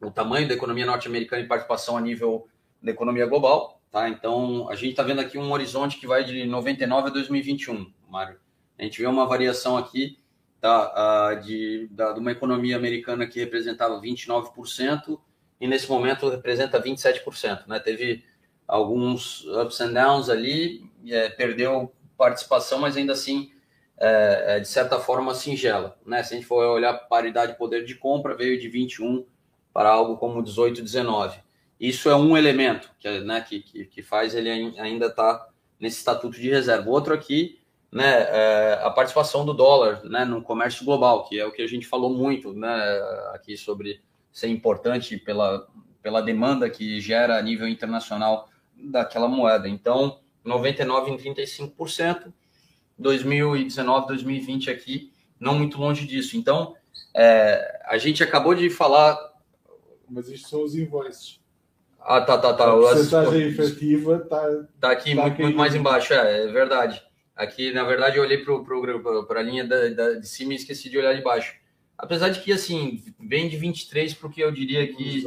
o 0.00 0.10
tamanho 0.10 0.48
da 0.48 0.54
economia 0.54 0.86
norte-americana 0.86 1.42
e 1.42 1.48
participação 1.48 1.96
a 1.96 2.00
nível 2.00 2.48
da 2.82 2.90
economia 2.90 3.26
global, 3.26 3.80
tá? 3.90 4.08
Então, 4.08 4.68
a 4.70 4.74
gente 4.74 4.90
está 4.90 5.02
vendo 5.02 5.20
aqui 5.20 5.36
um 5.36 5.52
horizonte 5.52 5.98
que 5.98 6.06
vai 6.06 6.24
de 6.24 6.44
99 6.44 7.08
a 7.08 7.12
2021, 7.12 7.92
Mário. 8.08 8.38
A 8.78 8.82
gente 8.82 9.00
vê 9.00 9.06
uma 9.06 9.26
variação 9.26 9.76
aqui 9.76 10.18
tá, 10.60 11.34
de, 11.34 11.88
da, 11.90 12.12
de 12.12 12.20
uma 12.20 12.32
economia 12.32 12.76
americana 12.76 13.26
que 13.26 13.40
representava 13.40 14.00
29% 14.00 15.18
e 15.60 15.66
nesse 15.66 15.88
momento 15.88 16.28
representa 16.28 16.80
27%, 16.80 17.66
né? 17.66 17.78
Teve 17.78 18.24
alguns 18.66 19.44
ups 19.44 19.80
and 19.80 19.92
downs 19.92 20.28
ali, 20.30 20.88
é, 21.06 21.28
perdeu 21.28 21.92
participação, 22.16 22.78
mas 22.78 22.96
ainda 22.96 23.12
assim, 23.12 23.50
é, 23.98 24.56
é, 24.56 24.60
de 24.60 24.68
certa 24.68 24.98
forma, 24.98 25.34
singela, 25.34 25.98
né? 26.06 26.22
Se 26.22 26.32
a 26.32 26.36
gente 26.36 26.46
for 26.46 26.64
olhar 26.64 26.94
paridade 26.94 27.52
de 27.52 27.58
poder 27.58 27.84
de 27.84 27.94
compra, 27.94 28.34
veio 28.34 28.58
de 28.58 28.68
21 28.68 29.26
para 29.72 29.90
algo 29.90 30.16
como 30.16 30.42
18, 30.42 30.82
19. 30.82 31.38
Isso 31.78 32.10
é 32.10 32.16
um 32.16 32.36
elemento 32.36 32.90
que, 32.98 33.08
né, 33.20 33.40
que, 33.40 33.60
que, 33.60 33.84
que 33.86 34.02
faz 34.02 34.34
ele 34.34 34.50
ainda 34.78 35.06
estar 35.06 35.34
tá 35.34 35.48
nesse 35.78 35.98
estatuto 35.98 36.38
de 36.38 36.50
reserva. 36.50 36.90
Outro 36.90 37.14
aqui, 37.14 37.58
né, 37.90 38.26
é 38.28 38.80
a 38.82 38.90
participação 38.90 39.44
do 39.44 39.54
dólar 39.54 40.02
né, 40.04 40.24
no 40.24 40.42
comércio 40.42 40.84
global, 40.84 41.24
que 41.24 41.38
é 41.38 41.46
o 41.46 41.52
que 41.52 41.62
a 41.62 41.66
gente 41.66 41.86
falou 41.86 42.10
muito 42.10 42.52
né, 42.52 42.70
aqui 43.32 43.56
sobre 43.56 44.00
ser 44.32 44.48
importante 44.48 45.16
pela, 45.16 45.66
pela 46.02 46.20
demanda 46.20 46.68
que 46.68 47.00
gera 47.00 47.38
a 47.38 47.42
nível 47.42 47.66
internacional 47.66 48.48
daquela 48.76 49.28
moeda. 49.28 49.68
Então, 49.68 50.20
99 50.44 51.10
em 51.10 51.16
35%, 51.16 52.32
2019, 52.98 54.06
2020 54.08 54.70
aqui, 54.70 55.12
não 55.38 55.58
muito 55.58 55.78
longe 55.78 56.06
disso. 56.06 56.36
Então, 56.36 56.74
é, 57.14 57.80
a 57.86 57.98
gente 57.98 58.22
acabou 58.22 58.54
de 58.54 58.68
falar. 58.70 59.29
Mas 60.10 60.28
isto 60.28 60.48
são 60.48 60.64
os 60.64 60.74
invoices. 60.74 61.40
Ah, 62.00 62.20
tá, 62.20 62.36
tá, 62.38 62.52
tá. 62.54 62.64
A 62.64 62.76
porcentagem 62.76 63.42
efetiva 63.42 64.16
está. 64.16 64.64
Tá 64.80 64.90
aqui 64.90 65.14
tá 65.14 65.22
muito, 65.22 65.40
muito, 65.40 65.56
mais 65.56 65.74
embaixo, 65.74 66.12
é, 66.12 66.44
é 66.44 66.46
verdade. 66.48 67.02
Aqui, 67.36 67.72
na 67.72 67.84
verdade, 67.84 68.16
eu 68.16 68.22
olhei 68.22 68.38
para 68.38 69.40
a 69.40 69.42
linha 69.42 69.66
da, 69.66 69.88
da, 69.88 70.12
de 70.14 70.28
cima 70.28 70.52
e 70.52 70.56
esqueci 70.56 70.90
de 70.90 70.98
olhar 70.98 71.14
de 71.14 71.22
baixo. 71.22 71.54
Apesar 71.96 72.30
de 72.30 72.40
que, 72.40 72.52
assim, 72.52 73.02
vem 73.18 73.48
de 73.48 73.56
23 73.56 74.14
para 74.14 74.26
o 74.26 74.30
que 74.30 74.40
eu 74.40 74.50
diria 74.50 74.86
que 74.86 75.22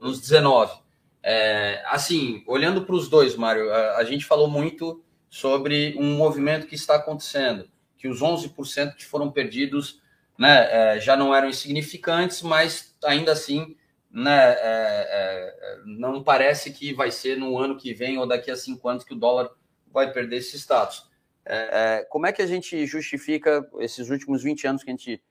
nos 0.00 0.20
19. 0.20 0.78
É, 1.22 1.82
assim, 1.86 2.44
olhando 2.46 2.82
para 2.82 2.94
os 2.94 3.08
dois, 3.08 3.34
Mário, 3.34 3.72
a, 3.72 3.96
a, 3.96 4.04
gente 4.04 4.24
falou 4.24 4.48
muito 4.48 5.02
sobre 5.28 5.96
um 5.98 6.14
movimento 6.14 6.68
que 6.68 6.76
está 6.76 6.96
acontecendo, 6.96 7.68
que 7.98 8.06
os 8.06 8.20
11% 8.20 8.94
que 8.94 9.04
foram 9.04 9.30
perdidos 9.30 10.00
né, 10.38 10.68
é, 10.70 11.00
já 11.00 11.16
não 11.16 11.34
eram 11.34 11.48
insignificantes, 11.48 12.42
mas 12.42 12.94
ainda 13.04 13.32
assim 13.32 13.76
né, 14.16 14.52
é, 14.52 14.56
é, 14.60 15.82
não 15.84 16.24
parece 16.24 16.72
que 16.72 16.94
vai 16.94 17.10
ser 17.10 17.36
no 17.36 17.58
ano 17.58 17.76
que 17.76 17.92
vem 17.92 18.16
ou 18.16 18.26
daqui 18.26 18.50
a 18.50 18.56
cinco 18.56 18.88
anos 18.88 19.04
que 19.04 19.12
o 19.12 19.18
dólar 19.18 19.50
vai 19.92 20.10
perder 20.10 20.38
esse 20.38 20.56
status. 20.56 21.06
É, 21.44 21.98
é, 21.98 22.04
como 22.04 22.26
é 22.26 22.32
que 22.32 22.40
a 22.40 22.46
gente 22.46 22.86
justifica 22.86 23.68
esses 23.78 24.08
últimos 24.08 24.42
20 24.42 24.66
anos 24.66 24.82
que 24.82 24.88
a 24.88 24.94
gente 24.94 25.22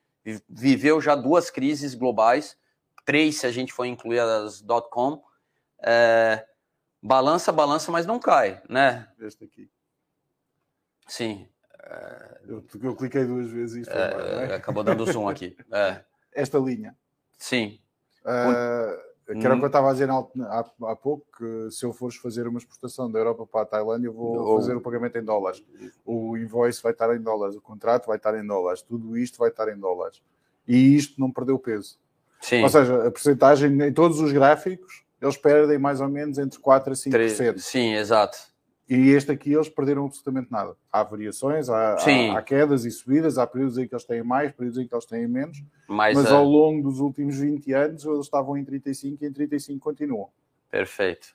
viveu 0.48 1.00
já 1.00 1.16
duas 1.16 1.50
crises 1.50 1.96
globais, 1.96 2.56
três 3.04 3.40
se 3.40 3.46
a 3.46 3.50
gente 3.50 3.72
for 3.72 3.86
incluir 3.86 4.20
as 4.20 4.62
dot-com, 4.62 5.20
é, 5.82 6.46
balança, 7.02 7.50
balança, 7.50 7.90
mas 7.90 8.06
não 8.06 8.20
cai, 8.20 8.62
né? 8.68 9.08
Este 9.18 9.44
aqui. 9.46 9.68
Sim. 11.08 11.48
É, 11.82 12.40
eu, 12.46 12.64
eu, 12.84 12.94
cliquei 12.94 13.24
duas 13.24 13.50
vezes 13.50 13.84
e 13.84 13.90
foi 13.90 14.00
é, 14.00 14.54
Acabou 14.54 14.84
dando 14.84 15.10
zoom 15.10 15.28
aqui. 15.28 15.56
É. 15.72 16.04
Esta 16.32 16.58
linha. 16.58 16.96
Sim. 17.36 17.80
Uh, 18.26 19.06
que 19.34 19.44
era 19.44 19.54
o 19.54 19.58
que 19.58 19.64
eu 19.64 19.66
estava 19.66 19.90
a 19.90 19.92
dizer 19.92 20.08
há, 20.08 20.64
há, 20.82 20.96
pouco, 20.96 21.26
que 21.36 21.70
se 21.70 21.84
eu 21.84 21.92
fores 21.92 22.16
fazer 22.16 22.46
uma 22.46 22.58
exportação 22.58 23.10
da 23.10 23.18
Europa 23.18 23.44
para 23.44 23.62
a 23.62 23.66
Tailândia, 23.66 24.06
eu 24.06 24.12
vou 24.12 24.60
fazer 24.60 24.76
o 24.76 24.80
pagamento 24.80 25.18
em 25.18 25.24
dólares. 25.24 25.64
O 26.04 26.36
invoice 26.36 26.80
vai 26.80 26.92
estar 26.92 27.14
em 27.14 27.20
dólares, 27.20 27.56
o 27.56 27.60
contrato 27.60 28.06
vai 28.06 28.18
estar 28.18 28.38
em 28.38 28.46
dólares, 28.46 28.82
tudo 28.82 29.16
isto 29.18 29.38
vai 29.38 29.48
estar 29.48 29.68
em 29.68 29.76
dólares. 29.76 30.22
E 30.66 30.94
isto 30.94 31.20
não 31.20 31.32
perdeu 31.32 31.58
peso. 31.58 31.98
Sim. 32.40 32.62
Ou 32.62 32.68
seja, 32.68 33.06
a 33.06 33.10
porcentagem 33.10 33.82
em 33.82 33.92
todos 33.92 34.20
os 34.20 34.30
gráficos, 34.30 35.04
eles 35.20 35.36
perdem 35.36 35.78
mais 35.78 36.00
ou 36.00 36.08
menos 36.08 36.38
entre 36.38 36.60
4% 36.60 36.88
a 36.88 36.90
5%. 36.92 37.58
Sim, 37.58 37.94
exato. 37.94 38.38
E 38.88 39.10
este 39.10 39.32
aqui 39.32 39.52
eles 39.52 39.68
perderam 39.68 40.04
absolutamente 40.04 40.50
nada. 40.50 40.76
Há 40.92 41.02
variações, 41.02 41.68
há, 41.68 41.94
há, 41.94 42.38
há, 42.38 42.42
quedas 42.42 42.84
e 42.84 42.90
subidas, 42.90 43.36
há 43.36 43.44
períodos 43.44 43.78
em 43.78 43.88
que 43.88 43.94
eles 43.94 44.04
têm 44.04 44.22
mais, 44.22 44.52
períodos 44.52 44.78
em 44.78 44.86
que 44.86 44.94
eles 44.94 45.04
têm 45.04 45.26
menos, 45.26 45.60
mas, 45.88 46.16
mas 46.16 46.30
ao 46.30 46.44
longo 46.44 46.88
dos 46.88 47.00
últimos 47.00 47.36
20 47.38 47.72
anos 47.72 48.04
eles 48.04 48.20
estavam 48.20 48.56
em 48.56 48.64
35 48.64 49.24
e 49.24 49.26
em 49.26 49.32
35 49.32 49.80
continuam. 49.80 50.28
Perfeito. 50.70 51.34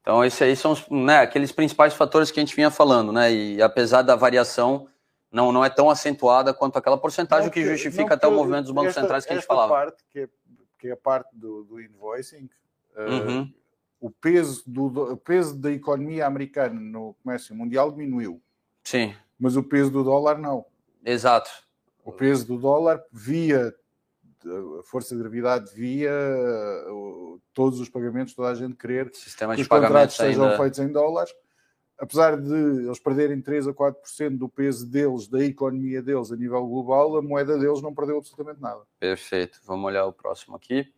Então, 0.00 0.24
esses 0.24 0.42
aí 0.42 0.56
são 0.56 0.72
os, 0.72 0.88
né, 0.90 1.18
aqueles 1.18 1.52
principais 1.52 1.94
fatores 1.94 2.32
que 2.32 2.40
a 2.40 2.42
gente 2.42 2.56
vinha 2.56 2.70
falando, 2.72 3.12
né? 3.12 3.32
E 3.32 3.62
apesar 3.62 4.02
da 4.02 4.16
variação, 4.16 4.88
não, 5.30 5.52
não 5.52 5.64
é 5.64 5.70
tão 5.70 5.88
acentuada 5.88 6.52
quanto 6.52 6.76
aquela 6.76 6.98
porcentagem 6.98 7.44
não, 7.44 7.52
que 7.52 7.64
justifica 7.64 8.08
não, 8.08 8.14
até 8.16 8.26
o 8.26 8.32
movimento 8.32 8.64
dos 8.64 8.72
bancos 8.72 8.88
esta, 8.88 9.02
centrais 9.02 9.24
que 9.24 9.32
a 9.32 9.36
gente 9.36 9.46
falava. 9.46 9.72
Parte, 9.72 10.02
que, 10.10 10.18
é, 10.18 10.28
que 10.80 10.88
é 10.88 10.92
a 10.92 10.96
parte 10.96 11.30
do, 11.32 11.62
do 11.62 11.80
invoicing, 11.80 12.50
uh, 12.96 13.02
uhum 13.02 13.61
o 14.02 14.10
peso, 14.10 14.64
do, 14.66 15.12
o 15.12 15.16
peso 15.16 15.56
da 15.56 15.70
economia 15.70 16.26
americana 16.26 16.78
no 16.78 17.14
comércio 17.22 17.54
mundial 17.54 17.92
diminuiu. 17.92 18.42
Sim. 18.82 19.14
Mas 19.38 19.56
o 19.56 19.62
peso 19.62 19.92
do 19.92 20.02
dólar 20.02 20.38
não. 20.38 20.66
Exato. 21.04 21.48
O 22.04 22.10
peso 22.10 22.44
do 22.44 22.58
dólar 22.58 23.00
via 23.12 23.72
a 24.44 24.82
força 24.82 25.14
de 25.14 25.22
gravidade 25.22 25.72
via 25.72 26.10
todos 27.54 27.78
os 27.78 27.88
pagamentos, 27.88 28.34
toda 28.34 28.48
a 28.48 28.54
gente 28.56 28.74
querer 28.74 29.08
Sistema 29.14 29.54
que 29.54 29.62
os 29.62 29.68
contratos 29.68 30.16
sejam 30.16 30.46
ainda... 30.46 30.56
feitos 30.56 30.80
em 30.80 30.90
dólares. 30.90 31.32
Apesar 31.96 32.36
de 32.40 32.52
eles 32.52 32.98
perderem 32.98 33.40
3 33.40 33.68
a 33.68 33.72
4% 33.72 34.36
do 34.36 34.48
peso 34.48 34.84
deles, 34.84 35.28
da 35.28 35.44
economia 35.44 36.02
deles 36.02 36.32
a 36.32 36.36
nível 36.36 36.66
global, 36.66 37.16
a 37.16 37.22
moeda 37.22 37.56
deles 37.56 37.80
não 37.80 37.94
perdeu 37.94 38.18
absolutamente 38.18 38.60
nada. 38.60 38.82
Perfeito. 38.98 39.60
Vamos 39.64 39.86
olhar 39.86 40.06
o 40.06 40.12
próximo 40.12 40.56
aqui. 40.56 40.92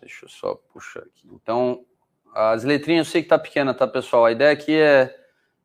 Deixa 0.00 0.24
eu 0.24 0.28
só 0.28 0.56
puxar 0.56 1.02
aqui. 1.02 1.28
Então, 1.32 1.86
as 2.34 2.64
letrinhas 2.64 3.06
eu 3.06 3.12
sei 3.12 3.22
que 3.22 3.28
tá 3.28 3.38
pequena, 3.38 3.74
tá, 3.74 3.86
pessoal? 3.86 4.24
A 4.24 4.32
ideia 4.32 4.52
aqui 4.52 4.76
é 4.76 5.16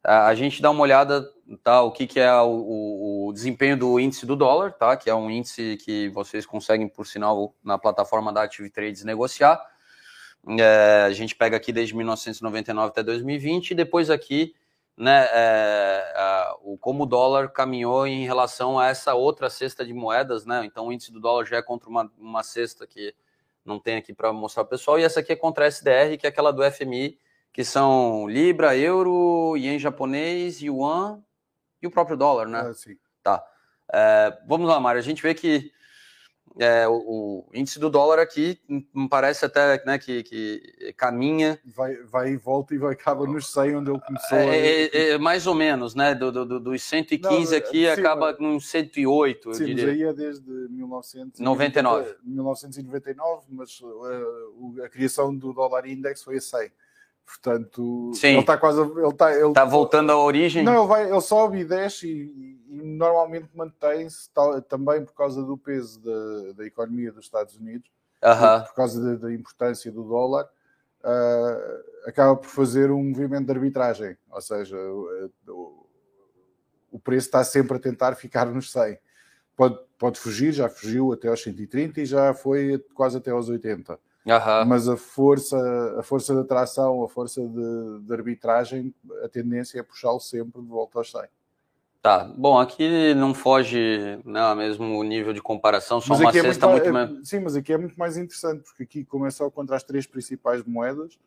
a 0.04 0.34
gente 0.36 0.62
dar 0.62 0.70
uma 0.70 0.82
olhada, 0.82 1.28
tá? 1.64 1.82
O 1.82 1.92
que, 1.92 2.06
que 2.06 2.20
é 2.20 2.32
o, 2.42 3.28
o, 3.28 3.34
desempenho 3.34 3.76
do 3.76 4.00
índice 4.00 4.26
do 4.26 4.36
dólar, 4.36 4.74
tá? 4.74 4.96
Que 4.96 5.10
é 5.10 5.16
um 5.16 5.30
índice 5.32 5.78
que 5.84 6.10
vocês 6.10 6.46
conseguem, 6.46 6.88
por 6.88 7.08
sinal, 7.08 7.56
na 7.64 7.78
plataforma 7.78 8.32
da 8.32 8.44
Active 8.44 8.70
Trades 8.70 9.04
negociar. 9.04 9.60
É, 10.60 11.06
a 11.08 11.12
gente 11.12 11.36
pega 11.36 11.58
aqui 11.58 11.72
desde 11.72 11.96
1999 11.96 12.90
até 12.90 13.02
2020 13.02 13.72
e 13.72 13.76
depois 13.76 14.12
aqui, 14.12 14.54
né, 14.96 15.28
é, 15.32 16.14
a, 16.16 16.56
o, 16.62 16.78
como 16.78 17.04
o 17.04 17.08
dólar 17.08 17.50
caminhou 17.50 18.06
em 18.06 18.26
relação 18.26 18.78
a 18.78 18.88
essa 18.88 19.16
outra 19.16 19.50
cesta 19.50 19.84
de 19.84 19.94
moedas, 19.94 20.46
né? 20.46 20.64
Então 20.66 20.88
o 20.88 20.94
índice 20.94 21.12
do 21.12 21.20
dólar 21.20 21.46
já 21.46 21.58
é 21.58 21.62
contra 21.64 21.90
uma, 21.90 22.12
uma 22.20 22.44
cesta 22.44 22.86
que 22.86 23.16
não 23.66 23.80
tem 23.80 23.98
aqui 23.98 24.14
para 24.14 24.32
mostrar 24.32 24.64
o 24.64 24.68
pessoal. 24.68 25.00
E 25.00 25.04
essa 25.04 25.20
aqui 25.20 25.34
é 25.34 25.36
contra 25.36 25.66
a 25.66 25.68
SDR, 25.68 26.18
que 26.20 26.26
é 26.26 26.30
aquela 26.30 26.52
do 26.52 26.64
FMI, 26.64 27.20
que 27.52 27.64
são 27.64 28.28
Libra, 28.28 28.78
Euro, 28.78 29.56
Yen 29.58 29.80
japonês, 29.80 30.62
Yuan 30.62 31.24
e 31.82 31.88
o 31.88 31.92
próprio 31.92 32.16
dólar, 32.16 32.48
né? 32.48 32.60
Ah, 32.60 32.74
sim. 32.74 32.96
Tá. 33.24 33.44
É, 33.92 34.38
vamos 34.48 34.68
lá, 34.68 34.80
Mário. 34.80 35.00
A 35.00 35.04
gente 35.04 35.22
vê 35.22 35.34
que 35.34 35.72
é, 36.58 36.88
o, 36.88 36.94
o, 36.94 37.46
índice 37.54 37.80
do 37.80 37.90
dólar 37.90 38.20
aqui 38.20 38.58
me 38.94 39.10
parece 39.10 39.46
até 39.46 39.84
né, 39.86 39.98
que, 40.00 40.24
que 40.24 40.94
caminha. 40.96 41.60
Vai, 41.66 41.96
vai 42.04 42.30
e 42.30 42.38
volta 42.38 42.74
e 42.74 42.78
vai 42.78 42.94
acaba 42.94 43.26
nos 43.28 43.52
100 43.52 43.76
onde 43.76 43.92
ele 43.92 44.00
começou. 44.00 44.38
É, 44.38 44.58
é, 44.58 45.10
é, 45.10 45.18
mais 45.18 45.48
ou 45.48 45.54
menos, 45.54 45.96
né? 45.96 46.16
Do, 46.16 46.32
do, 46.32 46.60
dos 46.60 46.82
115 46.84 47.52
não, 47.52 47.58
aqui 47.58 47.80
sim, 47.84 47.88
acaba 47.88 48.34
nos 48.40 48.70
108. 48.70 49.54
Sim, 49.54 49.66
diria. 49.66 49.92
aí 49.92 50.04
é 50.04 50.14
desde 50.14 50.50
1999. 50.50 52.16
1999, 52.24 53.46
mas 53.50 53.82
uh, 53.82 54.84
a 54.84 54.90
criação 54.90 55.36
do 55.36 55.52
dólar 55.52 55.86
index 55.88 56.24
foi 56.24 56.38
a 56.38 56.42
100. 56.42 56.72
Portanto, 57.26 58.12
Sim. 58.14 58.28
ele 58.28 58.40
está 58.40 58.56
quase. 58.56 58.80
Ele 58.80 59.08
está 59.08 59.36
ele, 59.36 59.52
tá 59.52 59.66
voltando 59.66 60.12
à 60.12 60.18
origem? 60.18 60.64
Não, 60.64 60.82
ele, 60.82 60.88
vai, 60.88 61.10
ele 61.10 61.22
sobe 61.22 61.60
e 61.60 61.66
desce 61.66 62.08
e 62.08 62.56
normalmente 62.96 63.50
mantém-se 63.54 64.30
também 64.68 65.04
por 65.04 65.14
causa 65.14 65.44
do 65.44 65.58
peso 65.58 66.00
da, 66.02 66.54
da 66.54 66.66
economia 66.66 67.12
dos 67.12 67.26
Estados 67.26 67.56
Unidos, 67.56 67.90
uh 68.24 68.28
-huh. 68.28 68.66
por 68.66 68.76
causa 68.76 69.02
da, 69.02 69.28
da, 69.28 69.34
importância 69.34 69.92
do 69.92 70.04
dólar, 70.04 70.46
uh, 71.04 72.08
acaba 72.10 72.36
por 72.36 72.48
fazer 72.50 72.92
um 72.92 73.04
movimento 73.04 73.46
de 73.46 73.52
arbitragem. 73.52 74.18
Ou 74.32 74.42
seja, 74.42 74.78
o, 74.78 75.88
o 76.92 77.00
preço 77.00 77.28
está 77.28 77.44
sempre 77.44 77.78
a 77.78 77.80
tentar 77.80 78.16
ficar 78.16 78.46
nos 78.46 78.72
100. 78.72 78.98
Pode, 79.56 79.80
pode 79.98 80.20
fugir, 80.20 80.52
já 80.52 80.70
fugiu 80.70 81.14
até 81.14 81.28
aos 81.28 81.42
130 81.42 82.02
e 82.02 82.06
já 82.06 82.34
foi 82.34 82.78
quase 82.94 83.18
até 83.18 83.32
aos 83.32 83.50
80 83.50 84.00
Uhum. 84.26 84.66
Mas 84.66 84.90
a 84.90 84.98
força, 84.98 85.56
a 86.00 86.04
força 86.04 86.34
de 86.34 86.40
atração, 86.42 87.04
a 87.04 87.08
força 87.08 87.42
de, 87.48 88.00
de 88.02 88.14
arbitragem, 88.14 88.94
a 89.24 89.30
tendência 89.30 89.80
é 89.80 89.84
puxá-lo 89.84 90.20
sempre 90.20 90.62
de 90.62 90.68
volta 90.68 90.98
aos 90.98 91.12
100. 91.12 91.22
Tá, 92.06 92.32
bom, 92.38 92.60
aqui 92.60 93.16
não 93.16 93.34
foge 93.34 94.20
né, 94.24 94.54
mesmo 94.54 95.04
nível 95.04 95.34
de 95.34 95.42
comparação, 95.42 96.00
só 96.00 96.14
mas 96.14 96.20
uma 96.20 96.32
cesta 96.32 96.68
é 96.68 96.70
muito, 96.70 96.94
muito 96.94 97.22
é, 97.22 97.26
Sim, 97.26 97.40
mas 97.40 97.56
aqui 97.56 97.74
é 97.74 97.78
muito 97.80 97.98
mais 97.98 98.16
interessante, 98.16 98.62
porque 98.62 98.84
aqui 98.84 99.04
como 99.04 99.26
é 99.26 99.32
só 99.32 99.50
contra 99.50 99.76
as 99.76 99.82
três 99.82 100.06
principais 100.06 100.64
moedas. 100.64 101.18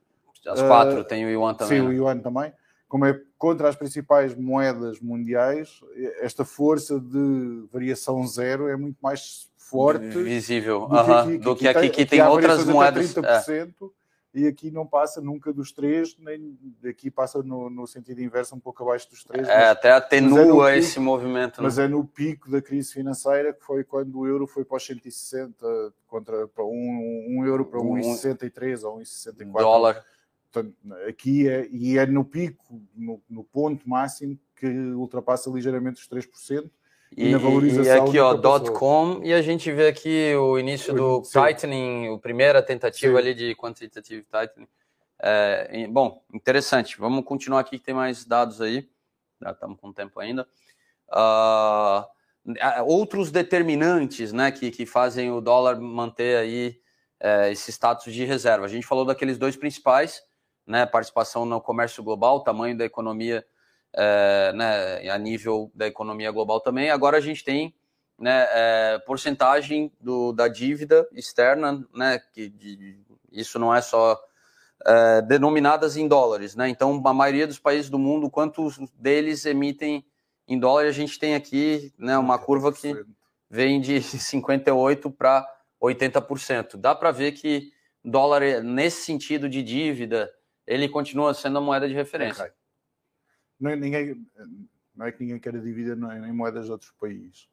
As 0.46 0.62
quatro, 0.62 1.00
uh, 1.00 1.04
tem 1.04 1.26
o 1.26 1.30
Yuan 1.30 1.54
também. 1.54 1.80
Sim, 1.80 1.84
né? 1.84 1.90
o 1.90 1.92
Yuan 1.92 2.18
também. 2.20 2.52
Como 2.86 3.04
é 3.04 3.20
contra 3.36 3.68
as 3.68 3.74
principais 3.74 4.36
moedas 4.36 5.00
mundiais, 5.00 5.80
esta 6.20 6.44
força 6.44 7.00
de 7.00 7.64
variação 7.72 8.24
zero 8.24 8.68
é 8.68 8.76
muito 8.76 8.98
mais 9.02 9.50
forte 9.56 10.06
visível 10.06 10.86
do, 10.86 10.94
uh 10.94 10.98
-huh. 10.98 11.56
que, 11.56 11.56
que, 11.56 11.68
aqui, 11.68 11.80
que, 11.88 11.90
tem, 11.90 11.90
que 11.90 12.06
tem 12.06 12.22
outras 12.22 12.64
moedas 12.66 13.12
30% 13.12 13.24
é. 13.24 13.97
E 14.34 14.46
aqui 14.46 14.70
não 14.70 14.86
passa 14.86 15.20
nunca 15.20 15.52
dos 15.52 15.72
3, 15.72 16.16
nem 16.18 16.58
aqui 16.86 17.10
passa 17.10 17.42
no, 17.42 17.70
no 17.70 17.86
sentido 17.86 18.20
inverso, 18.20 18.54
um 18.54 18.60
pouco 18.60 18.82
abaixo 18.82 19.08
dos 19.08 19.24
3. 19.24 19.48
É, 19.48 19.56
mas, 19.56 19.68
até 19.70 19.90
atenua 19.90 20.72
é 20.72 20.78
esse 20.78 20.90
pico, 20.90 21.02
movimento. 21.02 21.62
Mas 21.62 21.78
né? 21.78 21.84
é 21.84 21.88
no 21.88 22.04
pico 22.04 22.50
da 22.50 22.60
crise 22.60 22.92
financeira, 22.92 23.52
que 23.52 23.64
foi 23.64 23.84
quando 23.84 24.18
o 24.18 24.26
euro 24.26 24.46
foi 24.46 24.64
para 24.64 24.76
os 24.76 24.84
160, 24.84 25.66
contra, 26.06 26.46
para 26.48 26.64
1, 26.64 26.68
1 27.40 27.46
euro 27.46 27.64
para 27.64 27.80
1,63 27.80 28.84
ou 28.84 28.98
1,64. 28.98 29.60
Dólar. 29.60 30.04
Portanto, 30.50 30.74
aqui 31.06 31.48
é, 31.48 31.66
e 31.70 31.98
é 31.98 32.06
no 32.06 32.24
pico, 32.24 32.80
no, 32.94 33.22
no 33.28 33.44
ponto 33.44 33.88
máximo, 33.88 34.38
que 34.56 34.66
ultrapassa 34.66 35.50
ligeiramente 35.50 36.00
os 36.00 36.08
3%. 36.08 36.70
E, 37.16 37.28
e, 37.28 37.32
na 37.32 37.38
valorização 37.38 37.84
e 37.84 37.90
aqui, 37.90 38.18
ó, 38.18 38.34
dot 38.34 38.70
.com, 38.72 39.20
e 39.24 39.32
a 39.32 39.42
gente 39.42 39.72
vê 39.72 39.88
aqui 39.88 40.34
o 40.36 40.58
início 40.58 40.94
do 40.94 41.24
Sim. 41.24 41.40
tightening, 41.40 42.14
a 42.14 42.18
primeira 42.18 42.62
tentativa 42.62 43.12
Sim. 43.12 43.18
ali 43.18 43.34
de 43.34 43.54
quantitative 43.54 44.24
tightening. 44.30 44.68
É, 45.20 45.86
bom, 45.88 46.22
interessante. 46.32 46.98
Vamos 46.98 47.24
continuar 47.24 47.60
aqui 47.60 47.78
que 47.78 47.84
tem 47.84 47.94
mais 47.94 48.24
dados 48.24 48.60
aí. 48.60 48.88
Já 49.40 49.50
estamos 49.50 49.78
com 49.80 49.92
tempo 49.92 50.20
ainda. 50.20 50.46
Uh, 51.10 52.04
outros 52.86 53.30
determinantes, 53.30 54.32
né, 54.32 54.50
que, 54.50 54.70
que 54.70 54.86
fazem 54.86 55.30
o 55.30 55.40
dólar 55.40 55.80
manter 55.80 56.36
aí 56.36 56.80
é, 57.20 57.50
esse 57.50 57.70
status 57.70 58.12
de 58.12 58.24
reserva. 58.24 58.64
A 58.64 58.68
gente 58.68 58.86
falou 58.86 59.04
daqueles 59.04 59.38
dois 59.38 59.56
principais, 59.56 60.22
né, 60.66 60.86
participação 60.86 61.44
no 61.44 61.60
comércio 61.60 62.02
global, 62.02 62.42
tamanho 62.42 62.76
da 62.76 62.84
economia 62.84 63.44
é, 63.98 64.52
né, 64.52 65.10
a 65.10 65.18
nível 65.18 65.72
da 65.74 65.88
economia 65.88 66.30
global 66.30 66.60
também. 66.60 66.88
Agora 66.88 67.16
a 67.16 67.20
gente 67.20 67.42
tem 67.42 67.74
né, 68.16 68.46
é, 68.50 68.98
porcentagem 69.00 69.92
do, 70.00 70.32
da 70.32 70.46
dívida 70.46 71.08
externa, 71.12 71.84
né, 71.92 72.20
que 72.32 72.48
de, 72.48 73.00
isso 73.32 73.58
não 73.58 73.74
é 73.74 73.80
só 73.80 74.16
é, 74.86 75.22
denominadas 75.22 75.96
em 75.96 76.06
dólares, 76.06 76.54
né? 76.54 76.68
Então 76.68 77.02
a 77.04 77.12
maioria 77.12 77.46
dos 77.46 77.58
países 77.58 77.90
do 77.90 77.98
mundo, 77.98 78.30
quantos 78.30 78.78
deles 78.94 79.44
emitem 79.44 80.04
em 80.46 80.58
dólar? 80.58 80.86
A 80.86 80.92
gente 80.92 81.18
tem 81.18 81.34
aqui, 81.34 81.92
né, 81.98 82.16
uma 82.16 82.38
curva 82.38 82.72
que 82.72 82.94
vem 83.50 83.80
de 83.80 84.00
58 84.00 85.10
para 85.10 85.44
80%. 85.82 86.76
Dá 86.76 86.94
para 86.94 87.10
ver 87.10 87.32
que 87.32 87.72
dólar 88.04 88.62
nesse 88.62 89.02
sentido 89.02 89.48
de 89.48 89.60
dívida 89.60 90.32
ele 90.64 90.88
continua 90.88 91.34
sendo 91.34 91.58
a 91.58 91.60
moeda 91.60 91.88
de 91.88 91.94
referência. 91.94 92.52
Não, 93.60 93.70
é, 93.70 93.76
ninguém, 93.76 94.26
não 94.94 95.06
é 95.06 95.12
que 95.12 95.22
ninguém 95.22 95.38
queira 95.38 95.60
dívida 95.60 95.94
em 96.26 96.32
moedas 96.32 96.66
de 96.66 96.72
outros 96.72 96.92
países. 97.00 97.48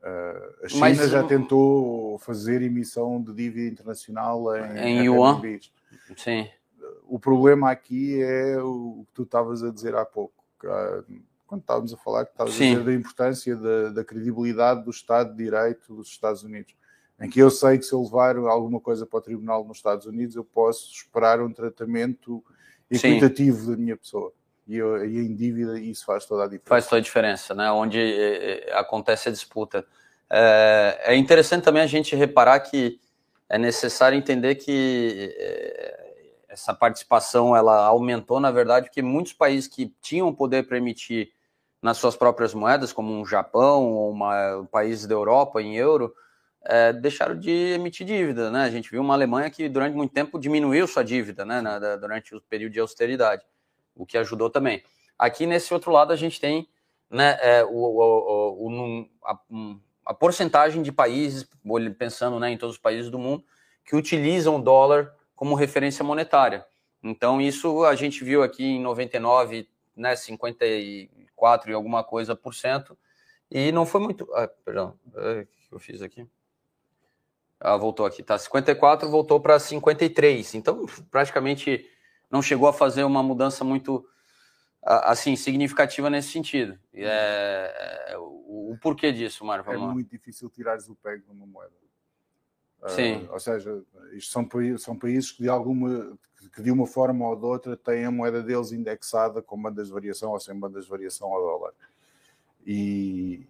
Uh, 0.00 0.64
a 0.64 0.68
China 0.68 0.80
Mas, 0.80 1.10
já 1.10 1.24
tentou 1.24 2.18
fazer 2.18 2.62
emissão 2.62 3.20
de 3.20 3.32
dívida 3.32 3.68
internacional 3.68 4.56
em, 4.56 4.78
em 4.78 5.04
yuan. 5.04 5.40
Sim. 6.16 6.48
O 7.04 7.18
problema 7.18 7.70
aqui 7.70 8.22
é 8.22 8.62
o 8.62 9.04
que 9.08 9.14
tu 9.14 9.22
estavas 9.24 9.62
a 9.62 9.70
dizer 9.70 9.94
há 9.94 10.04
pouco. 10.04 10.44
Quando 11.46 11.62
estávamos 11.62 11.92
a 11.92 11.96
falar, 11.96 12.26
que 12.26 12.32
estavas 12.32 12.54
a 12.54 12.58
dizer 12.58 12.84
da 12.84 12.94
importância 12.94 13.56
da, 13.56 13.88
da 13.90 14.04
credibilidade 14.04 14.84
do 14.84 14.90
Estado 14.90 15.30
de 15.30 15.44
Direito 15.44 15.94
dos 15.94 16.08
Estados 16.08 16.42
Unidos 16.42 16.74
em 17.20 17.28
que 17.28 17.40
eu 17.40 17.50
sei 17.50 17.78
que 17.78 17.84
se 17.84 17.92
eu 17.92 18.02
levar 18.02 18.36
alguma 18.36 18.80
coisa 18.80 19.04
para 19.04 19.18
o 19.18 19.22
tribunal 19.22 19.64
nos 19.64 19.78
Estados 19.78 20.06
Unidos, 20.06 20.36
eu 20.36 20.44
posso 20.44 20.92
esperar 20.92 21.40
um 21.40 21.52
tratamento 21.52 22.44
equitativo 22.88 23.64
Sim. 23.64 23.70
da 23.72 23.76
minha 23.76 23.96
pessoa. 23.96 24.32
E, 24.68 24.76
e 24.76 25.18
em 25.18 25.34
dívida 25.34 25.80
isso 25.80 26.04
faz 26.04 26.26
toda 26.26 26.44
a 26.44 26.46
diferença. 26.46 26.68
Faz 26.68 26.86
toda 26.86 26.98
a 26.98 27.02
diferença, 27.02 27.54
né? 27.54 27.72
Onde 27.72 27.98
é, 27.98 28.70
acontece 28.74 29.30
a 29.30 29.32
disputa. 29.32 29.86
É, 30.30 31.00
é, 31.04 31.16
interessante 31.16 31.64
também 31.64 31.82
a 31.82 31.86
gente 31.86 32.14
reparar 32.14 32.60
que 32.60 33.00
é 33.48 33.56
necessário 33.56 34.18
entender 34.18 34.56
que 34.56 35.34
essa 36.48 36.74
participação 36.74 37.56
ela 37.56 37.86
aumentou, 37.86 38.38
na 38.38 38.50
verdade, 38.50 38.86
porque 38.86 39.00
muitos 39.00 39.32
países 39.32 39.66
que 39.66 39.94
tinham 40.02 40.34
poder 40.34 40.66
para 40.66 40.76
emitir 40.76 41.30
nas 41.80 41.96
suas 41.96 42.14
próprias 42.14 42.52
moedas, 42.52 42.92
como 42.92 43.12
um 43.12 43.24
Japão 43.24 43.84
ou 43.84 44.10
uma, 44.10 44.66
países 44.70 45.06
da 45.06 45.14
Europa 45.14 45.62
em 45.62 45.76
euro, 45.76 46.12
é, 46.62 46.92
deixaram 46.92 47.38
de 47.38 47.50
emitir 47.50 48.06
dívida, 48.06 48.50
né? 48.50 48.64
A 48.64 48.70
gente 48.70 48.90
viu 48.90 49.00
uma 49.00 49.14
Alemanha 49.14 49.48
que 49.48 49.68
durante 49.68 49.94
muito 49.96 50.12
tempo 50.12 50.38
diminuiu 50.38 50.86
sua 50.86 51.04
dívida, 51.04 51.44
né? 51.44 51.62
Na, 51.62 51.96
durante 51.96 52.34
o 52.34 52.40
período 52.42 52.72
de 52.72 52.80
austeridade, 52.80 53.42
o 53.98 54.06
que 54.06 54.16
ajudou 54.16 54.48
também. 54.48 54.82
Aqui 55.18 55.44
nesse 55.44 55.74
outro 55.74 55.90
lado 55.90 56.12
a 56.12 56.16
gente 56.16 56.40
tem, 56.40 56.68
né? 57.10 57.36
É, 57.42 57.64
o, 57.64 57.70
o, 57.70 58.68
o 58.68 59.08
a, 59.24 59.38
a, 60.06 60.14
porcentagem 60.14 60.82
de 60.82 60.92
países, 60.92 61.46
pensando 61.98 62.38
né, 62.38 62.50
em 62.50 62.56
todos 62.56 62.76
os 62.76 62.80
países 62.80 63.10
do 63.10 63.18
mundo, 63.18 63.44
que 63.84 63.96
utilizam 63.96 64.56
o 64.56 64.62
dólar 64.62 65.12
como 65.34 65.54
referência 65.54 66.04
monetária. 66.04 66.64
Então 67.02 67.40
isso 67.40 67.84
a 67.84 67.94
gente 67.94 68.22
viu 68.22 68.42
aqui 68.42 68.64
em 68.64 68.80
99, 68.80 69.68
né? 69.96 70.14
54 70.14 71.70
e 71.70 71.74
alguma 71.74 72.04
coisa 72.04 72.36
por 72.36 72.54
cento. 72.54 72.96
E 73.50 73.72
não 73.72 73.84
foi 73.84 74.00
muito. 74.00 74.28
Ah, 74.34 74.48
perdão, 74.64 74.94
é, 75.16 75.40
o 75.40 75.46
que 75.46 75.72
eu 75.72 75.78
fiz 75.78 76.02
aqui? 76.02 76.26
Ah, 77.60 77.76
voltou 77.76 78.06
aqui, 78.06 78.22
tá? 78.22 78.38
54 78.38 79.10
voltou 79.10 79.40
para 79.40 79.58
53. 79.58 80.54
Então, 80.54 80.86
praticamente 81.10 81.88
não 82.30 82.42
chegou 82.42 82.68
a 82.68 82.72
fazer 82.72 83.04
uma 83.04 83.22
mudança 83.22 83.64
muito 83.64 84.06
assim 84.82 85.36
significativa 85.36 86.08
nesse 86.08 86.30
sentido. 86.30 86.78
É, 86.94 88.08
é, 88.10 88.18
o, 88.18 88.72
o, 88.72 88.78
porquê 88.80 89.12
disso, 89.12 89.44
Mário? 89.44 89.64
É 89.70 89.76
muito 89.76 90.10
difícil 90.10 90.48
tirares 90.48 90.88
o 90.88 90.94
pego 90.94 91.24
numa 91.28 91.46
moeda. 91.46 91.72
Ah, 92.80 92.88
Sim. 92.90 93.24
Uh, 93.24 93.32
ou 93.32 93.40
seja, 93.40 93.82
isto 94.12 94.32
são, 94.32 94.48
são 94.78 94.96
países 94.96 95.32
que 95.32 95.42
de 95.42 95.48
alguma 95.48 96.16
que 96.54 96.62
de 96.62 96.70
uma 96.70 96.86
forma 96.86 97.28
ou 97.28 97.34
de 97.34 97.44
outra 97.44 97.76
têm 97.76 98.04
a 98.04 98.10
moeda 98.10 98.40
deles 98.42 98.70
indexada 98.70 99.42
com 99.42 99.60
bandas 99.60 99.88
de 99.88 99.92
variação 99.92 100.30
ou 100.30 100.38
sem 100.38 100.56
bandas 100.56 100.84
de 100.84 100.90
variação 100.90 101.32
ao 101.32 101.40
dólar 101.40 101.74
e, 102.70 103.48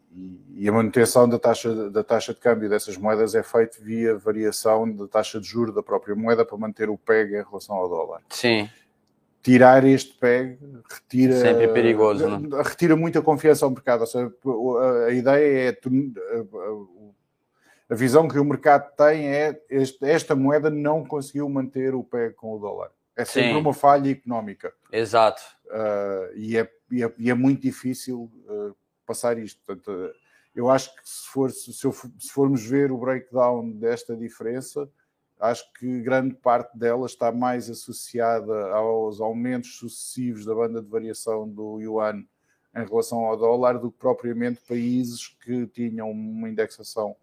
e, 0.54 0.68
a 0.68 0.72
manutenção 0.72 1.28
da 1.28 1.40
taxa, 1.40 1.90
da 1.90 2.04
taxa 2.04 2.32
de 2.32 2.38
câmbio 2.38 2.68
dessas 2.68 2.96
moedas 2.96 3.34
é 3.34 3.42
feita 3.42 3.78
via 3.80 4.16
variação 4.16 4.88
da 4.88 5.08
taxa 5.08 5.40
de 5.40 5.46
juros 5.48 5.74
da 5.74 5.82
própria 5.82 6.14
moeda 6.14 6.44
para 6.44 6.56
manter 6.56 6.88
o 6.88 6.96
PEG 6.96 7.34
em 7.34 7.42
relação 7.42 7.74
ao 7.74 7.88
dólar. 7.88 8.22
Sim. 8.30 8.70
Tirar 9.42 9.84
este 9.84 10.14
PEG 10.14 10.60
retira. 10.88 11.36
Sempre 11.36 11.66
perigoso, 11.66 12.28
não? 12.28 12.62
Retira 12.62 12.94
muita 12.94 13.20
confiança 13.20 13.64
ao 13.64 13.72
mercado. 13.72 14.02
Ou 14.02 14.06
seja, 14.06 14.32
a 15.08 15.10
ideia 15.10 15.70
é. 15.70 15.78
A 17.90 17.94
visão 17.94 18.28
que 18.28 18.38
o 18.38 18.44
mercado 18.44 18.94
tem 18.96 19.26
é 19.28 19.60
esta 20.02 20.36
moeda 20.36 20.70
não 20.70 21.04
conseguiu 21.04 21.48
manter 21.48 21.92
o 21.92 22.04
PEG 22.04 22.34
com 22.34 22.54
o 22.54 22.58
dólar. 22.60 22.90
É 23.16 23.24
sempre 23.24 23.50
Sim. 23.50 23.56
uma 23.56 23.74
falha 23.74 24.10
económica. 24.12 24.72
Exato. 24.92 25.42
Uh, 25.66 26.36
e, 26.36 26.56
é, 26.56 26.70
e, 26.88 27.02
é, 27.02 27.12
e, 27.18 27.30
é, 27.30 27.34
muito 27.34 27.62
difícil 27.62 28.30
uh, 28.46 28.76
passar 29.08 29.38
isto. 29.38 29.60
Portanto, 29.64 30.12
eu 30.54 30.70
acho 30.70 30.94
que 30.94 31.08
se, 31.08 31.26
for, 31.28 31.50
se, 31.50 31.84
eu, 31.84 31.92
se 31.92 32.30
formos 32.30 32.64
ver 32.64 32.92
o 32.92 32.98
breakdown 32.98 33.70
desta 33.70 34.16
diferença, 34.16 34.88
acho 35.40 35.72
que 35.74 36.00
grande 36.00 36.34
parte 36.34 36.76
dela 36.76 37.06
está 37.06 37.32
mais 37.32 37.70
associada 37.70 38.70
aos 38.72 39.20
aumentos 39.20 39.76
sucessivos 39.76 40.44
da 40.44 40.54
banda 40.54 40.82
de 40.82 40.88
variação 40.88 41.48
do 41.48 41.80
yuan 41.80 42.24
em 42.74 42.84
relação 42.84 43.24
ao 43.24 43.36
dólar 43.36 43.78
do 43.78 43.90
que 43.90 43.98
propriamente 43.98 44.60
países 44.68 45.28
que 45.28 45.66
tinham 45.68 46.10
uma 46.10 46.48
indexação 46.48 47.16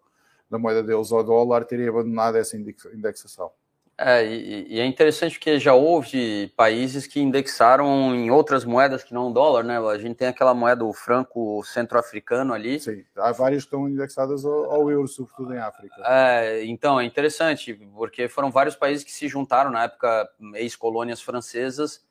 da 0.50 0.58
moeda 0.58 0.82
deles 0.82 1.12
ao 1.12 1.22
dólar 1.22 1.64
terem 1.64 1.88
abandonado 1.88 2.36
essa 2.36 2.56
indexação. 2.56 3.50
É, 3.98 4.26
e, 4.26 4.74
e, 4.74 4.80
é 4.80 4.84
interessante 4.84 5.38
porque 5.38 5.58
já 5.58 5.72
houve 5.72 6.52
países 6.54 7.06
que 7.06 7.18
indexaram 7.18 8.14
em 8.14 8.30
outras 8.30 8.62
moedas 8.62 9.02
que 9.02 9.14
não 9.14 9.30
o 9.30 9.32
dólar, 9.32 9.64
né? 9.64 9.78
A 9.78 9.96
gente 9.96 10.16
tem 10.16 10.28
aquela 10.28 10.52
moeda, 10.52 10.84
o 10.84 10.92
franco 10.92 11.64
centro-africano 11.64 12.52
ali. 12.52 12.78
Sim, 12.78 13.02
há 13.16 13.32
várias 13.32 13.62
que 13.62 13.68
estão 13.68 13.88
indexadas 13.88 14.44
ao, 14.44 14.70
ao, 14.70 14.90
euro, 14.90 15.08
sobretudo 15.08 15.54
em 15.54 15.58
África. 15.58 15.94
É, 16.04 16.62
então, 16.66 17.00
é 17.00 17.06
interessante, 17.06 17.72
porque 17.94 18.28
foram 18.28 18.50
vários 18.50 18.76
países 18.76 19.02
que 19.02 19.12
se 19.12 19.28
juntaram 19.28 19.70
na 19.70 19.84
época, 19.84 20.28
ex-colônias 20.56 21.22
francesas, 21.22 22.04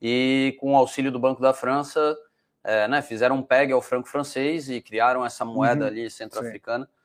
e 0.00 0.54
com 0.60 0.74
o 0.74 0.76
auxílio 0.76 1.10
do 1.10 1.18
Banco 1.18 1.40
da 1.40 1.54
França, 1.54 2.18
é, 2.62 2.86
né, 2.86 3.00
fizeram 3.00 3.36
um 3.36 3.42
PEG 3.42 3.72
ao 3.72 3.80
franco 3.80 4.08
francês 4.08 4.68
e 4.68 4.82
criaram 4.82 5.24
essa 5.24 5.46
moeda 5.46 5.84
uhum, 5.84 5.90
ali 5.90 6.10
centro-africana. 6.10 6.84
Sim 6.84 6.99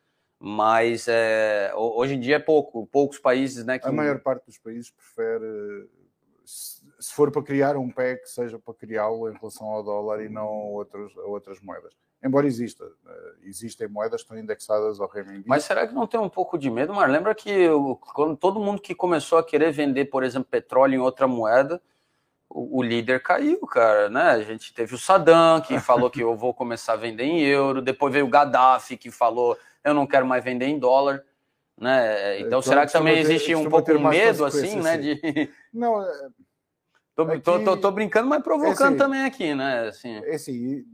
mas 0.48 1.08
é, 1.08 1.74
hoje 1.76 2.14
em 2.14 2.20
dia 2.20 2.36
é 2.36 2.40
pouco, 2.40 2.86
poucos 2.86 3.18
países, 3.18 3.66
né? 3.66 3.80
Que... 3.80 3.88
A 3.88 3.92
maior 3.92 4.20
parte 4.20 4.46
dos 4.46 4.60
países 4.60 4.92
prefere, 4.92 5.90
se 6.46 7.12
for 7.16 7.32
para 7.32 7.42
criar 7.42 7.76
um 7.76 7.90
PEC, 7.90 8.30
seja 8.30 8.60
para 8.60 8.76
criá-lo 8.76 9.28
em 9.28 9.34
relação 9.34 9.66
ao 9.66 9.82
dólar 9.82 10.24
e 10.24 10.30
não 10.30 10.44
a 10.44 10.66
outras, 10.66 11.18
a 11.18 11.22
outras 11.22 11.60
moedas. 11.60 11.96
Embora 12.24 12.46
exista, 12.46 12.86
eh, 12.86 13.34
existem 13.46 13.88
moedas 13.88 14.22
que 14.22 14.26
estão 14.26 14.38
indexadas 14.38 15.00
ao 15.00 15.10
renminbi. 15.10 15.46
Mas 15.48 15.64
será 15.64 15.88
que 15.88 15.96
não 15.96 16.06
tem 16.06 16.20
um 16.20 16.30
pouco 16.30 16.60
de 16.60 16.70
medo, 16.70 16.94
Mar? 16.94 17.10
Lembra 17.10 17.34
que 17.34 17.68
quando 18.14 18.38
todo 18.38 18.60
mundo 18.60 18.80
que 18.80 18.94
começou 18.94 19.40
a 19.40 19.44
querer 19.44 19.72
vender, 19.72 20.06
por 20.06 20.24
exemplo, 20.24 20.48
petróleo 20.48 20.94
em 20.94 21.00
outra 21.00 21.28
moeda, 21.28 21.82
o, 22.48 22.82
o 22.82 22.84
líder 22.84 23.20
caiu, 23.24 23.62
cara, 23.62 24.12
né? 24.12 24.30
A 24.30 24.44
gente 24.44 24.72
teve 24.76 24.94
o 24.94 25.00
Saddam 25.00 25.60
que 25.62 25.80
falou 25.80 26.12
que 26.12 26.22
eu 26.22 26.36
vou 26.36 26.54
começar 26.54 26.94
a 26.94 26.98
vender 26.98 27.24
em 27.24 27.42
euro, 27.42 27.82
depois 27.82 28.14
veio 28.14 28.28
o 28.28 28.30
Gaddafi 28.30 28.96
que 28.96 29.10
falou 29.10 29.58
eu 29.86 29.94
não 29.94 30.08
quero 30.08 30.26
mais 30.26 30.44
vender 30.44 30.66
em 30.66 30.80
dólar. 30.80 31.24
Né? 31.78 32.40
Então, 32.40 32.62
será 32.62 32.86
que 32.86 32.92
também 32.92 33.16
ter, 33.16 33.20
existe 33.22 33.54
um 33.54 33.70
pouco 33.70 33.94
de 33.94 34.00
medo, 34.00 34.46
assim, 34.46 34.82
né? 34.82 34.98
De... 34.98 35.50
Não, 35.74 36.04
tô, 37.16 37.24
aqui... 37.24 37.40
tô, 37.42 37.64
tô, 37.64 37.78
tô, 37.78 37.92
brincando, 37.92 38.28
mas 38.28 38.42
provocando 38.42 38.82
é 38.82 38.88
assim, 38.88 38.98
também 38.98 39.26
aqui, 39.26 39.54
né? 39.54 39.88
Assim. 39.88 40.16
É 40.24 40.36
assim, 40.36 40.86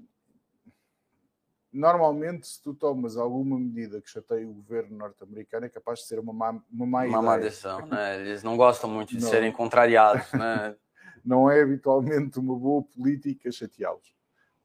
normalmente, 1.71 2.47
se 2.47 2.61
tu 2.61 2.73
tomas 2.73 3.15
alguma 3.15 3.59
medida 3.59 4.01
que 4.01 4.09
chateie 4.09 4.43
o 4.43 4.53
governo 4.53 4.97
norte-americano, 4.97 5.67
é 5.67 5.69
capaz 5.69 5.99
de 5.99 6.05
ser 6.07 6.19
uma 6.19 6.33
má, 6.33 6.59
uma 6.71 6.85
má 6.85 7.05
uma 7.05 7.21
Má 7.21 7.37
decisão, 7.37 7.85
né? 7.85 8.19
Eles 8.19 8.43
não 8.43 8.57
gostam 8.57 8.89
muito 8.89 9.15
de 9.15 9.21
não. 9.21 9.29
serem 9.29 9.51
contrariados, 9.51 10.31
né? 10.33 10.75
não 11.23 11.49
é 11.49 11.61
habitualmente 11.61 12.39
uma 12.39 12.57
boa 12.57 12.83
política 12.83 13.51
chateá-los. 13.51 14.15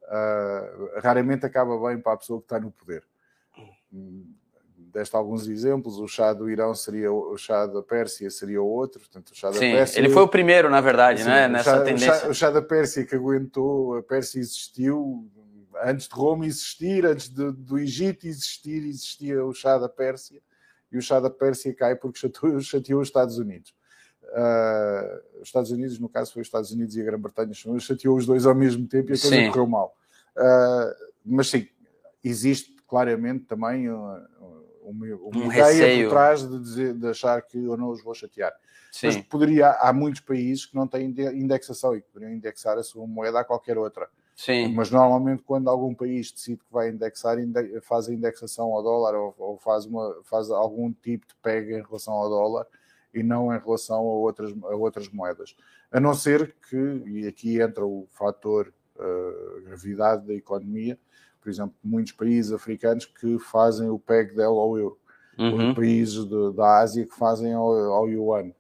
Uh, 0.03 1.01
raramente 1.01 1.45
acaba 1.45 1.79
bem 1.89 2.01
para 2.01 2.13
a 2.13 2.17
pessoa 2.17 2.41
que 2.41 2.47
está 2.47 2.59
no 2.59 2.71
poder. 2.71 3.05
Deste 4.93 5.15
alguns 5.15 5.47
exemplos, 5.47 5.99
o 5.99 6.09
chá 6.09 6.33
do 6.33 6.49
Irão 6.49 6.75
seria 6.75 7.13
o 7.13 7.37
chá 7.37 7.67
da 7.67 7.83
Pérsia 7.83 8.31
seria 8.31 8.63
outro, 8.63 8.99
portanto, 9.01 9.29
o 9.29 9.35
chá 9.35 9.49
da 9.49 9.59
Sim, 9.59 9.73
Pérsia, 9.73 9.99
ele 9.99 10.09
foi 10.09 10.23
o 10.23 10.29
primeiro, 10.29 10.71
na 10.71 10.81
verdade, 10.81 11.21
sim, 11.21 11.29
né, 11.29 11.49
nessa 11.49 11.77
chá, 11.77 11.83
tendência. 11.83 12.13
O 12.13 12.19
chá, 12.19 12.29
o 12.29 12.35
chá, 12.35 12.51
da 12.51 12.63
Pérsia 12.63 13.05
que 13.05 13.15
aguentou, 13.15 13.99
a 13.99 14.03
Pérsia 14.03 14.39
existiu 14.41 15.31
antes 15.83 16.09
de 16.09 16.15
Roma 16.15 16.47
existir, 16.47 17.05
antes 17.05 17.29
de, 17.29 17.53
do 17.53 17.79
Egito 17.79 18.27
existir, 18.27 18.85
existia 18.85 19.45
o 19.45 19.53
chá 19.53 19.77
da 19.79 19.89
Pérsia, 19.89 20.41
e 20.91 20.97
o 20.97 21.03
chá 21.03 21.21
da 21.21 21.31
Pérsia 21.31 21.75
cai 21.75 21.97
porque 21.97 22.19
chateou, 22.19 22.61
chateou 22.63 23.01
os 23.01 23.09
Estados 23.09 23.39
Unidos. 23.39 23.75
Uh, 24.23 25.41
os 25.41 25.49
Estados 25.49 25.71
Unidos, 25.71 25.99
no 25.99 26.09
caso 26.09 26.33
foi 26.33 26.43
os 26.43 26.49
Estados 26.49 26.73
Unidos 26.73 26.97
e 26.97 27.01
a 27.01 27.05
Grã-Bretanha, 27.05 27.53
chateou 27.79 28.17
os 28.17 28.27
dois 28.27 28.45
ao 28.45 28.55
mesmo 28.55 28.87
tempo 28.89 29.11
e 29.11 29.15
a 29.15 29.21
coisa 29.21 29.49
correu 29.49 29.67
mal. 29.67 29.97
Uh, 30.37 30.95
mas 31.25 31.49
sim, 31.49 31.69
existe 32.25 32.76
claramente 32.87 33.45
também 33.45 33.91
uma, 33.91 34.29
uma, 34.83 35.07
uma 35.17 35.39
um 35.39 35.53
ideia 35.53 35.67
receio. 35.67 36.09
por 36.09 36.15
trás 36.15 36.49
de, 36.49 36.59
dizer, 36.59 36.95
de 36.95 37.09
achar 37.09 37.43
que 37.43 37.59
eu 37.59 37.77
não 37.77 37.91
os 37.91 38.03
vou 38.03 38.15
chatear. 38.15 38.53
Sim. 38.93 39.07
Mas 39.07 39.17
poderia, 39.19 39.71
há 39.73 39.93
muitos 39.93 40.21
países 40.21 40.65
que 40.65 40.75
não 40.75 40.87
têm 40.87 41.15
indexação 41.35 41.95
e 41.95 42.01
que 42.01 42.09
poderiam 42.09 42.35
indexar 42.35 42.79
a 42.79 42.83
sua 42.83 43.07
moeda 43.07 43.41
a 43.41 43.45
qualquer 43.45 43.77
outra. 43.77 44.09
Sim. 44.35 44.73
Mas 44.75 44.91
normalmente 44.91 45.43
quando 45.43 45.69
algum 45.69 45.95
país 45.95 46.31
decide 46.31 46.59
que 46.59 46.73
vai 46.73 46.91
indexar, 46.91 47.37
faz 47.83 48.09
a 48.09 48.13
indexação 48.13 48.73
ao 48.73 48.83
dólar 48.83 49.15
ou, 49.15 49.35
ou 49.39 49.59
faz, 49.59 49.87
uma, 49.87 50.17
faz 50.25 50.51
algum 50.51 50.93
tipo 50.93 51.27
de 51.27 51.35
pega 51.43 51.79
em 51.79 51.83
relação 51.83 52.15
ao 52.15 52.29
dólar 52.29 52.67
e 53.15 53.23
não 53.23 53.55
em 53.55 53.59
relação 53.59 53.97
a 53.97 54.01
outras, 54.01 54.55
a 54.63 54.77
outras 54.77 55.09
moedas. 55.09 55.57
A 55.91 55.99
não 55.99 56.15
ser 56.15 56.55
que, 56.69 57.03
e 57.07 57.27
aqui 57.27 57.61
entra 57.61 57.85
o 57.85 58.07
fator 58.11 58.73
uh, 58.97 59.63
gravidade 59.63 60.27
da 60.27 60.35
economia, 60.35 60.99
por 61.47 61.51
exemplo, 61.51 61.77
muitos 61.85 62.11
países 62.11 62.51
africanos 62.51 63.05
que 63.05 63.39
fazem 63.39 63.89
o 63.89 64.01
PEG 64.01 64.35
dela 64.35 64.61
ao 64.61 64.77
euro, 64.77 64.99
uhum. 65.39 65.69
ou 65.69 65.75
países 65.77 66.25
de, 66.25 66.53
da 66.57 66.81
Ásia 66.81 67.07
que 67.07 67.15
fazem 67.15 67.53
ao, 67.53 67.71
ao 67.71 68.09
yuan, 68.09 68.51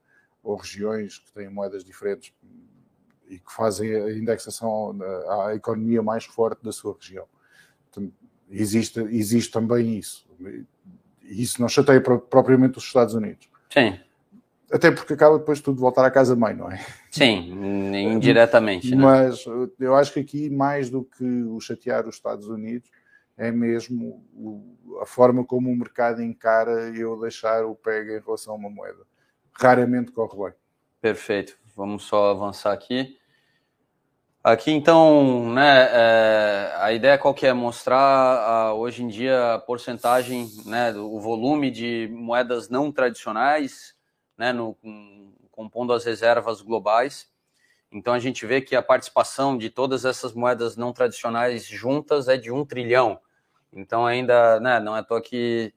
ou 0.41 0.55
regiões 0.55 1.18
que 1.18 1.32
têm 1.32 1.51
moedas 1.51 1.84
diferentes 1.84 2.32
e 3.28 3.41
que 3.41 3.53
fazem 3.53 3.93
a 3.93 4.12
indexação 4.12 4.97
à 5.28 5.57
economia 5.57 6.01
mais 6.01 6.26
forte 6.26 6.62
da 6.62 6.70
sua 6.70 6.97
região. 6.97 7.26
Portanto, 7.91 8.14
existe, 8.49 9.01
existe 9.01 9.51
também 9.51 9.99
isso. 9.99 10.24
Isso 11.24 11.61
não 11.61 11.68
chateia 11.68 12.01
propriamente 12.01 12.78
os 12.78 12.84
Estados 12.84 13.14
Unidos. 13.14 13.49
Sim. 13.68 13.99
Até 14.71 14.91
porque 14.91 15.12
acaba 15.12 15.39
depois 15.39 15.61
tudo 15.61 15.77
de 15.77 15.81
voltar 15.81 16.05
à 16.05 16.11
casa 16.11 16.35
mãe, 16.35 16.55
não 16.55 16.71
é? 16.71 16.85
Sim, 17.11 17.53
indiretamente. 17.95 18.95
Né? 18.95 19.03
Mas 19.03 19.45
eu 19.79 19.95
acho 19.95 20.12
que 20.12 20.21
aqui, 20.21 20.51
mais 20.51 20.91
do 20.91 21.05
que 21.05 21.25
o 21.25 21.61
chatear 21.61 22.07
os 22.07 22.17
Estados 22.17 22.49
Unidos, 22.49 22.91
é 23.37 23.51
mesmo 23.53 24.25
a 25.01 25.07
forma 25.07 25.45
como 25.45 25.71
o 25.71 25.77
mercado 25.77 26.23
encara 26.23 26.91
eu 26.97 27.21
deixar 27.21 27.64
o 27.64 27.75
PEG 27.75 28.17
em 28.17 28.21
relação 28.21 28.55
a 28.55 28.57
uma 28.57 28.71
moeda. 28.71 29.05
Raramente 29.53 30.11
corre 30.11 30.37
bem. 30.37 30.53
Perfeito. 31.01 31.57
Vamos 31.77 32.05
só 32.05 32.31
avançar 32.31 32.73
aqui. 32.73 33.19
Aqui, 34.43 34.71
então, 34.71 35.53
né, 35.53 35.89
é, 35.91 36.73
a 36.77 36.93
ideia 36.93 37.19
qual 37.19 37.35
que 37.35 37.47
é? 37.47 37.53
Mostrar 37.53 37.99
a, 37.99 38.75
hoje 38.75 39.03
em 39.03 39.09
dia 39.09 39.55
a 39.55 39.59
porcentagem, 39.59 40.49
né, 40.64 40.93
o 40.93 41.21
volume 41.21 41.71
de 41.71 42.09
moedas 42.12 42.69
não 42.69 42.93
tradicionais 42.93 43.96
né, 44.37 44.53
no, 44.53 44.76
compondo 45.51 45.93
as 45.93 46.05
reservas 46.05 46.61
globais. 46.61 47.28
Então 47.91 48.12
a 48.12 48.18
gente 48.18 48.45
vê 48.45 48.61
que 48.61 48.76
a 48.76 48.82
participação 48.82 49.57
de 49.57 49.70
todas 49.70 50.05
essas 50.05 50.34
moedas 50.34 50.76
não 50.76 50.93
tradicionais 50.93 51.64
juntas 51.64 52.28
é 52.28 52.37
de 52.37 52.53
um 52.53 52.64
trilhão. 52.64 53.18
Então 53.72 54.05
ainda 54.05 54.61
né, 54.61 54.78
não 54.78 54.97
é 54.97 55.03
toa 55.03 55.20
que 55.20 55.72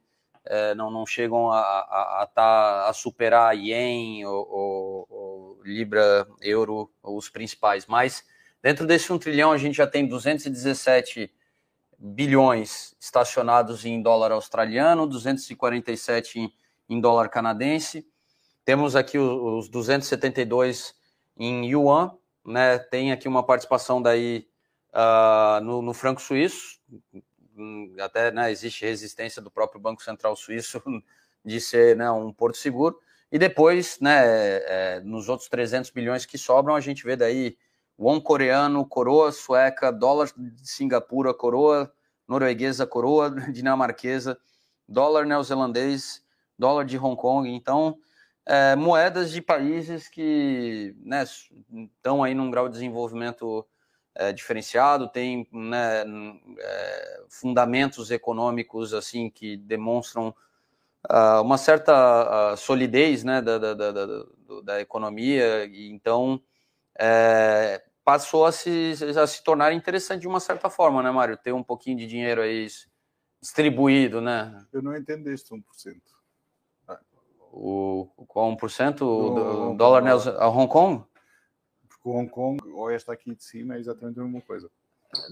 é, 0.45 0.73
não, 0.75 0.89
não 0.91 1.05
chegam 1.05 1.51
a, 1.51 1.59
a, 1.59 2.23
a, 2.23 2.27
tá, 2.27 2.89
a 2.89 2.93
superar 2.93 3.55
ien 3.55 4.25
ou, 4.25 4.47
ou, 4.49 5.07
ou, 5.09 5.61
libra, 5.63 6.27
euro, 6.41 6.91
os 7.03 7.29
principais. 7.29 7.85
Mas 7.85 8.23
dentro 8.61 8.85
desse 8.85 9.13
um 9.13 9.19
trilhão 9.19 9.51
a 9.51 9.57
gente 9.57 9.75
já 9.75 9.87
tem 9.87 10.07
217 10.07 11.31
bilhões 11.97 12.95
estacionados 12.99 13.85
em 13.85 14.01
dólar 14.01 14.31
australiano, 14.31 15.07
247 15.07 16.39
em, 16.39 16.53
em 16.89 16.99
dólar 16.99 17.29
canadense 17.29 18.05
temos 18.69 18.95
aqui 18.95 19.17
os 19.17 19.67
272 19.67 20.93
em 21.35 21.71
yuan, 21.71 22.15
né? 22.45 22.77
Tem 22.77 23.11
aqui 23.11 23.27
uma 23.27 23.41
participação 23.41 23.99
daí 23.99 24.47
uh, 24.93 25.59
no, 25.63 25.81
no, 25.81 25.91
franco 25.91 26.21
suíço, 26.21 26.79
até 27.99 28.29
né, 28.29 28.51
existe 28.51 28.85
resistência 28.85 29.41
do 29.41 29.49
próprio 29.49 29.81
Banco 29.81 30.03
Central 30.03 30.35
Suíço 30.35 30.83
de 31.43 31.59
ser 31.59 31.97
né, 31.97 32.11
um 32.11 32.31
porto 32.31 32.57
seguro. 32.59 32.99
E 33.31 33.39
depois, 33.39 33.99
né, 33.99 34.21
é, 34.21 35.01
nos 35.03 35.29
outros 35.29 35.49
300 35.49 35.89
bilhões 35.89 36.27
que 36.27 36.37
sobram, 36.37 36.75
a 36.75 36.79
gente 36.79 37.03
vê 37.03 37.15
daí 37.15 37.57
won 37.97 38.21
coreano, 38.21 38.85
coroa 38.85 39.31
sueca, 39.31 39.91
dólar 39.91 40.29
de 40.37 40.69
Singapura, 40.69 41.33
coroa 41.33 41.91
norueguesa, 42.27 42.85
coroa 42.85 43.31
dinamarquesa, 43.51 44.37
dólar 44.87 45.25
neozelandês, 45.25 46.23
dólar 46.55 46.85
de 46.85 46.99
Hong 46.99 47.19
Kong. 47.19 47.49
Então, 47.49 47.97
é, 48.49 48.75
moedas 48.75 49.31
de 49.31 49.43
países 49.43 50.07
que 50.07 50.95
né, 51.03 51.23
estão 51.23 52.23
aí 52.23 52.33
num 52.33 52.49
grau 52.49 52.67
de 52.67 52.73
desenvolvimento 52.73 53.63
é, 54.15 54.33
diferenciado, 54.33 55.07
tem 55.07 55.47
né, 55.51 56.03
é, 56.57 57.23
fundamentos 57.29 58.09
econômicos 58.09 58.91
assim 58.91 59.29
que 59.29 59.55
demonstram 59.55 60.33
uh, 61.11 61.43
uma 61.43 61.59
certa 61.59 62.53
uh, 62.53 62.57
solidez 62.57 63.23
né, 63.23 63.39
da, 63.39 63.59
da, 63.59 63.73
da, 63.75 64.25
da, 64.63 64.81
economia, 64.81 65.65
e 65.65 65.87
então 65.91 66.41
é, 66.97 67.83
passou 68.03 68.47
a 68.47 68.51
se, 68.51 68.95
a 69.15 69.27
se 69.27 69.43
tornar 69.43 69.73
interessante 69.73 70.21
de 70.21 70.27
uma 70.27 70.39
certa 70.39 70.71
forma, 70.71 71.03
né, 71.03 71.11
Mário? 71.11 71.37
Ter 71.37 71.53
um 71.53 71.63
pouquinho 71.63 71.97
de 71.97 72.07
dinheiro 72.07 72.41
aí 72.41 72.65
distribuído, 73.39 74.19
né? 74.19 74.65
Eu 74.73 74.81
não 74.81 74.97
entendo 74.97 75.29
este 75.29 75.53
1% 75.53 75.61
o, 77.51 77.88
qual 78.29 78.55
1% 78.55 78.99
do, 78.99 79.73
dólar 79.73 80.03
né, 80.03 80.11
a 80.37 80.47
Hong 80.47 80.71
Kong? 80.71 81.03
Porque 81.89 82.07
o 82.07 82.11
Hong 82.11 82.29
Kong, 82.29 82.59
ou 82.71 82.89
esta 82.89 83.11
aqui 83.11 83.33
de 83.33 83.43
cima, 83.43 83.75
é 83.75 83.79
exatamente 83.79 84.19
a 84.19 84.23
mesma 84.23 84.39
coisa. 84.41 84.69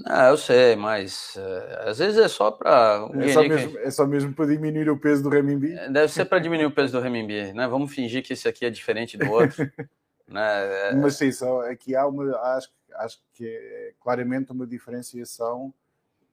Não, 0.03 0.29
eu 0.29 0.37
sei, 0.37 0.75
mas 0.75 1.35
uh, 1.35 1.89
às 1.89 1.99
vezes 1.99 2.17
é 2.17 2.27
só 2.27 2.49
para. 2.49 3.07
Um 3.13 3.21
é, 3.21 3.31
só 3.31 3.43
mesmo, 3.43 3.71
que... 3.71 3.77
é 3.77 3.91
só 3.91 4.07
mesmo 4.07 4.33
para 4.33 4.47
diminuir 4.47 4.89
o 4.89 4.99
peso 4.99 5.21
do 5.21 5.29
renminbi? 5.29 5.73
É, 5.73 5.87
deve 5.87 6.11
ser 6.11 6.25
para 6.25 6.39
diminuir 6.39 6.65
o 6.65 6.71
peso 6.71 6.93
do 6.93 6.99
renminbi, 6.99 7.53
né? 7.53 7.67
Vamos 7.67 7.93
fingir 7.93 8.23
que 8.23 8.33
esse 8.33 8.47
aqui 8.47 8.65
é 8.65 8.71
diferente 8.71 9.15
do 9.15 9.31
outro. 9.31 9.71
né? 10.27 10.89
É, 10.89 10.95
mas 10.95 11.15
sim, 11.15 11.31
só 11.31 11.61
aqui 11.69 11.95
há 11.95 12.07
uma. 12.07 12.35
Acho, 12.55 12.69
acho 12.95 13.19
que 13.33 13.45
é 13.47 13.93
claramente 14.01 14.51
uma 14.51 14.65
diferenciação 14.65 15.71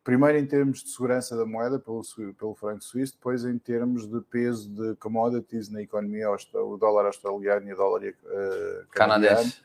primeiro 0.05 0.37
em 0.37 0.47
termos 0.47 0.85
de 0.85 0.91
segurança 0.91 1.35
da 1.35 1.47
moeda 1.47 1.79
pelo, 1.79 2.03
pelo 2.39 2.55
franco 2.55 2.85
suíço, 2.85 3.15
depois 3.15 3.45
em 3.45 3.59
termos 3.59 4.07
de 4.07 4.21
peso 4.21 4.69
de 4.69 4.95
commodities 4.97 5.71
na 5.71 5.81
economia, 5.81 6.29
o 6.31 6.77
dólar 6.77 7.07
australiano 7.07 7.67
e 7.67 7.73
o 7.73 7.77
dólar 7.77 8.03
uh, 8.03 8.87
canadense. 8.91 9.63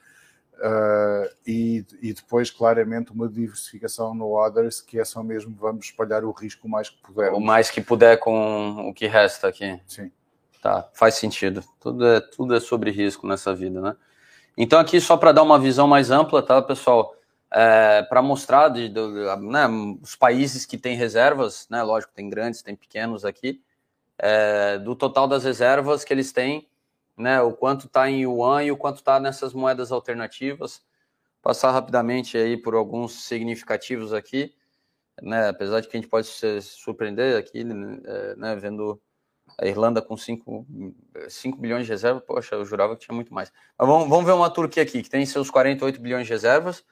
Uh, 0.60 1.30
e, 1.48 1.86
e, 2.02 2.14
depois, 2.14 2.52
claramente, 2.52 3.12
uma 3.12 3.30
diversificação 3.30 4.14
no 4.14 4.38
others, 4.38 4.82
que 4.82 5.00
é 5.00 5.06
só 5.06 5.24
mesmo 5.24 5.56
vamos 5.58 5.86
espalhar 5.86 6.26
o 6.26 6.32
risco 6.32 6.68
o 6.68 6.70
mais 6.70 6.90
que 6.90 7.02
puder. 7.02 7.32
O 7.32 7.40
mais 7.40 7.70
que 7.70 7.82
puder 7.82 8.18
com 8.18 8.90
o 8.90 8.94
que 8.94 9.08
resta 9.08 9.48
aqui. 9.48 9.80
Sim. 9.88 10.12
Tá, 10.62 10.90
faz 10.94 11.16
sentido. 11.16 11.64
Tudo 11.80 12.06
é, 12.06 12.20
tudo 12.20 12.56
é 12.56 12.60
sobre 12.60 12.92
risco 12.92 13.26
nessa 13.26 13.56
vida, 13.56 13.80
né? 13.80 13.96
Então, 14.58 14.80
aqui, 14.80 15.00
só 15.00 15.16
para 15.16 15.32
dar 15.32 15.44
uma 15.44 15.58
visão 15.58 15.88
mais 15.88 16.12
ampla, 16.12 16.44
tá, 16.44 16.62
pessoal? 16.62 17.16
É, 17.52 18.04
para 18.04 18.22
mostrar 18.22 18.70
de, 18.70 18.90
de, 18.90 19.00
né, 19.42 19.68
os 20.02 20.16
países 20.16 20.66
que 20.66 20.78
têm 20.78 20.96
reservas, 20.96 21.68
né, 21.70 21.82
lógico, 21.82 22.14
tem 22.14 22.30
grandes, 22.30 22.62
tem 22.62 22.76
pequenos 22.76 23.26
aqui, 23.26 23.62
é, 24.18 24.78
do 24.80 24.96
total 24.96 25.28
das 25.28 25.44
reservas 25.44 26.04
que 26.04 26.14
eles 26.14 26.32
têm, 26.32 26.70
né, 27.18 27.42
o 27.42 27.52
quanto 27.54 27.88
está 27.88 28.10
em 28.10 28.22
yuan 28.22 28.64
e 28.64 28.72
o 28.72 28.78
quanto 28.78 28.98
está 28.98 29.20
nessas 29.20 29.54
moedas 29.54 29.92
alternativas. 29.92 30.82
Passar 31.42 31.72
rapidamente 31.72 32.38
aí 32.38 32.56
por 32.58 32.76
alguns 32.76 33.26
significativos 33.26 34.14
aqui, 34.14 34.54
né, 35.22 35.50
apesar 35.50 35.82
de 35.82 35.88
que 35.88 35.98
a 35.98 36.00
gente 36.00 36.10
pode 36.10 36.28
se 36.28 36.62
surpreender 36.62 37.38
aqui, 37.38 37.64
né, 37.64 38.56
vendo 38.58 39.02
A 39.58 39.66
Irlanda 39.66 40.02
com 40.02 40.16
5, 40.16 40.66
5 41.28 41.58
bilhões 41.58 41.86
de 41.86 41.92
reservas, 41.92 42.24
poxa, 42.26 42.56
eu 42.56 42.66
jurava 42.66 42.96
que 42.96 43.06
tinha 43.06 43.16
muito 43.16 43.34
mais. 43.34 43.52
Mas 43.78 43.88
vamos, 43.88 44.08
vamos 44.08 44.26
ver 44.26 44.34
uma 44.34 44.50
Turquia 44.50 44.84
aqui, 44.84 45.02
que 45.02 45.10
tem 45.10 45.26
seus 45.26 45.50
48 45.50 46.00
bilhões 46.00 46.28
de 46.28 46.34
reservas. 46.34 46.84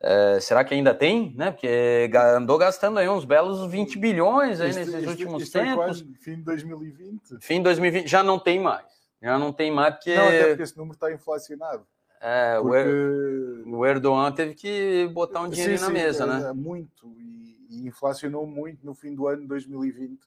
É, 0.00 0.38
será 0.40 0.64
que 0.64 0.74
ainda 0.74 0.94
tem? 0.94 1.34
Né? 1.34 1.50
Porque 1.50 2.08
andou 2.36 2.56
gastando 2.56 2.98
aí 2.98 3.08
uns 3.08 3.24
belos 3.24 3.68
20 3.70 3.98
bilhões 3.98 4.60
aí 4.60 4.72
nesses 4.72 5.06
últimos 5.06 5.42
isto 5.42 5.58
tempos. 5.58 6.04
fim 6.20 6.36
de 6.36 6.42
2020. 6.42 7.38
Fim 7.40 7.56
de 7.56 7.62
2020 7.64 8.06
já 8.06 8.22
não 8.22 8.38
tem 8.38 8.60
mais. 8.60 8.86
Já 9.20 9.38
não 9.38 9.52
tem 9.52 9.70
mais 9.72 9.94
porque. 9.94 10.14
Não, 10.14 10.28
até 10.28 10.48
porque 10.48 10.62
esse 10.62 10.76
número 10.76 10.94
está 10.94 11.12
inflacionado. 11.12 11.84
É, 12.20 12.58
porque... 12.60 13.70
o 13.70 13.86
Erdogan 13.86 14.32
teve 14.32 14.54
que 14.54 15.08
botar 15.12 15.42
um 15.42 15.48
dinheiro 15.48 15.80
na 15.80 15.90
mesa, 15.90 16.24
é, 16.24 16.26
né? 16.26 16.50
É, 16.50 16.52
muito. 16.52 17.06
E, 17.16 17.66
e, 17.70 17.86
inflacionou 17.88 18.46
muito 18.46 18.84
no 18.84 18.94
fim 18.94 19.14
do 19.14 19.26
ano 19.26 19.42
de 19.42 19.48
2020 19.48 20.18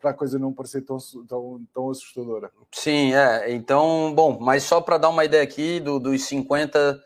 para 0.00 0.10
a 0.10 0.14
coisa 0.14 0.38
não 0.38 0.52
parecer 0.52 0.82
tão, 0.82 0.96
tão, 1.26 1.66
tão 1.72 1.90
assustadora. 1.90 2.50
Sim, 2.72 3.14
é. 3.14 3.52
Então, 3.52 4.12
bom, 4.14 4.38
mas 4.40 4.62
só 4.62 4.80
para 4.80 4.96
dar 4.96 5.08
uma 5.08 5.24
ideia 5.24 5.42
aqui 5.42 5.80
do, 5.80 5.98
dos 5.98 6.22
50 6.24 7.02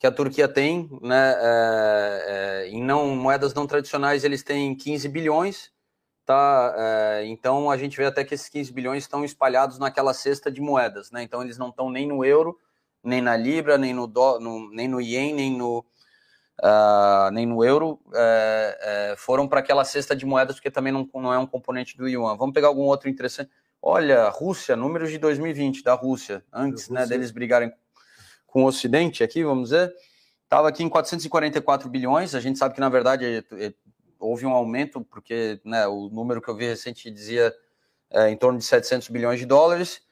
que 0.00 0.06
a 0.06 0.10
Turquia 0.10 0.48
tem, 0.48 0.88
né? 1.02 1.34
É, 1.38 2.24
é, 2.64 2.68
em 2.68 2.82
não 2.82 3.14
moedas 3.14 3.52
não 3.52 3.66
tradicionais 3.66 4.24
eles 4.24 4.42
têm 4.42 4.74
15 4.74 5.06
bilhões, 5.10 5.70
tá? 6.24 6.74
É, 6.74 7.26
então 7.26 7.70
a 7.70 7.76
gente 7.76 7.98
vê 7.98 8.06
até 8.06 8.24
que 8.24 8.32
esses 8.34 8.48
15 8.48 8.72
bilhões 8.72 9.04
estão 9.04 9.22
espalhados 9.26 9.78
naquela 9.78 10.14
cesta 10.14 10.50
de 10.50 10.58
moedas, 10.58 11.10
né? 11.10 11.22
Então 11.22 11.42
eles 11.42 11.58
não 11.58 11.68
estão 11.68 11.90
nem 11.90 12.08
no 12.08 12.24
euro, 12.24 12.58
nem 13.04 13.20
na 13.20 13.36
libra, 13.36 13.76
nem 13.76 13.92
no, 13.92 14.06
do, 14.06 14.40
no 14.40 14.70
nem 14.72 14.88
no 14.88 15.02
ien, 15.02 15.34
nem 15.34 15.54
no 15.54 15.84
uh, 16.60 17.30
nem 17.30 17.44
no 17.44 17.62
euro, 17.62 18.00
é, 18.14 19.10
é, 19.12 19.16
foram 19.18 19.46
para 19.46 19.60
aquela 19.60 19.84
cesta 19.84 20.16
de 20.16 20.24
moedas 20.24 20.56
porque 20.56 20.70
também 20.70 20.94
não, 20.94 21.06
não 21.12 21.34
é 21.34 21.38
um 21.38 21.46
componente 21.46 21.94
do 21.98 22.08
yuan. 22.08 22.38
Vamos 22.38 22.54
pegar 22.54 22.68
algum 22.68 22.84
outro 22.84 23.10
interessante. 23.10 23.50
Olha, 23.82 24.30
Rússia, 24.30 24.74
números 24.76 25.10
de 25.10 25.18
2020 25.18 25.84
da 25.84 25.92
Rússia, 25.92 26.42
antes, 26.50 26.88
né, 26.88 27.06
deles 27.06 27.30
brigarem 27.30 27.70
com 28.50 28.64
o 28.64 28.66
Ocidente 28.66 29.22
aqui, 29.22 29.42
vamos 29.44 29.70
dizer, 29.70 29.92
estava 30.44 30.68
aqui 30.68 30.82
em 30.82 30.88
444 30.88 31.88
bilhões. 31.88 32.34
A 32.34 32.40
gente 32.40 32.58
sabe 32.58 32.74
que, 32.74 32.80
na 32.80 32.88
verdade, 32.88 33.24
é, 33.24 33.66
é, 33.66 33.74
houve 34.18 34.44
um 34.44 34.52
aumento, 34.52 35.00
porque 35.02 35.60
né, 35.64 35.86
o 35.86 36.08
número 36.08 36.42
que 36.42 36.48
eu 36.48 36.56
vi 36.56 36.66
recente 36.66 37.10
dizia 37.10 37.54
é, 38.10 38.28
em 38.28 38.36
torno 38.36 38.58
de 38.58 38.64
700 38.64 39.08
bilhões 39.08 39.38
de 39.38 39.46
dólares. 39.46 40.02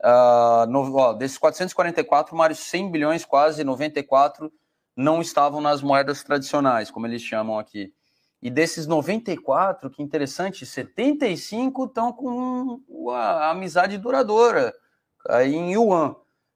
Uh, 0.00 0.64
no, 0.68 0.96
ó, 0.96 1.12
desses 1.12 1.36
444, 1.38 2.36
mais 2.36 2.56
100 2.58 2.90
bilhões, 2.92 3.24
quase 3.24 3.64
94, 3.64 4.52
não 4.96 5.20
estavam 5.20 5.60
nas 5.60 5.82
moedas 5.82 6.22
tradicionais, 6.22 6.88
como 6.88 7.06
eles 7.06 7.20
chamam 7.20 7.58
aqui. 7.58 7.92
E 8.40 8.48
desses 8.48 8.86
94, 8.86 9.90
que 9.90 10.00
interessante, 10.00 10.64
75 10.64 11.84
estão 11.86 12.12
com 12.12 13.10
a 13.10 13.50
amizade 13.50 13.98
duradoura, 13.98 14.72
aí 15.28 15.56
em 15.56 15.72
yuan. 15.72 16.14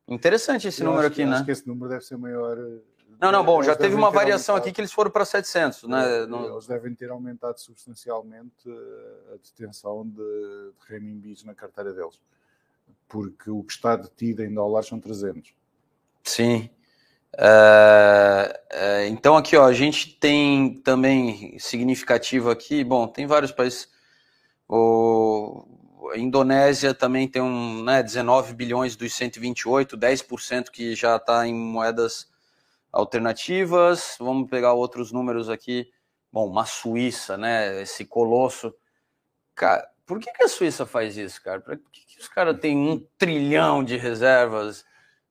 Interessante 0.09 0.69
esse 0.69 0.83
eu 0.83 0.87
número 0.87 1.07
aqui, 1.07 1.23
aqui, 1.23 1.31
né? 1.31 1.37
Acho 1.37 1.45
que 1.45 1.51
esse 1.53 1.67
número 1.67 1.89
deve 1.89 2.05
ser 2.05 2.17
maior. 2.17 2.59
Eh, 2.59 2.81
não, 3.21 3.31
não, 3.31 3.45
bom, 3.45 3.63
já 3.63 3.77
teve 3.77 3.95
uma 3.95 4.11
variação 4.11 4.57
aqui 4.57 4.73
que 4.73 4.81
eles 4.81 4.93
foram 4.93 5.11
para 5.11 5.25
700, 5.25 5.85
né? 5.85 6.23
Eles 6.23 6.67
devem 6.67 6.95
ter 6.95 7.11
aumentado 7.11 7.59
substancialmente 7.61 8.69
eh, 8.69 9.35
a 9.35 9.37
detenção 9.37 10.07
de, 10.07 10.15
de 10.17 10.73
renminbis 10.89 11.45
na 11.45 11.55
carteira 11.55 11.93
deles, 11.93 12.21
porque 13.09 13.51
o 13.51 13.63
que 13.63 13.73
está 13.73 13.95
detido 13.97 14.43
em 14.43 14.53
dólares 14.53 14.89
são 14.89 14.99
300. 14.99 15.55
Sim. 16.25 16.69
É, 17.39 18.61
é, 18.71 19.09
então 19.09 19.37
aqui, 19.37 19.57
ó, 19.57 19.65
a 19.65 19.73
gente 19.73 20.15
tem 20.19 20.75
também 20.83 21.59
significativo 21.59 22.51
aqui, 22.51 22.85
bom, 22.85 23.09
tem 23.09 23.27
vários 23.27 23.51
países, 23.51 23.89
o, 24.69 25.67
a 26.11 26.19
Indonésia 26.19 26.93
também 26.95 27.29
tem 27.29 27.41
um, 27.41 27.83
né, 27.83 28.03
19 28.03 28.55
bilhões 28.55 28.97
dos 28.97 29.13
128, 29.15 29.97
10% 29.97 30.71
que 30.71 30.95
já 30.95 31.17
está 31.17 31.47
em 31.47 31.55
moedas 31.55 32.31
alternativas. 32.91 34.17
Vamos 34.19 34.49
pegar 34.51 34.73
outros 34.73 35.13
números 35.13 35.49
aqui. 35.49 35.91
Bom, 36.33 36.49
uma 36.49 36.67
Suíça, 36.67 37.37
né, 37.37 37.83
esse 37.83 38.05
colosso. 38.05 38.75
Cara, 39.55 39.89
por 40.07 40.19
que, 40.19 40.33
que 40.33 40.43
a 40.43 40.49
Suíça 40.49 40.85
faz 40.85 41.17
isso, 41.17 41.43
cara? 41.43 41.61
Por 41.61 41.77
que, 41.77 42.05
que 42.07 42.21
os 42.21 42.29
caras 42.29 42.59
têm 42.59 42.77
um 42.77 43.07
trilhão 43.17 43.85
de 43.85 43.97
reservas? 43.97 44.85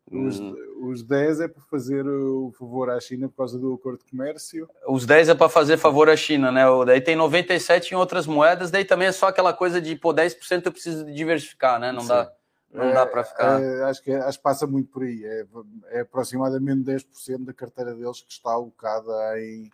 Os, 0.09 0.39
hum. 0.39 0.55
os 0.81 1.03
10 1.03 1.41
é 1.41 1.47
para 1.47 1.61
fazer 1.63 2.05
o 2.05 2.51
favor 2.57 2.89
à 2.89 2.99
China 2.99 3.29
por 3.29 3.37
causa 3.37 3.57
do 3.57 3.73
acordo 3.73 3.99
de 3.99 4.11
comércio. 4.11 4.69
Os 4.87 5.05
10 5.05 5.29
é 5.29 5.35
para 5.35 5.47
fazer 5.47 5.77
favor 5.77 6.09
à 6.09 6.15
China, 6.15 6.51
né? 6.51 6.63
Daí 6.85 6.99
tem 6.99 7.15
97 7.15 7.93
em 7.93 7.97
outras 7.97 8.27
moedas, 8.27 8.71
daí 8.71 8.83
também 8.83 9.07
é 9.07 9.11
só 9.11 9.27
aquela 9.27 9.53
coisa 9.53 9.79
de, 9.79 9.95
pô, 9.95 10.13
10% 10.13 10.65
eu 10.65 10.71
preciso 10.71 11.05
diversificar, 11.05 11.79
né? 11.79 11.91
Não 11.91 12.01
Sim. 12.01 12.07
dá. 12.09 12.31
Não 12.73 12.85
é, 12.85 12.93
dá 12.93 13.05
para 13.05 13.23
ficar. 13.23 13.61
É, 13.61 13.83
acho, 13.83 14.01
que, 14.01 14.11
acho 14.11 14.37
que 14.37 14.43
passa 14.43 14.65
muito 14.65 14.89
por 14.89 15.03
aí. 15.03 15.23
É, 15.25 15.45
é 15.89 15.99
aproximadamente 16.01 16.83
10% 16.83 17.45
da 17.45 17.53
carteira 17.53 17.93
deles 17.93 18.21
que 18.21 18.31
está 18.31 18.51
alocada 18.51 19.11
em. 19.39 19.69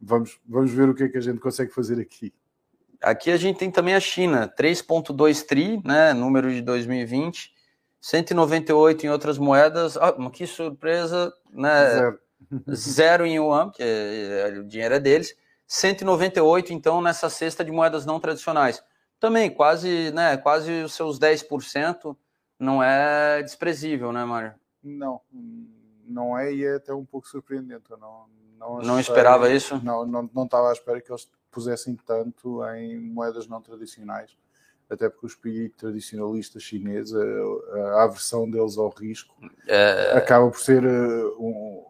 Vamos, 0.00 0.38
vamos 0.46 0.70
ver 0.70 0.88
o 0.88 0.94
que 0.94 1.04
é 1.04 1.08
que 1.08 1.18
a 1.18 1.20
gente 1.20 1.38
consegue 1.38 1.72
fazer 1.72 2.00
aqui. 2.00 2.32
Aqui 3.00 3.30
a 3.30 3.36
gente 3.36 3.58
tem 3.58 3.70
também 3.70 3.94
a 3.94 4.00
China, 4.00 4.52
3,2 4.56 5.44
tri, 5.44 5.82
né? 5.84 6.12
Número 6.12 6.52
de 6.52 6.60
2020. 6.60 7.52
198 8.02 9.06
em 9.06 9.10
outras 9.10 9.38
moedas. 9.38 9.96
Ah, 9.96 10.12
que 10.30 10.44
surpresa, 10.44 11.32
né? 11.52 11.90
Zero. 11.90 12.18
Zero 12.74 13.24
em 13.24 13.36
yuan, 13.36 13.70
que 13.70 13.80
é, 13.80 14.48
é, 14.48 14.58
o 14.58 14.64
dinheiro 14.64 14.96
é 14.96 15.00
deles. 15.00 15.34
198, 15.68 16.72
então, 16.72 17.00
nessa 17.00 17.30
cesta 17.30 17.64
de 17.64 17.70
moedas 17.70 18.04
não 18.04 18.18
tradicionais. 18.18 18.82
Também 19.20 19.48
quase, 19.48 20.10
né, 20.10 20.36
quase 20.36 20.82
os 20.82 20.94
seus 20.94 21.18
10% 21.18 22.16
não 22.58 22.82
é 22.82 23.40
desprezível, 23.40 24.12
né, 24.12 24.24
Mário? 24.24 24.54
Não, 24.82 25.20
não 26.04 26.36
é 26.36 26.52
e 26.52 26.64
é 26.64 26.74
até 26.74 26.92
um 26.92 27.04
pouco 27.04 27.28
surpreendente. 27.28 27.84
Eu 27.88 27.96
não, 27.96 28.26
não, 28.58 28.78
não 28.80 29.00
esperava 29.00 29.48
isso? 29.48 29.80
Não, 29.82 30.04
não, 30.04 30.28
não 30.34 30.44
estava 30.44 30.70
à 30.70 30.72
espera 30.72 31.00
que 31.00 31.10
eles 31.10 31.30
pusessem 31.52 31.96
tanto 32.04 32.64
em 32.66 33.00
moedas 33.00 33.46
não 33.46 33.62
tradicionais 33.62 34.36
até 34.92 35.08
porque 35.08 35.26
o 35.26 35.28
espírito 35.28 35.76
tradicionalista 35.78 36.60
chinês, 36.60 37.12
a, 37.14 37.18
a 37.94 38.04
aversão 38.04 38.48
deles 38.48 38.76
ao 38.76 38.90
risco, 38.90 39.34
é... 39.66 40.12
acaba 40.14 40.50
por 40.50 40.60
ser 40.60 40.84
eh, 40.84 41.24
um, 41.38 41.82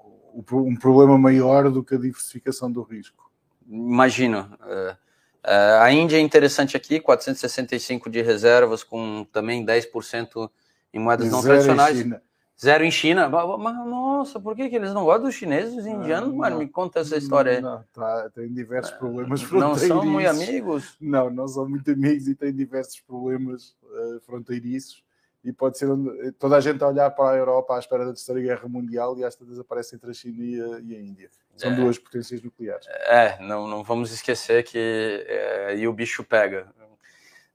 um, 0.52 0.76
problema 0.76 1.18
maior 1.18 1.68
do 1.68 1.82
que 1.82 1.96
a 1.96 1.98
diversificação 1.98 2.70
do 2.70 2.82
risco. 2.82 3.28
Imagino. 3.68 4.56
Uh, 4.60 4.92
uh, 4.92 5.80
a 5.80 5.92
Índia 5.92 6.16
é 6.16 6.20
interessante 6.20 6.76
aqui, 6.76 7.00
465 7.00 8.08
de 8.08 8.22
reservas, 8.22 8.84
com 8.84 9.26
também 9.32 9.66
10% 9.66 10.48
em 10.94 11.00
moedas 11.00 11.30
não 11.30 11.42
tradicionais. 11.42 11.98
China. 11.98 12.22
Zero 12.62 12.84
em 12.84 12.90
China. 12.92 13.28
Mas, 13.28 13.74
nossa, 13.86 14.38
por 14.38 14.54
que, 14.54 14.68
que 14.68 14.76
eles 14.76 14.94
não 14.94 15.04
gostam 15.04 15.24
dos 15.24 15.34
chineses 15.34 15.74
dos 15.74 15.84
indianos? 15.84 16.28
Não, 16.28 16.36
mano, 16.36 16.58
me 16.58 16.68
conta 16.68 17.00
essa 17.00 17.16
história. 17.16 17.60
Não, 17.60 17.82
tá, 17.92 18.30
tem 18.30 18.52
diversos 18.52 18.92
problemas 18.92 19.42
fronteiriços. 19.42 19.88
Não 19.88 19.96
são 19.96 20.06
muito 20.06 20.28
amigos? 20.28 20.96
Não, 21.00 21.28
não 21.28 21.48
são 21.48 21.68
muito 21.68 21.90
amigos 21.90 22.28
e 22.28 22.36
têm 22.36 22.54
diversos 22.54 23.00
problemas 23.00 23.74
uh, 23.82 24.20
fronteiriços. 24.24 25.02
E 25.44 25.52
pode 25.52 25.76
ser 25.76 25.90
onde, 25.90 26.30
toda 26.32 26.56
a 26.56 26.60
gente 26.60 26.80
a 26.84 26.86
olhar 26.86 27.10
para 27.10 27.30
a 27.30 27.36
Europa 27.36 27.74
à 27.74 27.80
espera 27.80 28.04
da 28.04 28.12
Terceira 28.12 28.40
Guerra 28.40 28.68
Mundial 28.68 29.18
e 29.18 29.24
às 29.24 29.34
vezes 29.34 29.58
aparece 29.58 29.96
entre 29.96 30.08
a 30.08 30.14
China 30.14 30.44
e 30.44 30.62
a, 30.62 30.78
e 30.78 30.96
a 30.96 31.00
Índia. 31.00 31.30
São 31.56 31.72
é, 31.72 31.74
duas 31.74 31.98
potências 31.98 32.40
nucleares. 32.42 32.86
É, 33.08 33.38
não, 33.40 33.66
não 33.66 33.82
vamos 33.82 34.12
esquecer 34.12 34.62
que 34.62 34.78
é, 35.26 35.66
aí 35.70 35.88
o 35.88 35.92
bicho 35.92 36.22
pega. 36.22 36.68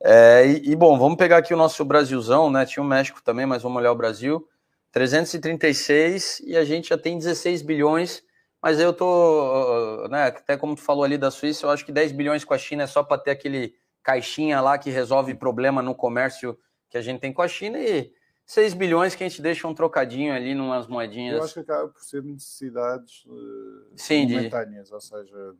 É, 0.01 0.45
e, 0.45 0.72
e, 0.72 0.76
bom, 0.76 0.99
vamos 0.99 1.18
pegar 1.18 1.38
aqui 1.38 1.53
o 1.53 1.58
nosso 1.58 1.84
Brasilzão, 1.86 2.51
né? 2.51 2.66
Tinha 2.66 2.84
o 2.84 2.86
México 2.86 3.22
também, 3.24 3.45
mas 3.45 3.64
vamos 3.64 3.78
olhar 3.78 3.93
o 3.93 3.95
Brasil. 3.95 4.45
336 4.97 6.39
e 6.43 6.57
a 6.57 6.65
gente 6.65 6.89
já 6.89 6.97
tem 6.97 7.19
16 7.19 7.61
bilhões, 7.61 8.23
mas 8.59 8.79
eu 8.79 8.91
tô, 8.91 10.07
né, 10.09 10.23
até 10.23 10.57
como 10.57 10.75
tu 10.75 10.81
falou 10.81 11.03
ali 11.03 11.19
da 11.19 11.29
Suíça, 11.29 11.67
eu 11.67 11.69
acho 11.69 11.85
que 11.85 11.91
10 11.91 12.13
bilhões 12.13 12.43
com 12.43 12.55
a 12.55 12.57
China 12.57 12.81
é 12.81 12.87
só 12.87 13.03
para 13.03 13.21
ter 13.21 13.29
aquele 13.29 13.75
caixinha 14.01 14.59
lá 14.59 14.75
que 14.75 14.89
resolve 14.89 15.35
problema 15.35 15.83
no 15.83 15.93
comércio 15.93 16.57
que 16.89 16.97
a 16.97 17.01
gente 17.01 17.19
tem 17.19 17.31
com 17.31 17.43
a 17.43 17.47
China 17.47 17.77
e 17.77 18.11
6 18.47 18.73
bilhões 18.73 19.13
que 19.13 19.23
a 19.23 19.29
gente 19.29 19.39
deixa 19.39 19.67
um 19.67 19.75
trocadinho 19.75 20.33
ali 20.33 20.55
numas 20.55 20.87
moedinhas. 20.87 21.37
Eu 21.37 21.43
acho 21.43 21.53
que 21.53 21.59
acaba 21.59 21.89
por 21.89 22.01
ser 22.01 22.23
necessidades 22.23 23.23
uh, 23.27 23.93
Sim, 23.95 24.27
momentâneas, 24.27 24.87
de... 24.87 24.93
ou 24.95 25.01
seja, 25.01 25.55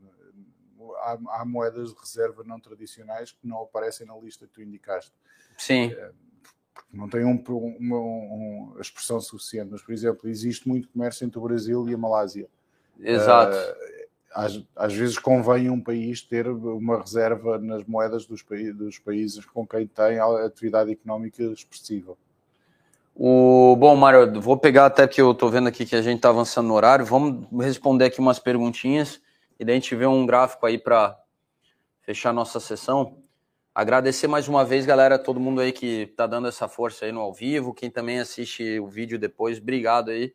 há, 0.96 1.18
há, 1.28 1.44
moedas 1.44 1.94
de 1.94 2.00
reserva 2.00 2.42
não 2.42 2.58
tradicionais 2.58 3.30
que 3.30 3.46
não 3.46 3.62
aparecem 3.62 4.04
na 4.04 4.16
lista 4.16 4.48
que 4.48 4.54
tu 4.54 4.62
indicaste. 4.62 5.12
Sim. 5.56 5.92
Uh, 6.92 6.96
não 6.96 7.08
tem 7.08 7.24
um, 7.24 7.42
uma, 7.78 7.98
uma, 7.98 8.80
expressão 8.80 9.20
suficiente, 9.20 9.68
mas, 9.70 9.82
por 9.82 9.92
exemplo, 9.92 10.28
existe 10.28 10.68
muito 10.68 10.88
comércio 10.88 11.24
entre 11.24 11.38
o 11.38 11.42
Brasil 11.42 11.88
e 11.88 11.94
a 11.94 11.98
Malásia. 11.98 12.48
Exato. 13.00 13.56
Uh, 13.56 14.08
às, 14.34 14.62
às, 14.76 14.92
vezes 14.92 15.18
convém 15.18 15.70
um 15.70 15.80
país 15.80 16.22
ter 16.22 16.46
uma 16.46 17.00
reserva 17.00 17.58
nas 17.58 17.84
moedas 17.84 18.26
dos, 18.26 18.44
dos 18.74 18.98
países 18.98 19.44
com 19.44 19.66
quem 19.66 19.86
tem 19.86 20.18
atividade 20.18 20.92
económica 20.92 21.42
expressiva. 21.44 22.16
O, 23.20 23.74
bom, 23.76 23.96
Mário, 23.96 24.40
vou 24.40 24.56
pegar 24.56 24.86
até 24.86 25.08
que 25.08 25.20
eu 25.20 25.32
estou 25.32 25.50
vendo 25.50 25.66
aqui 25.66 25.84
que 25.84 25.96
a 25.96 26.02
gente 26.02 26.18
está 26.18 26.28
avançando 26.28 26.68
no 26.68 26.74
horário. 26.74 27.04
Vamos 27.04 27.48
responder 27.64 28.04
aqui 28.04 28.20
umas 28.20 28.38
perguntinhas 28.38 29.20
e 29.58 29.64
daí 29.64 29.74
a 29.74 29.78
gente 29.80 29.94
vê 29.96 30.06
um 30.06 30.24
gráfico 30.24 30.64
aí 30.64 30.78
para 30.78 31.18
fechar 32.02 32.32
nossa 32.32 32.60
sessão. 32.60 33.17
Agradecer 33.78 34.26
mais 34.26 34.48
uma 34.48 34.64
vez, 34.64 34.84
galera, 34.84 35.16
todo 35.16 35.38
mundo 35.38 35.60
aí 35.60 35.70
que 35.70 36.06
tá 36.16 36.26
dando 36.26 36.48
essa 36.48 36.66
força 36.66 37.04
aí 37.04 37.12
no 37.12 37.20
ao 37.20 37.32
vivo, 37.32 37.72
quem 37.72 37.88
também 37.88 38.18
assiste 38.18 38.80
o 38.80 38.88
vídeo 38.88 39.20
depois, 39.20 39.58
obrigado 39.58 40.10
aí. 40.10 40.34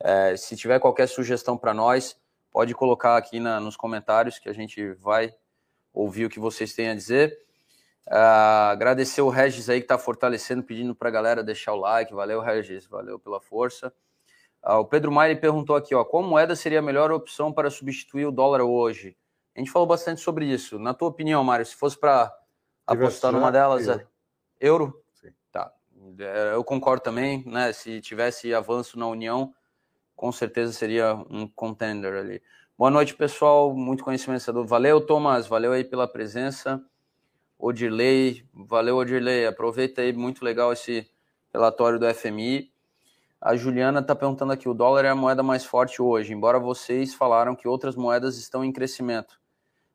É, 0.00 0.34
se 0.38 0.56
tiver 0.56 0.78
qualquer 0.78 1.06
sugestão 1.06 1.58
para 1.58 1.74
nós, 1.74 2.18
pode 2.50 2.74
colocar 2.74 3.18
aqui 3.18 3.40
na, 3.40 3.60
nos 3.60 3.76
comentários 3.76 4.38
que 4.38 4.48
a 4.48 4.54
gente 4.54 4.94
vai 4.94 5.34
ouvir 5.92 6.24
o 6.24 6.30
que 6.30 6.40
vocês 6.40 6.72
têm 6.72 6.88
a 6.88 6.94
dizer. 6.94 7.38
Uh, 8.06 8.70
agradecer 8.72 9.20
o 9.20 9.28
Regis 9.28 9.68
aí 9.68 9.80
que 9.80 9.84
está 9.84 9.98
fortalecendo, 9.98 10.62
pedindo 10.62 10.94
para 10.94 11.10
a 11.10 11.12
galera 11.12 11.44
deixar 11.44 11.74
o 11.74 11.80
like. 11.80 12.14
Valeu, 12.14 12.40
Regis, 12.40 12.86
valeu 12.86 13.18
pela 13.18 13.38
força. 13.38 13.92
Uh, 14.64 14.76
o 14.76 14.86
Pedro 14.86 15.12
Maia 15.12 15.36
perguntou 15.38 15.76
aqui: 15.76 15.94
ó, 15.94 16.02
qual 16.06 16.22
moeda 16.22 16.56
seria 16.56 16.78
a 16.78 16.82
melhor 16.82 17.12
opção 17.12 17.52
para 17.52 17.68
substituir 17.68 18.24
o 18.24 18.32
dólar 18.32 18.62
hoje? 18.62 19.14
A 19.54 19.58
gente 19.58 19.70
falou 19.70 19.86
bastante 19.86 20.22
sobre 20.22 20.46
isso. 20.46 20.78
Na 20.78 20.94
tua 20.94 21.08
opinião, 21.08 21.44
Mário, 21.44 21.66
se 21.66 21.76
fosse 21.76 21.98
para 21.98 22.34
apostar 22.92 23.32
numa 23.32 23.52
delas, 23.52 23.86
euro? 23.86 24.00
É 24.60 24.68
euro? 24.68 25.04
Sim. 25.12 25.28
Tá. 25.52 25.72
É, 26.18 26.54
eu 26.54 26.64
concordo 26.64 27.02
também, 27.02 27.44
né? 27.46 27.72
Se 27.72 28.00
tivesse 28.00 28.54
avanço 28.54 28.98
na 28.98 29.06
União, 29.06 29.54
com 30.16 30.32
certeza 30.32 30.72
seria 30.72 31.14
um 31.30 31.46
contender 31.46 32.14
ali. 32.14 32.42
Boa 32.76 32.90
noite, 32.90 33.14
pessoal. 33.14 33.74
Muito 33.74 34.02
conhecimento. 34.02 34.64
Valeu, 34.64 35.00
Thomas. 35.00 35.46
Valeu 35.46 35.72
aí 35.72 35.84
pela 35.84 36.08
presença. 36.08 36.82
Odirley, 37.58 38.46
valeu, 38.54 38.96
Odirley. 38.96 39.46
Aproveita 39.46 40.00
aí, 40.00 40.12
muito 40.12 40.44
legal 40.44 40.72
esse 40.72 41.10
relatório 41.52 41.98
do 41.98 42.14
FMI. 42.14 42.70
A 43.40 43.56
Juliana 43.56 44.00
está 44.00 44.14
perguntando 44.14 44.52
aqui: 44.52 44.68
o 44.68 44.74
dólar 44.74 45.04
é 45.04 45.08
a 45.08 45.14
moeda 45.14 45.42
mais 45.42 45.64
forte 45.64 46.00
hoje, 46.00 46.32
embora 46.32 46.58
vocês 46.58 47.14
falaram 47.14 47.54
que 47.54 47.68
outras 47.68 47.96
moedas 47.96 48.36
estão 48.38 48.64
em 48.64 48.72
crescimento. 48.72 49.40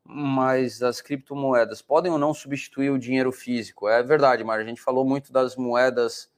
Mas 0.05 0.83
as 0.83 1.01
criptomoedas 1.01 1.81
podem 1.81 2.11
ou 2.11 2.17
não 2.17 2.33
substituir 2.33 2.89
o 2.89 2.99
dinheiro 2.99 3.31
físico? 3.31 3.87
É 3.87 4.03
verdade, 4.03 4.43
mas 4.43 4.59
a 4.59 4.63
gente 4.63 4.81
falou 4.81 5.05
muito 5.05 5.31
das 5.31 5.55
moedas 5.55 6.29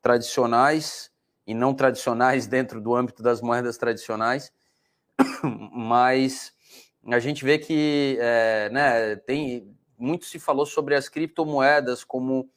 tradicionais 0.00 1.10
e 1.46 1.54
não 1.54 1.74
tradicionais 1.74 2.46
dentro 2.48 2.80
do 2.80 2.94
âmbito 2.94 3.22
das 3.22 3.40
moedas 3.40 3.76
tradicionais, 3.76 4.52
mas 5.72 6.52
a 7.06 7.18
gente 7.18 7.44
vê 7.44 7.58
que 7.58 8.16
é, 8.20 8.70
né, 8.70 9.16
tem 9.16 9.74
muito 9.98 10.26
se 10.26 10.38
falou 10.38 10.64
sobre 10.64 10.94
as 10.94 11.08
criptomoedas 11.08 12.04
como 12.04 12.48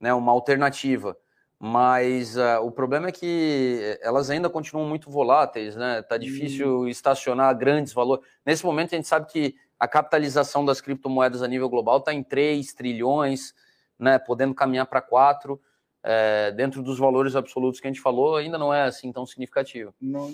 né, 0.00 0.14
uma 0.14 0.30
alternativa, 0.30 1.16
mas 1.58 2.36
uh, 2.36 2.60
o 2.62 2.70
problema 2.70 3.08
é 3.08 3.12
que 3.12 3.98
elas 4.00 4.30
ainda 4.30 4.48
continuam 4.48 4.88
muito 4.88 5.10
voláteis, 5.10 5.74
né? 5.74 6.02
Tá 6.02 6.16
difícil 6.16 6.82
hum. 6.82 6.88
estacionar 6.88 7.56
grandes 7.58 7.92
valores. 7.92 8.24
Nesse 8.46 8.64
momento 8.64 8.94
a 8.94 8.96
gente 8.96 9.08
sabe 9.08 9.26
que 9.26 9.56
a 9.78 9.86
capitalização 9.86 10.64
das 10.64 10.80
criptomoedas 10.80 11.42
a 11.42 11.48
nível 11.48 11.68
global 11.68 11.98
está 11.98 12.12
em 12.12 12.22
3 12.22 12.72
trilhões, 12.74 13.54
né? 13.98 14.18
Podendo 14.18 14.54
caminhar 14.54 14.86
para 14.86 15.00
4. 15.00 15.60
É, 16.02 16.52
dentro 16.52 16.82
dos 16.82 16.98
valores 16.98 17.34
absolutos 17.34 17.80
que 17.80 17.86
a 17.86 17.90
gente 17.90 18.00
falou, 18.00 18.36
ainda 18.36 18.56
não 18.56 18.72
é 18.72 18.84
assim 18.84 19.12
tão 19.12 19.26
significativo. 19.26 19.92
Não, 20.00 20.32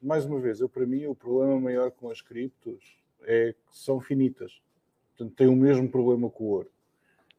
mais 0.00 0.26
uma 0.26 0.38
vez, 0.38 0.60
eu 0.60 0.68
para 0.68 0.86
mim 0.86 1.06
o 1.06 1.14
problema 1.14 1.58
maior 1.58 1.90
com 1.90 2.10
as 2.10 2.20
criptos 2.20 2.98
é 3.22 3.54
que 3.54 3.78
são 3.78 3.98
finitas. 3.98 4.60
Portanto, 5.16 5.34
tem 5.34 5.48
o 5.48 5.56
mesmo 5.56 5.88
problema 5.88 6.28
com 6.28 6.44
o 6.44 6.48
ouro. 6.48 6.70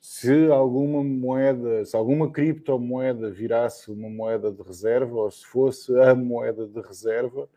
Se 0.01 0.51
alguma 0.51 1.03
moeda, 1.03 1.83
se 1.85 1.95
alguma 1.95 2.31
criptomoeda 2.31 3.29
virasse 3.29 3.91
uma 3.91 4.09
moeda 4.09 4.51
de 4.51 4.61
reserva, 4.61 5.15
ou 5.15 5.31
se 5.31 5.45
fosse 5.45 5.97
a 5.99 6.13
moeda 6.13 6.67
de 6.67 6.79
reserva, 6.81 7.49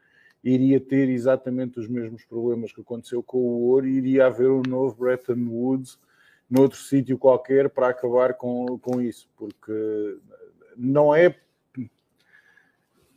iria 0.49 0.81
ter 0.81 1.09
exatamente 1.09 1.79
os 1.79 1.89
mesmos 1.89 2.25
problemas 2.25 2.73
que 2.73 2.81
aconteceu 2.81 3.23
com 3.23 3.39
o 3.39 3.61
ouro 3.69 3.87
e 3.87 3.97
iria 3.97 4.27
haver 4.27 4.51
um 4.51 4.63
novo 4.67 4.97
Bretton 4.97 5.47
Woods 5.49 5.99
noutro 6.49 6.79
sítio 6.79 7.19
qualquer 7.19 7.69
para 7.69 7.89
acabar 7.89 8.35
com, 8.35 8.79
com 8.79 9.01
isso, 9.01 9.29
porque 9.37 10.19
não 10.77 11.15
é 11.15 11.35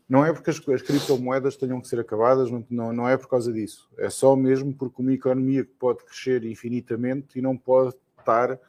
não 0.09 0.25
é 0.25 0.33
porque 0.33 0.49
as, 0.49 0.57
as, 0.67 0.81
criptomoedas 0.81 1.55
tenham 1.55 1.79
que 1.79 1.87
ser 1.87 1.97
acabadas, 1.97 2.51
não, 2.69 2.91
não 2.91 3.07
é 3.07 3.15
por 3.15 3.29
causa 3.29 3.53
disso. 3.53 3.89
É 3.97 4.09
só 4.09 4.35
mesmo 4.35 4.73
porque 4.73 5.01
uma 5.01 5.13
economia 5.13 5.63
que 5.63 5.71
pode 5.79 6.03
crescer 6.03 6.43
infinitamente 6.43 7.39
e 7.39 7.41
não 7.41 7.55
pode 7.55 7.95
estar 8.19 8.59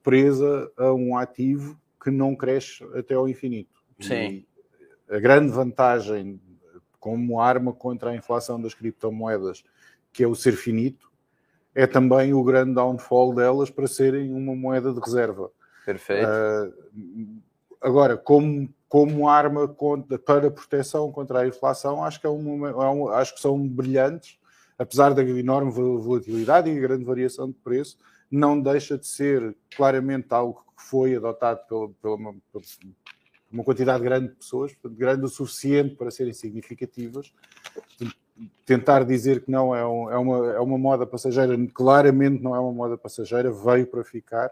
presa 0.00 0.70
a 0.76 0.94
um 0.94 1.18
ativo 1.18 1.76
que 2.00 2.08
não 2.08 2.36
cresce 2.36 2.84
até 2.94 3.14
ao 3.14 3.28
infinito. 3.28 3.82
Sim. 3.98 4.14
E 4.14 4.46
a 5.16 5.18
grande 5.18 5.50
vantagem 5.50 6.40
como 6.98 7.40
arma 7.40 7.72
contra 7.72 8.10
a 8.10 8.16
inflação 8.16 8.60
das 8.60 8.74
criptomoedas, 8.74 9.64
que 10.12 10.22
é 10.22 10.26
o 10.26 10.34
ser 10.34 10.52
finito, 10.52 11.10
é 11.74 11.86
também 11.86 12.32
o 12.32 12.42
grande 12.42 12.74
downfall 12.74 13.34
delas 13.34 13.70
para 13.70 13.86
serem 13.86 14.32
uma 14.32 14.54
moeda 14.54 14.92
de 14.92 15.00
reserva. 15.00 15.50
Perfeito. 15.84 16.26
Uh, 16.26 17.42
agora, 17.80 18.16
como 18.16 18.68
como 18.88 19.28
arma 19.28 19.66
contra, 19.66 20.18
para 20.18 20.50
proteção 20.50 21.10
contra 21.10 21.40
a 21.40 21.46
inflação, 21.46 22.04
acho 22.04 22.20
que, 22.20 22.26
é 22.26 22.30
uma, 22.30 22.70
é 22.70 22.88
um, 22.88 23.08
acho 23.08 23.34
que 23.34 23.40
são 23.40 23.66
brilhantes, 23.66 24.38
apesar 24.78 25.12
da 25.12 25.22
enorme 25.22 25.70
volatilidade 25.70 26.70
e 26.70 26.80
grande 26.80 27.04
variação 27.04 27.48
de 27.48 27.54
preço, 27.54 27.98
não 28.30 28.60
deixa 28.60 28.96
de 28.96 29.06
ser 29.06 29.56
claramente 29.76 30.28
algo 30.30 30.64
que 30.76 30.82
foi 30.82 31.16
adotado 31.16 31.60
pela, 31.68 31.88
pela 31.88 32.64
uma, 33.50 33.64
quantidade 33.64 34.02
grande 34.02 34.28
de 34.28 34.34
pessoas, 34.34 34.72
grande 34.84 35.24
o 35.24 35.28
suficiente 35.28 35.96
para 35.96 36.10
serem 36.10 36.32
significativas. 36.32 37.32
Tentar 38.64 39.04
dizer 39.04 39.44
que 39.44 39.50
não 39.50 39.74
é, 39.74 39.86
um, 39.86 40.10
é, 40.10 40.18
uma, 40.18 40.52
é 40.52 40.60
uma 40.60 40.78
moda 40.78 41.06
passageira, 41.06 41.56
claramente 41.72 42.42
não 42.42 42.54
é 42.54 42.60
uma 42.60 42.72
moda 42.72 42.98
passageira, 42.98 43.50
veio 43.50 43.86
para 43.86 44.04
ficar 44.04 44.50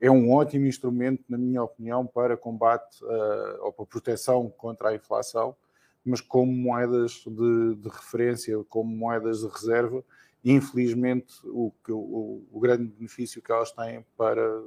é 0.00 0.10
um 0.10 0.32
ótimo 0.32 0.66
instrumento, 0.66 1.24
na 1.28 1.38
minha 1.38 1.62
opinião, 1.62 2.06
para 2.06 2.36
combate 2.36 3.02
uh, 3.02 3.64
ou 3.64 3.72
para 3.72 3.86
proteção 3.86 4.50
contra 4.50 4.90
a 4.90 4.94
inflação, 4.94 5.56
mas 6.04 6.20
como 6.20 6.52
moedas 6.52 7.24
de, 7.26 7.74
de 7.76 7.88
referência, 7.88 8.62
como 8.68 8.94
moedas 8.94 9.40
de 9.40 9.48
reserva, 9.48 10.04
infelizmente 10.44 11.34
o, 11.44 11.72
o, 11.88 12.46
o, 12.52 12.60
grande 12.60 12.84
benefício 12.84 13.42
que 13.42 13.50
elas 13.50 13.72
têm 13.72 14.04
para 14.16 14.62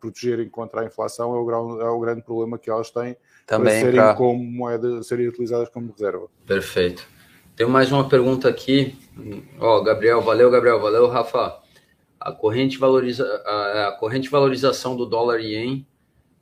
protegerem 0.00 0.48
contra 0.48 0.82
a 0.82 0.84
inflação 0.84 1.34
é 1.34 1.38
o, 1.38 1.80
é 1.80 1.90
o 1.90 2.00
grande 2.00 2.22
problema 2.22 2.58
que 2.58 2.70
elas 2.70 2.90
têm 2.90 3.16
Também 3.46 3.72
para 3.72 3.80
serem 3.80 4.00
pra... 4.00 4.14
como 4.14 4.42
moedas, 4.42 5.06
serem 5.06 5.28
utilizadas 5.28 5.68
como 5.68 5.92
reserva. 5.92 6.26
Perfeito. 6.46 7.06
Tem 7.56 7.66
mais 7.66 7.92
uma 7.92 8.08
pergunta 8.08 8.48
aqui. 8.48 8.98
Ó, 9.58 9.78
oh, 9.78 9.82
Gabriel, 9.82 10.22
valeu, 10.22 10.50
Gabriel, 10.50 10.80
valeu, 10.80 11.08
Rafa 11.08 11.60
a 12.20 12.30
corrente, 12.30 12.76
valoriza, 12.76 13.24
a 13.46 13.96
corrente 13.98 14.28
valorização 14.28 14.94
do 14.94 15.06
dólar 15.06 15.40
ien 15.40 15.86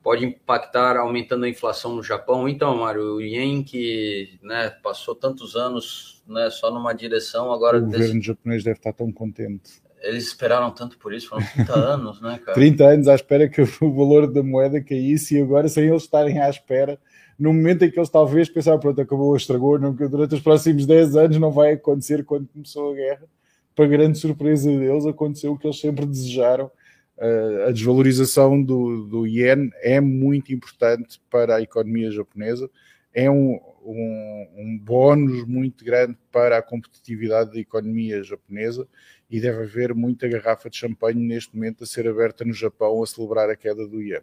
pode 0.03 0.25
impactar 0.25 0.97
aumentando 0.97 1.45
a 1.45 1.49
inflação 1.49 1.95
no 1.95 2.03
Japão? 2.03 2.49
Então, 2.49 2.75
Mário, 2.77 3.15
o 3.15 3.21
ien 3.21 3.63
que 3.63 4.37
né, 4.43 4.69
passou 4.83 5.15
tantos 5.15 5.55
anos 5.55 6.21
né, 6.27 6.49
só 6.49 6.69
numa 6.69 6.93
direção, 6.93 7.51
agora... 7.53 7.77
O 7.77 7.81
governo 7.81 8.15
desse... 8.15 8.21
japonês 8.21 8.63
deve 8.63 8.77
estar 8.77 8.91
tão 8.91 9.11
contente. 9.11 9.81
Eles 10.01 10.25
esperaram 10.25 10.71
tanto 10.71 10.97
por 10.97 11.13
isso, 11.13 11.29
foram 11.29 11.45
30 11.45 11.73
anos, 11.77 12.21
né, 12.21 12.39
cara? 12.43 12.53
30 12.53 12.83
anos 12.85 13.07
à 13.07 13.15
espera 13.15 13.49
que 13.49 13.61
o 13.61 13.93
valor 13.93 14.31
da 14.31 14.41
moeda 14.41 14.81
caísse 14.81 15.37
e 15.37 15.41
agora, 15.41 15.67
sem 15.67 15.87
eles 15.87 16.03
estarem 16.03 16.39
à 16.39 16.49
espera, 16.49 16.99
no 17.37 17.53
momento 17.53 17.83
em 17.83 17.91
que 17.91 17.97
eles 17.97 18.09
talvez 18.09 18.49
pensaram, 18.49 18.79
pronto, 18.79 18.99
acabou, 18.99 19.35
estragou, 19.35 19.79
não, 19.79 19.93
durante 19.93 20.35
os 20.35 20.41
próximos 20.41 20.85
10 20.85 21.15
anos 21.15 21.37
não 21.37 21.51
vai 21.51 21.73
acontecer 21.73 22.25
quando 22.25 22.47
começou 22.47 22.91
a 22.91 22.95
guerra 22.95 23.27
para 23.75 23.87
grande 23.87 24.17
surpresa 24.17 24.69
deles, 24.69 25.05
aconteceu 25.05 25.53
o 25.53 25.57
que 25.57 25.65
eles 25.65 25.79
sempre 25.79 26.05
desejaram. 26.05 26.69
Uh, 27.17 27.67
a 27.67 27.71
desvalorização 27.71 28.61
do, 28.61 29.05
do 29.05 29.27
ien 29.27 29.69
é 29.81 30.01
muito 30.01 30.53
importante 30.53 31.21
para 31.29 31.55
a 31.55 31.61
economia 31.61 32.11
japonesa, 32.11 32.69
é 33.13 33.29
um, 33.31 33.59
um, 33.83 34.47
um 34.57 34.79
bónus 34.81 35.45
muito 35.45 35.83
grande 35.83 36.17
para 36.31 36.57
a 36.57 36.61
competitividade 36.61 37.51
da 37.51 37.59
economia 37.59 38.21
japonesa 38.21 38.87
e 39.29 39.39
deve 39.39 39.63
haver 39.63 39.93
muita 39.93 40.27
garrafa 40.27 40.69
de 40.69 40.77
champanhe 40.77 41.19
neste 41.19 41.55
momento 41.55 41.83
a 41.83 41.87
ser 41.87 42.07
aberta 42.07 42.43
no 42.43 42.53
Japão 42.53 43.03
a 43.03 43.07
celebrar 43.07 43.49
a 43.49 43.55
queda 43.55 43.87
do 43.87 44.01
ien. 44.01 44.21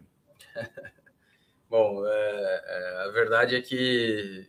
Bom, 1.69 2.05
é, 2.05 3.03
a 3.05 3.11
verdade 3.11 3.55
é 3.55 3.61
que 3.61 4.47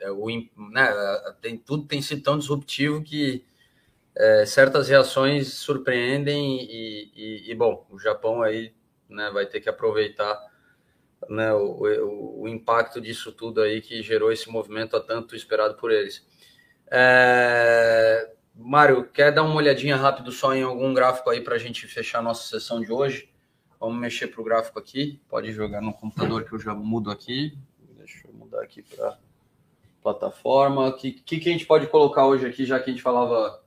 é 0.00 0.10
o, 0.10 0.26
né, 0.72 0.92
tem, 1.40 1.56
tudo 1.56 1.86
tem 1.86 2.02
sido 2.02 2.22
tão 2.22 2.36
disruptivo 2.36 3.02
que 3.02 3.44
é, 4.16 4.44
certas 4.44 4.88
reações 4.88 5.54
surpreendem 5.54 6.64
e, 6.64 7.12
e, 7.14 7.50
e, 7.52 7.54
bom, 7.54 7.86
o 7.88 7.98
Japão 7.98 8.42
aí 8.42 8.74
né, 9.08 9.30
vai 9.32 9.46
ter 9.46 9.60
que 9.60 9.68
aproveitar 9.68 10.36
né, 11.28 11.52
o, 11.52 11.84
o, 11.84 12.42
o, 12.42 12.48
impacto 12.48 13.00
disso 13.00 13.30
tudo 13.30 13.62
aí 13.62 13.80
que 13.80 14.02
gerou 14.02 14.32
esse 14.32 14.50
movimento 14.50 14.96
a 14.96 15.00
tanto 15.00 15.36
esperado 15.36 15.76
por 15.76 15.92
eles. 15.92 16.26
É, 16.90 18.32
Mário, 18.60 19.04
quer 19.04 19.32
dar 19.32 19.42
uma 19.44 19.54
olhadinha 19.54 19.96
rápido 19.96 20.32
só 20.32 20.54
em 20.54 20.62
algum 20.62 20.92
gráfico 20.92 21.30
aí 21.30 21.40
para 21.40 21.54
a 21.54 21.58
gente 21.58 21.86
fechar 21.86 22.18
a 22.18 22.22
nossa 22.22 22.48
sessão 22.48 22.80
de 22.80 22.90
hoje? 22.92 23.30
Vamos 23.78 23.96
mexer 24.00 24.26
para 24.26 24.40
o 24.40 24.44
gráfico 24.44 24.78
aqui. 24.78 25.20
Pode 25.28 25.52
jogar 25.52 25.80
no 25.80 25.92
computador 25.92 26.44
que 26.44 26.52
eu 26.52 26.58
já 26.58 26.74
mudo 26.74 27.10
aqui. 27.10 27.56
Deixa 27.96 28.26
eu 28.26 28.32
mudar 28.34 28.62
aqui 28.62 28.82
para 28.82 29.16
plataforma. 30.02 30.88
O 30.88 30.92
que, 30.94 31.12
que, 31.12 31.38
que 31.38 31.48
a 31.48 31.52
gente 31.52 31.66
pode 31.66 31.86
colocar 31.86 32.26
hoje 32.26 32.46
aqui, 32.46 32.64
já 32.64 32.80
que 32.80 32.90
a 32.90 32.92
gente 32.92 33.02
falava 33.02 33.62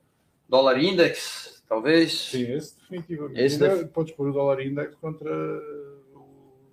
Dólar 0.49 0.77
Index, 0.77 1.63
talvez. 1.69 2.11
Sim, 2.29 2.51
esse 2.51 2.75
definitivamente. 2.81 3.39
Esse 3.39 3.57
def- 3.59 3.87
Podes 3.93 4.13
pôr 4.13 4.29
o 4.29 4.33
dólar 4.33 4.59
index 4.61 4.93
contra 4.95 5.29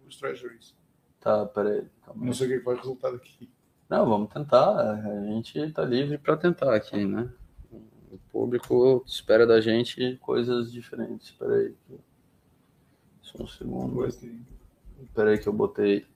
os 0.08 0.16
treasuries. 0.16 0.74
Tá, 1.20 1.46
peraí. 1.46 1.84
calma. 2.04 2.26
Não 2.26 2.32
sei 2.32 2.46
o 2.46 2.50
que 2.50 2.56
é 2.56 2.60
vai 2.60 2.76
resultar 2.76 3.12
daqui. 3.12 3.48
Não, 3.88 4.04
vamos 4.08 4.32
tentar. 4.32 4.76
A 4.80 5.24
gente 5.26 5.70
tá 5.72 5.84
livre 5.84 6.18
para 6.18 6.36
tentar 6.36 6.74
aqui, 6.74 7.04
né? 7.04 7.28
Público 8.38 9.02
espera 9.04 9.44
da 9.44 9.60
gente 9.60 10.16
coisas 10.18 10.70
diferentes. 10.70 11.30
Espera 11.30 11.56
aí. 11.56 11.74
Só 13.20 13.42
um 13.42 13.48
segundo. 13.48 14.06
Espera 14.06 15.30
aí 15.30 15.38
que 15.38 15.48
eu 15.48 15.52
botei 15.52 16.06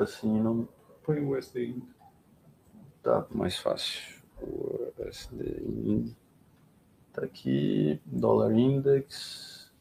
assim, 0.00 0.40
não 0.40 0.68
Põe 1.02 1.18
o 1.18 1.36
USD. 1.36 1.82
tá 3.02 3.26
mais 3.32 3.56
fácil. 3.58 4.22
O 4.40 4.92
USD 5.02 6.14
tá 7.12 7.24
aqui, 7.24 8.00
dólar 8.06 8.52
index 8.52 9.72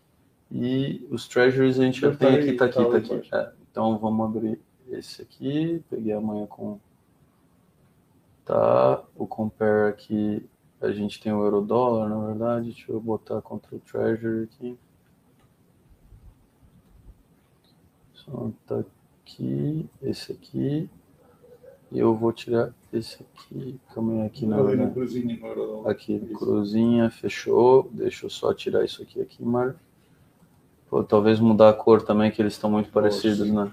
e 0.50 1.06
os 1.12 1.28
treasuries 1.28 1.80
a 1.80 1.84
gente 1.84 2.02
já 2.02 2.16
tem 2.16 2.18
tá 2.18 2.34
aqui, 2.34 2.50
aí, 2.50 2.58
tá 2.58 2.66
aqui, 2.66 2.76
tá 2.76 2.90
tá 2.90 2.98
aqui. 2.98 3.36
É, 3.36 3.54
então 3.70 4.00
vamos 4.00 4.26
abrir 4.26 4.60
esse 4.90 5.22
aqui, 5.22 5.84
peguei 5.92 6.14
amanhã 6.14 6.48
com 6.48 6.80
tá, 8.44 9.04
o 9.16 9.28
compare 9.28 9.92
aqui, 9.92 10.44
a 10.82 10.92
gente 10.92 11.20
tem 11.20 11.34
o 11.34 11.44
euro 11.44 11.62
dólar, 11.62 12.10
na 12.10 12.28
verdade, 12.28 12.72
deixa 12.72 12.92
eu 12.92 13.00
botar 13.00 13.42
contra 13.42 13.76
o 13.76 13.80
treasury 13.80 14.44
aqui. 14.44 14.78
Só 18.14 18.52
tá 18.66 18.84
aqui, 19.24 19.90
esse 20.02 20.32
aqui, 20.32 20.90
e 21.92 22.00
eu 22.00 22.14
vou 22.14 22.34
tirar 22.34 22.74
esse 22.92 23.24
aqui, 23.24 23.80
aí, 23.96 24.26
aqui 24.26 24.46
na 24.46 24.58
cruzinha 24.90 25.40
euro 25.42 25.88
Aqui, 25.88 26.20
cruzinha, 26.36 27.10
fechou. 27.10 27.90
Deixa 27.92 28.26
eu 28.26 28.30
só 28.30 28.54
tirar 28.54 28.84
isso 28.84 29.02
aqui, 29.02 29.22
aqui, 29.22 29.44
Mário. 29.44 29.76
Pô, 30.90 31.04
talvez 31.04 31.40
mudar 31.40 31.70
a 31.70 31.74
cor 31.74 32.02
também, 32.02 32.32
que 32.32 32.42
eles 32.42 32.54
estão 32.54 32.72
muito 32.72 32.90
parecidos, 32.92 33.50
né? 33.50 33.72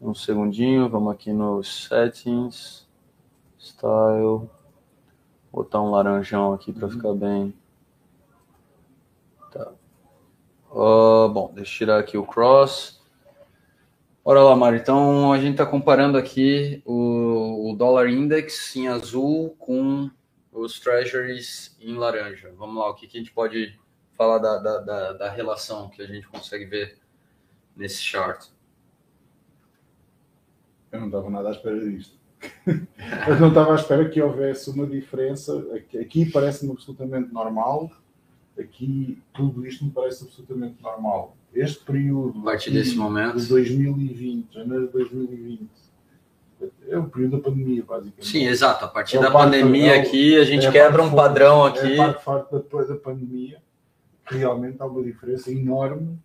Um 0.00 0.14
segundinho, 0.14 0.88
vamos 0.88 1.12
aqui 1.12 1.32
nos 1.32 1.86
settings, 1.86 2.86
style, 3.58 4.48
botar 5.52 5.82
um 5.82 5.90
laranjão 5.90 6.54
aqui 6.54 6.72
para 6.72 6.88
ficar 6.88 7.12
bem. 7.12 7.54
Tá. 9.52 9.72
Ah, 10.70 11.28
bom, 11.28 11.52
deixa 11.54 11.72
eu 11.72 11.78
tirar 11.78 11.98
aqui 11.98 12.16
o 12.16 12.26
cross. 12.26 13.00
Bora 14.24 14.42
lá, 14.42 14.56
Mário. 14.56 14.78
Então 14.78 15.32
a 15.32 15.38
gente 15.38 15.52
está 15.52 15.66
comparando 15.66 16.16
aqui 16.16 16.82
o, 16.86 17.70
o 17.70 17.76
dólar 17.76 18.08
index 18.08 18.74
em 18.76 18.88
azul 18.88 19.54
com 19.58 20.10
os 20.50 20.80
treasuries 20.80 21.76
em 21.80 21.94
laranja. 21.96 22.52
Vamos 22.56 22.76
lá, 22.76 22.88
o 22.88 22.94
que, 22.94 23.06
que 23.06 23.18
a 23.18 23.20
gente 23.20 23.32
pode 23.32 23.78
falar 24.16 24.38
da, 24.38 24.58
da, 24.58 24.78
da, 24.78 25.12
da 25.14 25.30
relação 25.30 25.88
que 25.88 26.00
a 26.00 26.06
gente 26.06 26.26
consegue 26.28 26.64
ver 26.64 26.98
nesse 27.76 28.00
chart? 28.00 28.46
Eu 30.90 31.00
não 31.00 31.06
estava 31.08 31.28
nada 31.28 31.48
à 31.48 31.52
espera 31.52 31.80
disto. 31.80 32.21
Eu 33.28 33.40
não 33.40 33.48
estava 33.48 33.72
à 33.72 33.74
espera 33.76 34.08
que 34.08 34.20
houvesse 34.20 34.70
uma 34.70 34.86
diferença. 34.86 35.64
Aqui, 36.00 36.30
parece-me 36.30 36.72
absolutamente 36.72 37.32
normal. 37.32 37.90
Aqui 38.58 39.20
tudo 39.32 39.66
isto 39.66 39.84
me 39.84 39.90
parece 39.90 40.24
absolutamente 40.24 40.82
normal. 40.82 41.36
Este 41.54 41.84
período 41.84 42.40
A 42.40 42.44
partir 42.44 42.70
desse 42.70 42.96
momento. 42.96 43.36
de 43.38 43.46
2020, 43.46 44.52
janeiro 44.54 44.86
de 44.86 44.92
2020, 44.92 45.68
é 46.88 46.98
o 46.98 47.04
período 47.08 47.36
da 47.38 47.42
pandemia, 47.42 47.82
basicamente. 47.84 48.26
Sim, 48.26 48.46
exato. 48.46 48.84
A 48.84 48.88
partir 48.88 49.16
É 49.16 49.20
da 49.20 49.30
pandemia 49.30 49.96
é 49.96 50.00
aqui, 50.00 50.36
a 50.36 50.44
gente 50.44 50.66
É 50.66 50.70
quebra 50.72 51.02
um 51.02 51.10
forte- 51.10 51.16
padrão 51.16 51.66
É 51.66 51.70
aqui. 51.70 52.00
a 52.00 52.12
parte 52.14 52.52
depois 52.54 52.88
da 52.88 52.96
pandemia. 52.96 53.60
Realmente 54.24 54.76
há 54.80 54.86
uma 54.86 55.02
diferença 55.02 55.50
enorme 55.50 56.18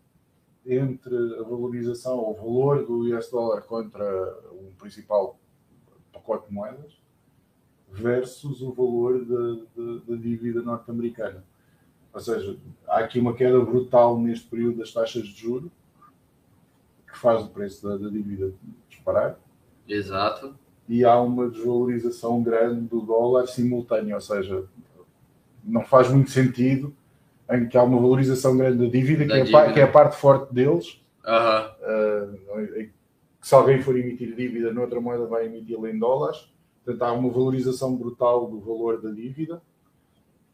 entre 0.65 1.15
a 1.39 1.43
valorização, 1.43 2.19
o 2.19 2.33
valor 2.33 2.85
do 2.85 2.99
US 3.17 3.29
dólar 3.31 3.61
contra 3.61 4.03
o 4.51 4.71
principal 4.79 5.39
pacote 6.17 6.47
de 6.49 6.53
moedas 6.53 6.97
versus 7.91 8.61
o 8.61 8.71
valor 8.73 9.23
da, 9.25 9.53
da- 9.75 9.99
da 10.09 10.15
dívida 10.15 10.61
norte-americana. 10.61 11.43
Ou 12.13 12.19
seja, 12.19 12.57
há 12.87 12.99
aqui 12.99 13.19
uma 13.19 13.33
queda 13.33 13.59
brutal 13.61 14.19
neste 14.19 14.47
período 14.47 14.79
das 14.79 14.91
taxas 14.91 15.23
de 15.23 15.33
juros 15.35 15.71
que 17.11 17.17
faz 17.17 17.43
o 17.43 17.49
preço 17.49 17.87
da, 17.87 17.97
da 17.97 18.09
dívida 18.09 18.51
disparar 18.89 19.39
Exato. 19.87 20.53
e 20.89 21.05
há 21.05 21.19
uma 21.21 21.49
desvalorização 21.49 22.41
grande 22.43 22.81
do 22.81 23.01
dólar 23.01 23.47
simultânea, 23.47 24.15
ou 24.15 24.21
seja, 24.21 24.65
não 25.63 25.83
faz 25.85 26.09
muito 26.09 26.29
sentido 26.31 26.93
em 27.49 27.67
que 27.67 27.77
há 27.77 27.83
uma 27.83 27.99
valorização 27.99 28.57
grande 28.57 28.85
da 28.85 28.91
dívida, 28.91 29.25
Da 29.25 29.35
que, 29.35 29.39
é 29.41 29.43
dívida. 29.45 29.73
que 29.73 29.79
é 29.79 29.83
a 29.83 29.91
parte 29.91 30.17
forte 30.17 30.53
deles, 30.53 31.01
eh, 31.25 32.27
que 32.75 32.91
se 33.47 33.55
alguém 33.55 33.81
for 33.81 33.97
emitir 33.97 34.35
dívida 34.35 34.73
noutra 34.73 34.99
moeda 34.99 35.25
vai 35.25 35.45
emiti-la 35.45 35.89
em 35.89 35.97
dólares, 35.97 36.49
portanto 36.83 37.01
há 37.03 37.13
uma 37.13 37.29
valorização 37.31 37.95
brutal 37.95 38.45
do 38.49 38.59
valor 38.59 39.01
da 39.01 39.09
dívida 39.09 39.61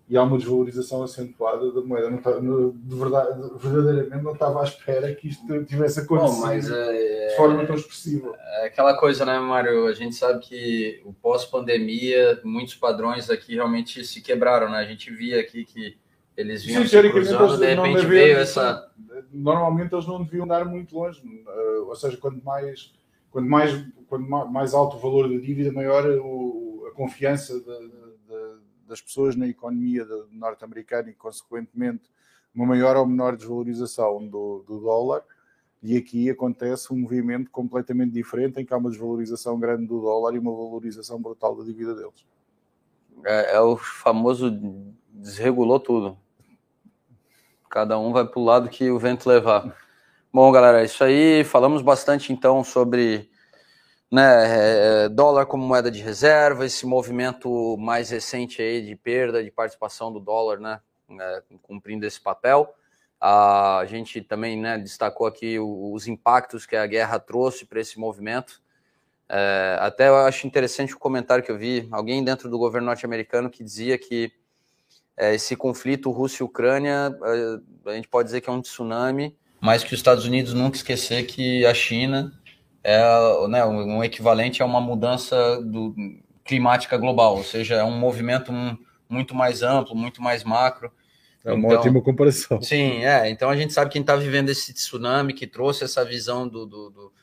e 0.07 0.15
há 0.15 0.21
uma 0.21 0.37
desvalorização 0.37 1.01
acentuada 1.01 1.71
da 1.71 1.81
moeda. 1.81 2.09
Não 2.11 2.19
tá- 2.19 2.39
no- 2.39 2.71
de 2.73 2.95
verdade, 2.95 3.39
verdadeiramente 3.57 4.23
não 4.23 4.33
estava 4.33 4.61
à 4.61 4.63
espera 4.63 5.15
que 5.15 5.29
isto 5.29 5.63
tivesse 5.63 6.01
acontecido 6.01 6.35
Bom, 6.35 6.45
mas 6.45 6.69
é, 6.69 7.27
de 7.29 7.35
forma 7.35 7.65
tão 7.65 7.75
expressiva. 7.75 8.31
é 8.37 8.67
aquela 8.67 8.95
coisa, 8.95 9.25
né, 9.25 9.39
Mário? 9.39 9.87
A 9.87 9.93
gente 9.93 10.13
sabe 10.13 10.45
que 10.45 11.01
o 11.03 11.13
pós-pandemia, 11.13 12.39
muitos 12.43 12.75
padrões 12.75 13.27
aqui 13.29 13.55
realmente 13.55 14.03
se 14.05 14.21
quebraram, 14.21 14.69
né? 14.69 14.77
A 14.77 14.85
gente 14.85 15.11
via 15.11 15.39
aqui 15.39 15.65
que 15.65 15.97
eles 16.35 16.63
vinham 16.63 16.83
Sim, 16.83 16.87
se 16.89 17.09
cruzando, 17.11 17.57
de 17.57 17.65
repente 17.65 18.05
veio 18.05 18.37
essa... 18.37 18.91
Normalmente 19.31 19.93
eles 19.93 20.07
não 20.07 20.23
deviam 20.23 20.47
dar 20.47 20.65
muito 20.65 20.95
longe, 20.95 21.21
eh, 21.47 21.79
ou 21.87 21.95
seja, 21.95 22.17
quanto 22.17 22.43
mais, 22.43 22.93
quanto 23.31 23.47
mais, 23.49 23.85
quanto 24.07 24.27
ma- 24.29 24.45
mais 24.45 24.73
alto 24.73 24.97
o 24.97 24.99
valor 24.99 25.27
da 25.29 25.37
dívida, 25.37 25.71
maior 25.71 26.05
o- 26.23 26.85
a 26.87 26.95
confiança 26.95 27.59
da- 27.61 27.79
da- 27.79 28.57
das 28.87 29.01
pessoas 29.01 29.35
na 29.35 29.47
economia 29.47 30.05
norte-americana 30.31 31.09
e, 31.09 31.13
consequentemente, 31.13 32.03
uma 32.53 32.65
maior 32.67 32.95
ou 32.95 33.05
menor 33.05 33.35
desvalorização 33.35 34.27
do, 34.27 34.63
do 34.67 34.79
dólar. 34.79 35.23
E 35.81 35.97
aqui 35.97 36.29
acontece 36.29 36.93
um 36.93 36.97
movimento 36.97 37.49
completamente 37.49 38.11
diferente, 38.13 38.59
em 38.61 38.65
que 38.65 38.73
há 38.73 38.77
uma 38.77 38.89
desvalorização 38.89 39.59
grande 39.59 39.85
do 39.87 39.99
dólar 39.99 40.35
e 40.35 40.39
uma 40.39 40.51
valorização 40.51 41.19
brutal 41.21 41.55
da 41.55 41.63
dívida 41.63 41.95
deles. 41.95 42.25
É, 43.25 43.55
é 43.55 43.59
o 43.61 43.75
famoso 43.75 44.49
desregulou 45.09 45.79
tudo. 45.79 46.17
Cada 47.73 47.97
um 47.97 48.13
vai 48.13 48.23
para 48.23 48.39
o 48.39 48.43
lado 48.45 48.69
que 48.69 48.91
o 48.91 48.99
vento 48.99 49.27
levar. 49.27 49.75
Bom, 50.31 50.51
galera, 50.51 50.83
é 50.83 50.85
isso 50.85 51.03
aí. 51.03 51.43
Falamos 51.43 51.81
bastante 51.81 52.31
então 52.31 52.63
sobre 52.63 53.27
né, 54.11 55.05
é, 55.05 55.09
dólar 55.09 55.47
como 55.47 55.65
moeda 55.65 55.89
de 55.89 55.99
reserva, 55.99 56.67
esse 56.67 56.85
movimento 56.85 57.75
mais 57.79 58.11
recente 58.11 58.61
aí 58.61 58.85
de 58.85 58.95
perda 58.95 59.43
de 59.43 59.49
participação 59.49 60.13
do 60.13 60.19
dólar, 60.19 60.59
né, 60.59 60.79
é, 61.19 61.41
cumprindo 61.63 62.05
esse 62.05 62.21
papel. 62.21 62.71
A 63.19 63.83
gente 63.87 64.21
também 64.21 64.55
né, 64.55 64.77
destacou 64.77 65.25
aqui 65.25 65.57
os 65.57 66.07
impactos 66.07 66.67
que 66.67 66.75
a 66.75 66.85
guerra 66.85 67.17
trouxe 67.17 67.65
para 67.65 67.81
esse 67.81 67.99
movimento. 67.99 68.61
É, 69.27 69.77
até 69.79 70.09
eu 70.09 70.17
acho 70.17 70.45
interessante 70.45 70.93
o 70.93 70.99
comentário 70.99 71.43
que 71.43 71.51
eu 71.51 71.57
vi, 71.57 71.87
alguém 71.91 72.23
dentro 72.23 72.47
do 72.51 72.59
governo 72.59 72.85
norte-americano 72.85 73.49
que 73.49 73.63
dizia 73.63 73.97
que 73.97 74.31
é, 74.31 74.42
esse 75.17 75.55
conflito 75.55 76.11
Rússia 76.11 76.43
e 76.43 76.45
Ucrânia, 76.45 77.15
é, 77.23 77.91
a 77.91 77.93
gente 77.95 78.07
pode 78.07 78.27
dizer 78.27 78.41
que 78.41 78.49
é 78.49 78.53
um 78.53 78.61
tsunami, 78.61 79.35
mas 79.61 79.83
que 79.83 79.93
os 79.93 79.99
Estados 79.99 80.25
Unidos 80.25 80.53
nunca 80.53 80.75
esquecer 80.77 81.23
que 81.25 81.65
a 81.65 81.73
China 81.73 82.33
é 82.83 83.47
né, 83.47 83.63
um 83.65 84.03
equivalente 84.03 84.61
a 84.61 84.65
uma 84.65 84.81
mudança 84.81 85.61
do, 85.61 85.95
climática 86.43 86.97
global, 86.97 87.37
ou 87.37 87.43
seja, 87.43 87.75
é 87.75 87.83
um 87.83 87.97
movimento 87.97 88.51
um, 88.51 88.77
muito 89.07 89.33
mais 89.33 89.61
amplo, 89.63 89.95
muito 89.95 90.21
mais 90.21 90.43
macro. 90.43 90.91
É 91.45 91.51
uma 91.51 91.67
Então- 91.67 91.79
ótima 91.79 92.01
comparação. 92.01 92.61
Sim, 92.61 93.03
é. 93.03 93.29
Então 93.29 93.49
a 93.49 93.55
gente 93.55 93.73
sabe 93.73 93.91
quem 93.91 94.01
está 94.01 94.15
vivendo 94.15 94.49
esse 94.49 94.73
tsunami 94.73 95.33
que 95.33 95.47
trouxe 95.47 95.83
essa 95.83 96.03
visão 96.03 96.47
do, 96.47 96.65
do, 96.65 96.89
do, 96.89 97.13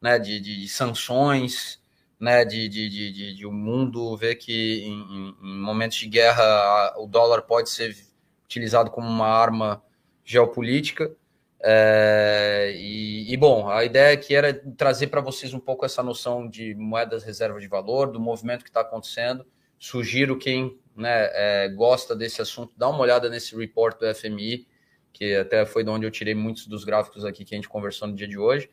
né, 0.00 0.18
de, 0.18 0.40
de 0.40 0.68
sanções, 0.68 1.77
né, 2.20 2.44
de, 2.44 2.68
de, 2.68 2.88
de, 2.88 3.34
de, 3.36 3.46
o 3.46 3.52
mundo 3.52 4.16
ver 4.16 4.36
que 4.36 4.82
em, 4.84 4.92
em- 4.92 5.36
em 5.42 5.58
momentos 5.60 5.96
de 5.98 6.08
guerra 6.08 6.42
a- 6.44 6.94
o 6.98 7.06
dólar 7.06 7.42
pode 7.42 7.70
ser 7.70 7.96
utilizado 8.44 8.90
como 8.90 9.06
uma 9.08 9.28
arma 9.28 9.82
geopolítica. 10.24 11.14
É, 11.60 12.72
e, 12.76 13.32
e, 13.32 13.36
bom, 13.36 13.68
a 13.68 13.84
ideia 13.84 14.14
aqui 14.14 14.34
era 14.34 14.54
trazer 14.76 15.08
para 15.08 15.20
vocês 15.20 15.52
um 15.52 15.58
pouco 15.60 15.84
essa 15.84 16.02
noção 16.02 16.48
de 16.48 16.74
moedas 16.74 17.24
reserva 17.24 17.58
de 17.60 17.66
valor, 17.68 18.10
do 18.12 18.20
movimento 18.20 18.62
que 18.64 18.70
está 18.70 18.80
acontecendo. 18.80 19.44
Sugiro 19.78 20.38
quem 20.38 20.78
né, 20.96 21.30
é, 21.32 21.68
gosta 21.68 22.14
desse 22.14 22.40
assunto, 22.42 22.72
dá 22.76 22.88
uma 22.88 23.00
olhada 23.00 23.28
nesse 23.28 23.56
report 23.56 23.98
do 23.98 24.06
FMI, 24.06 24.66
que 25.12 25.34
até 25.34 25.64
foi 25.66 25.82
de 25.84 25.90
onde 25.90 26.06
eu 26.06 26.10
tirei 26.10 26.34
muitos 26.34 26.66
dos 26.66 26.84
gráficos 26.84 27.24
aqui 27.24 27.44
que 27.44 27.54
a 27.54 27.58
gente 27.58 27.68
conversou 27.68 28.06
no 28.08 28.14
dia 28.14 28.28
de 28.28 28.38
hoje. 28.38 28.68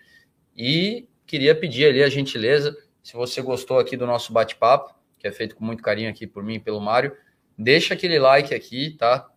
E 0.55 1.07
queria 1.25 1.55
pedir 1.55 1.85
ali 1.87 2.03
a 2.03 2.09
gentileza, 2.09 2.75
se 3.05 3.13
você 3.13 3.39
gostou 3.39 3.77
aqui 3.77 3.95
do 3.95 4.07
nosso 4.07 4.33
bate-papo, 4.33 4.95
que 5.19 5.27
é 5.27 5.31
feito 5.31 5.55
com 5.55 5.63
muito 5.63 5.83
carinho 5.83 6.09
aqui 6.09 6.25
por 6.25 6.43
mim 6.43 6.55
e 6.55 6.59
pelo 6.59 6.81
Mário, 6.81 7.15
deixa 7.55 7.93
aquele 7.93 8.17
like 8.17 8.51
aqui, 8.51 8.97
tá? 8.97 9.29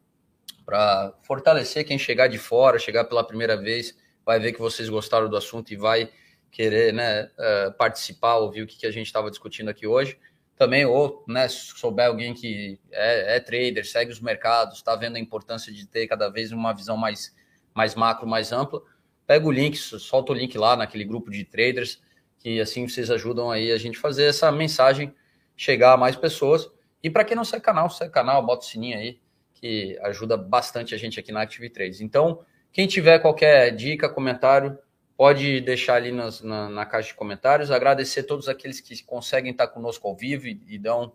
para 0.65 1.12
fortalecer 1.23 1.85
quem 1.86 1.99
chegar 1.99 2.28
de 2.28 2.39
fora, 2.39 2.78
chegar 2.78 3.05
pela 3.05 3.23
primeira 3.23 3.59
vez, 3.59 3.95
vai 4.24 4.39
ver 4.39 4.55
que 4.55 4.59
vocês 4.59 4.89
gostaram 4.89 5.28
do 5.28 5.36
assunto 5.36 5.70
e 5.70 5.77
vai 5.77 6.11
querer 6.51 6.95
né, 6.95 7.24
uh, 7.24 7.73
participar, 7.77 8.36
ouvir 8.36 8.62
o 8.62 8.66
que, 8.66 8.86
a 8.86 8.90
gente 8.90 9.07
estava 9.07 9.31
discutindo 9.31 9.69
aqui 9.69 9.86
hoje. 9.86 10.19
Também, 10.57 10.86
ou 10.86 11.23
né, 11.28 11.47
souber 11.49 12.07
alguém 12.07 12.32
que 12.32 12.81
é, 12.90 13.36
é 13.36 13.40
trader, 13.40 13.86
segue 13.86 14.11
os 14.11 14.20
mercados, 14.20 14.77
está 14.77 14.97
vendo 14.97 15.16
a 15.16 15.20
importância 15.20 15.70
de 15.70 15.86
ter 15.86 16.07
cada 16.07 16.31
vez 16.31 16.53
uma 16.53 16.73
visão 16.73 16.97
mais, 16.97 17.36
mais 17.74 17.95
macro, 17.95 18.27
mais 18.27 18.51
ampla, 18.51 18.82
pega 19.27 19.47
o 19.47 19.53
link, 19.53 19.77
solta 19.77 20.32
o 20.32 20.35
link 20.35 20.57
lá 20.57 20.74
naquele 20.74 21.05
grupo 21.05 21.31
de 21.31 21.45
traders, 21.45 22.01
que 22.39 22.60
assim 22.60 22.86
vocês 22.89 23.10
ajudam 23.10 23.51
aí 23.51 23.73
a 23.73 23.78
gente 23.78 23.98
fazer 23.98 24.24
essa 24.24 24.51
mensagem 24.52 25.15
chegar 25.56 25.93
a 25.93 25.97
mais 25.97 26.16
pessoas. 26.16 26.70
E 27.02 27.10
para 27.10 27.24
quem 27.24 27.36
não 27.36 27.44
segue 27.44 27.62
canal, 27.62 27.90
segue 27.90 28.12
canal, 28.12 28.44
bota 28.44 28.65
o 28.65 28.69
sininho 28.69 28.98
aí, 28.98 29.20
que 29.55 29.98
ajuda 30.02 30.36
bastante 30.36 30.94
a 30.94 30.98
gente 30.98 31.19
aqui 31.19 31.32
na 31.32 31.43
Active 31.43 31.69
Trades. 31.70 32.01
Então, 32.01 32.44
quem 32.73 32.86
tiver 32.86 33.19
qualquer 33.19 33.74
dica, 33.74 34.09
comentário, 34.09 34.78
pode 35.16 35.60
deixar 35.60 35.94
ali 35.94 36.12
nas, 36.12 36.40
na, 36.43 36.69
na, 36.69 36.86
caixa 36.86 37.09
de 37.09 37.15
comentários. 37.15 37.73
Agradecer 37.73 38.23
todos 38.23 38.48
aqueles 38.48 38.81
que 38.81 39.02
conseguem 39.02 39.51
estar 39.51 39.66
conosco 39.66 40.06
ao 40.06 40.15
vivo 40.15 40.47
e, 40.47 40.60
e 40.69 40.78
dão 40.78 41.12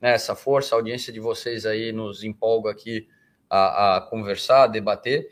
né, 0.00 0.12
essa 0.12 0.36
força. 0.36 0.74
A 0.74 0.78
audiência 0.78 1.12
de 1.12 1.18
vocês 1.18 1.66
aí 1.66 1.90
nos 1.90 2.22
empolga 2.22 2.70
aqui 2.70 3.08
a, 3.50 3.96
a 3.96 4.00
conversar, 4.02 4.62
a 4.62 4.66
debater. 4.68 5.28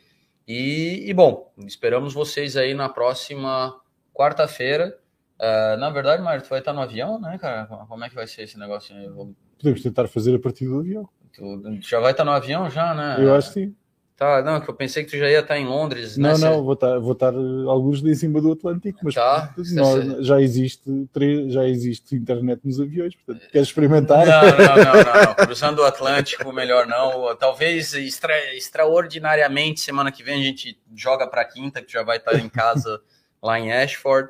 E, 0.46 1.08
e, 1.08 1.14
bom, 1.14 1.52
esperamos 1.58 2.12
vocês 2.12 2.56
aí 2.56 2.74
na 2.74 2.88
próxima 2.88 3.80
quarta-feira. 4.12 4.98
Uh, 5.40 5.76
na 5.78 5.88
verdade, 5.88 6.22
Mário, 6.22 6.42
tu 6.42 6.50
vai 6.50 6.58
estar 6.58 6.74
no 6.74 6.82
avião, 6.82 7.18
né, 7.18 7.38
cara? 7.38 7.64
Como 7.64 8.04
é 8.04 8.10
que 8.10 8.14
vai 8.14 8.26
ser 8.26 8.42
esse 8.42 8.58
negócio 8.58 8.94
aí? 8.94 9.08
Vou... 9.08 9.34
Podemos 9.58 9.82
tentar 9.82 10.06
fazer 10.06 10.34
a 10.34 10.38
partir 10.38 10.66
do 10.66 10.80
avião. 10.80 11.08
Tu 11.32 11.80
já 11.80 11.98
vai 11.98 12.10
estar 12.10 12.24
no 12.24 12.30
avião 12.30 12.68
já, 12.68 12.92
né? 12.92 13.16
Eu 13.18 13.34
acho 13.34 13.48
que 13.48 13.54
sim. 13.54 13.74
Tá, 14.20 14.42
não, 14.42 14.60
que 14.60 14.68
eu 14.68 14.74
pensei 14.74 15.02
que 15.02 15.12
tu 15.12 15.16
já 15.16 15.30
ia 15.30 15.40
estar 15.40 15.58
em 15.58 15.66
Londres. 15.66 16.18
Não, 16.18 16.36
né? 16.36 16.50
não, 16.50 16.62
vou 16.62 16.74
estar, 16.74 16.98
vou 16.98 17.12
estar 17.12 17.32
alguns 17.34 18.04
em 18.04 18.14
cima 18.14 18.38
do 18.38 18.52
Atlântico, 18.52 18.98
mas 19.02 19.14
tá, 19.14 19.54
nós, 19.72 20.26
já, 20.26 20.38
existe, 20.38 21.08
já 21.48 21.66
existe 21.66 22.16
internet 22.16 22.60
nos 22.62 22.78
aviões, 22.78 23.14
portanto, 23.16 23.48
queres 23.50 23.68
experimentar? 23.68 24.26
Não, 24.26 24.42
não, 24.42 24.58
não, 24.58 25.14
não, 25.14 25.24
não. 25.24 25.34
cruzando 25.34 25.78
o 25.78 25.84
Atlântico, 25.86 26.52
melhor 26.52 26.86
não. 26.86 27.34
Talvez 27.34 27.94
extra, 27.94 28.54
extraordinariamente, 28.54 29.80
semana 29.80 30.12
que 30.12 30.22
vem 30.22 30.38
a 30.38 30.44
gente 30.44 30.78
joga 30.94 31.26
para 31.26 31.42
quinta, 31.46 31.80
que 31.80 31.90
já 31.90 32.02
vai 32.02 32.18
estar 32.18 32.38
em 32.38 32.48
casa 32.50 33.00
lá 33.42 33.58
em 33.58 33.72
Ashford, 33.72 34.28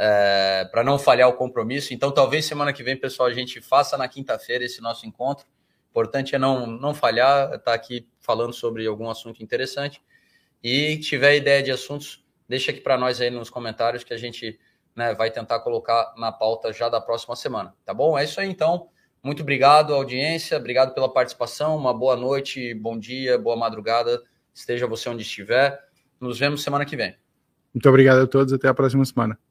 é, 0.00 0.68
para 0.72 0.82
não 0.82 0.98
falhar 0.98 1.28
o 1.28 1.34
compromisso. 1.34 1.92
Então, 1.92 2.10
talvez 2.10 2.46
semana 2.46 2.72
que 2.72 2.82
vem, 2.82 2.96
pessoal, 2.96 3.28
a 3.28 3.34
gente 3.34 3.60
faça 3.60 3.98
na 3.98 4.08
quinta-feira 4.08 4.64
esse 4.64 4.80
nosso 4.80 5.06
encontro 5.06 5.46
importante 5.90 6.34
é 6.34 6.38
não, 6.38 6.66
não 6.66 6.94
falhar, 6.94 7.46
estar 7.46 7.58
tá 7.58 7.74
aqui 7.74 8.08
falando 8.20 8.52
sobre 8.52 8.86
algum 8.86 9.10
assunto 9.10 9.42
interessante. 9.42 10.00
E 10.62 10.98
tiver 10.98 11.36
ideia 11.36 11.62
de 11.62 11.70
assuntos, 11.70 12.24
deixa 12.48 12.70
aqui 12.70 12.80
para 12.80 12.96
nós 12.96 13.20
aí 13.20 13.30
nos 13.30 13.50
comentários 13.50 14.04
que 14.04 14.14
a 14.14 14.16
gente 14.16 14.58
né, 14.94 15.14
vai 15.14 15.30
tentar 15.30 15.60
colocar 15.60 16.14
na 16.16 16.30
pauta 16.30 16.72
já 16.72 16.88
da 16.88 17.00
próxima 17.00 17.34
semana. 17.34 17.74
Tá 17.84 17.92
bom? 17.92 18.16
É 18.16 18.24
isso 18.24 18.40
aí 18.40 18.48
então. 18.48 18.88
Muito 19.22 19.42
obrigado, 19.42 19.94
audiência. 19.94 20.56
Obrigado 20.56 20.94
pela 20.94 21.12
participação. 21.12 21.76
Uma 21.76 21.92
boa 21.92 22.16
noite, 22.16 22.72
bom 22.74 22.98
dia, 22.98 23.36
boa 23.36 23.56
madrugada. 23.56 24.22
Esteja 24.54 24.86
você 24.86 25.08
onde 25.08 25.22
estiver. 25.22 25.78
Nos 26.18 26.38
vemos 26.38 26.62
semana 26.62 26.84
que 26.84 26.96
vem. 26.96 27.16
Muito 27.74 27.88
obrigado 27.88 28.22
a 28.22 28.26
todos. 28.26 28.52
Até 28.52 28.68
a 28.68 28.74
próxima 28.74 29.04
semana. 29.04 29.49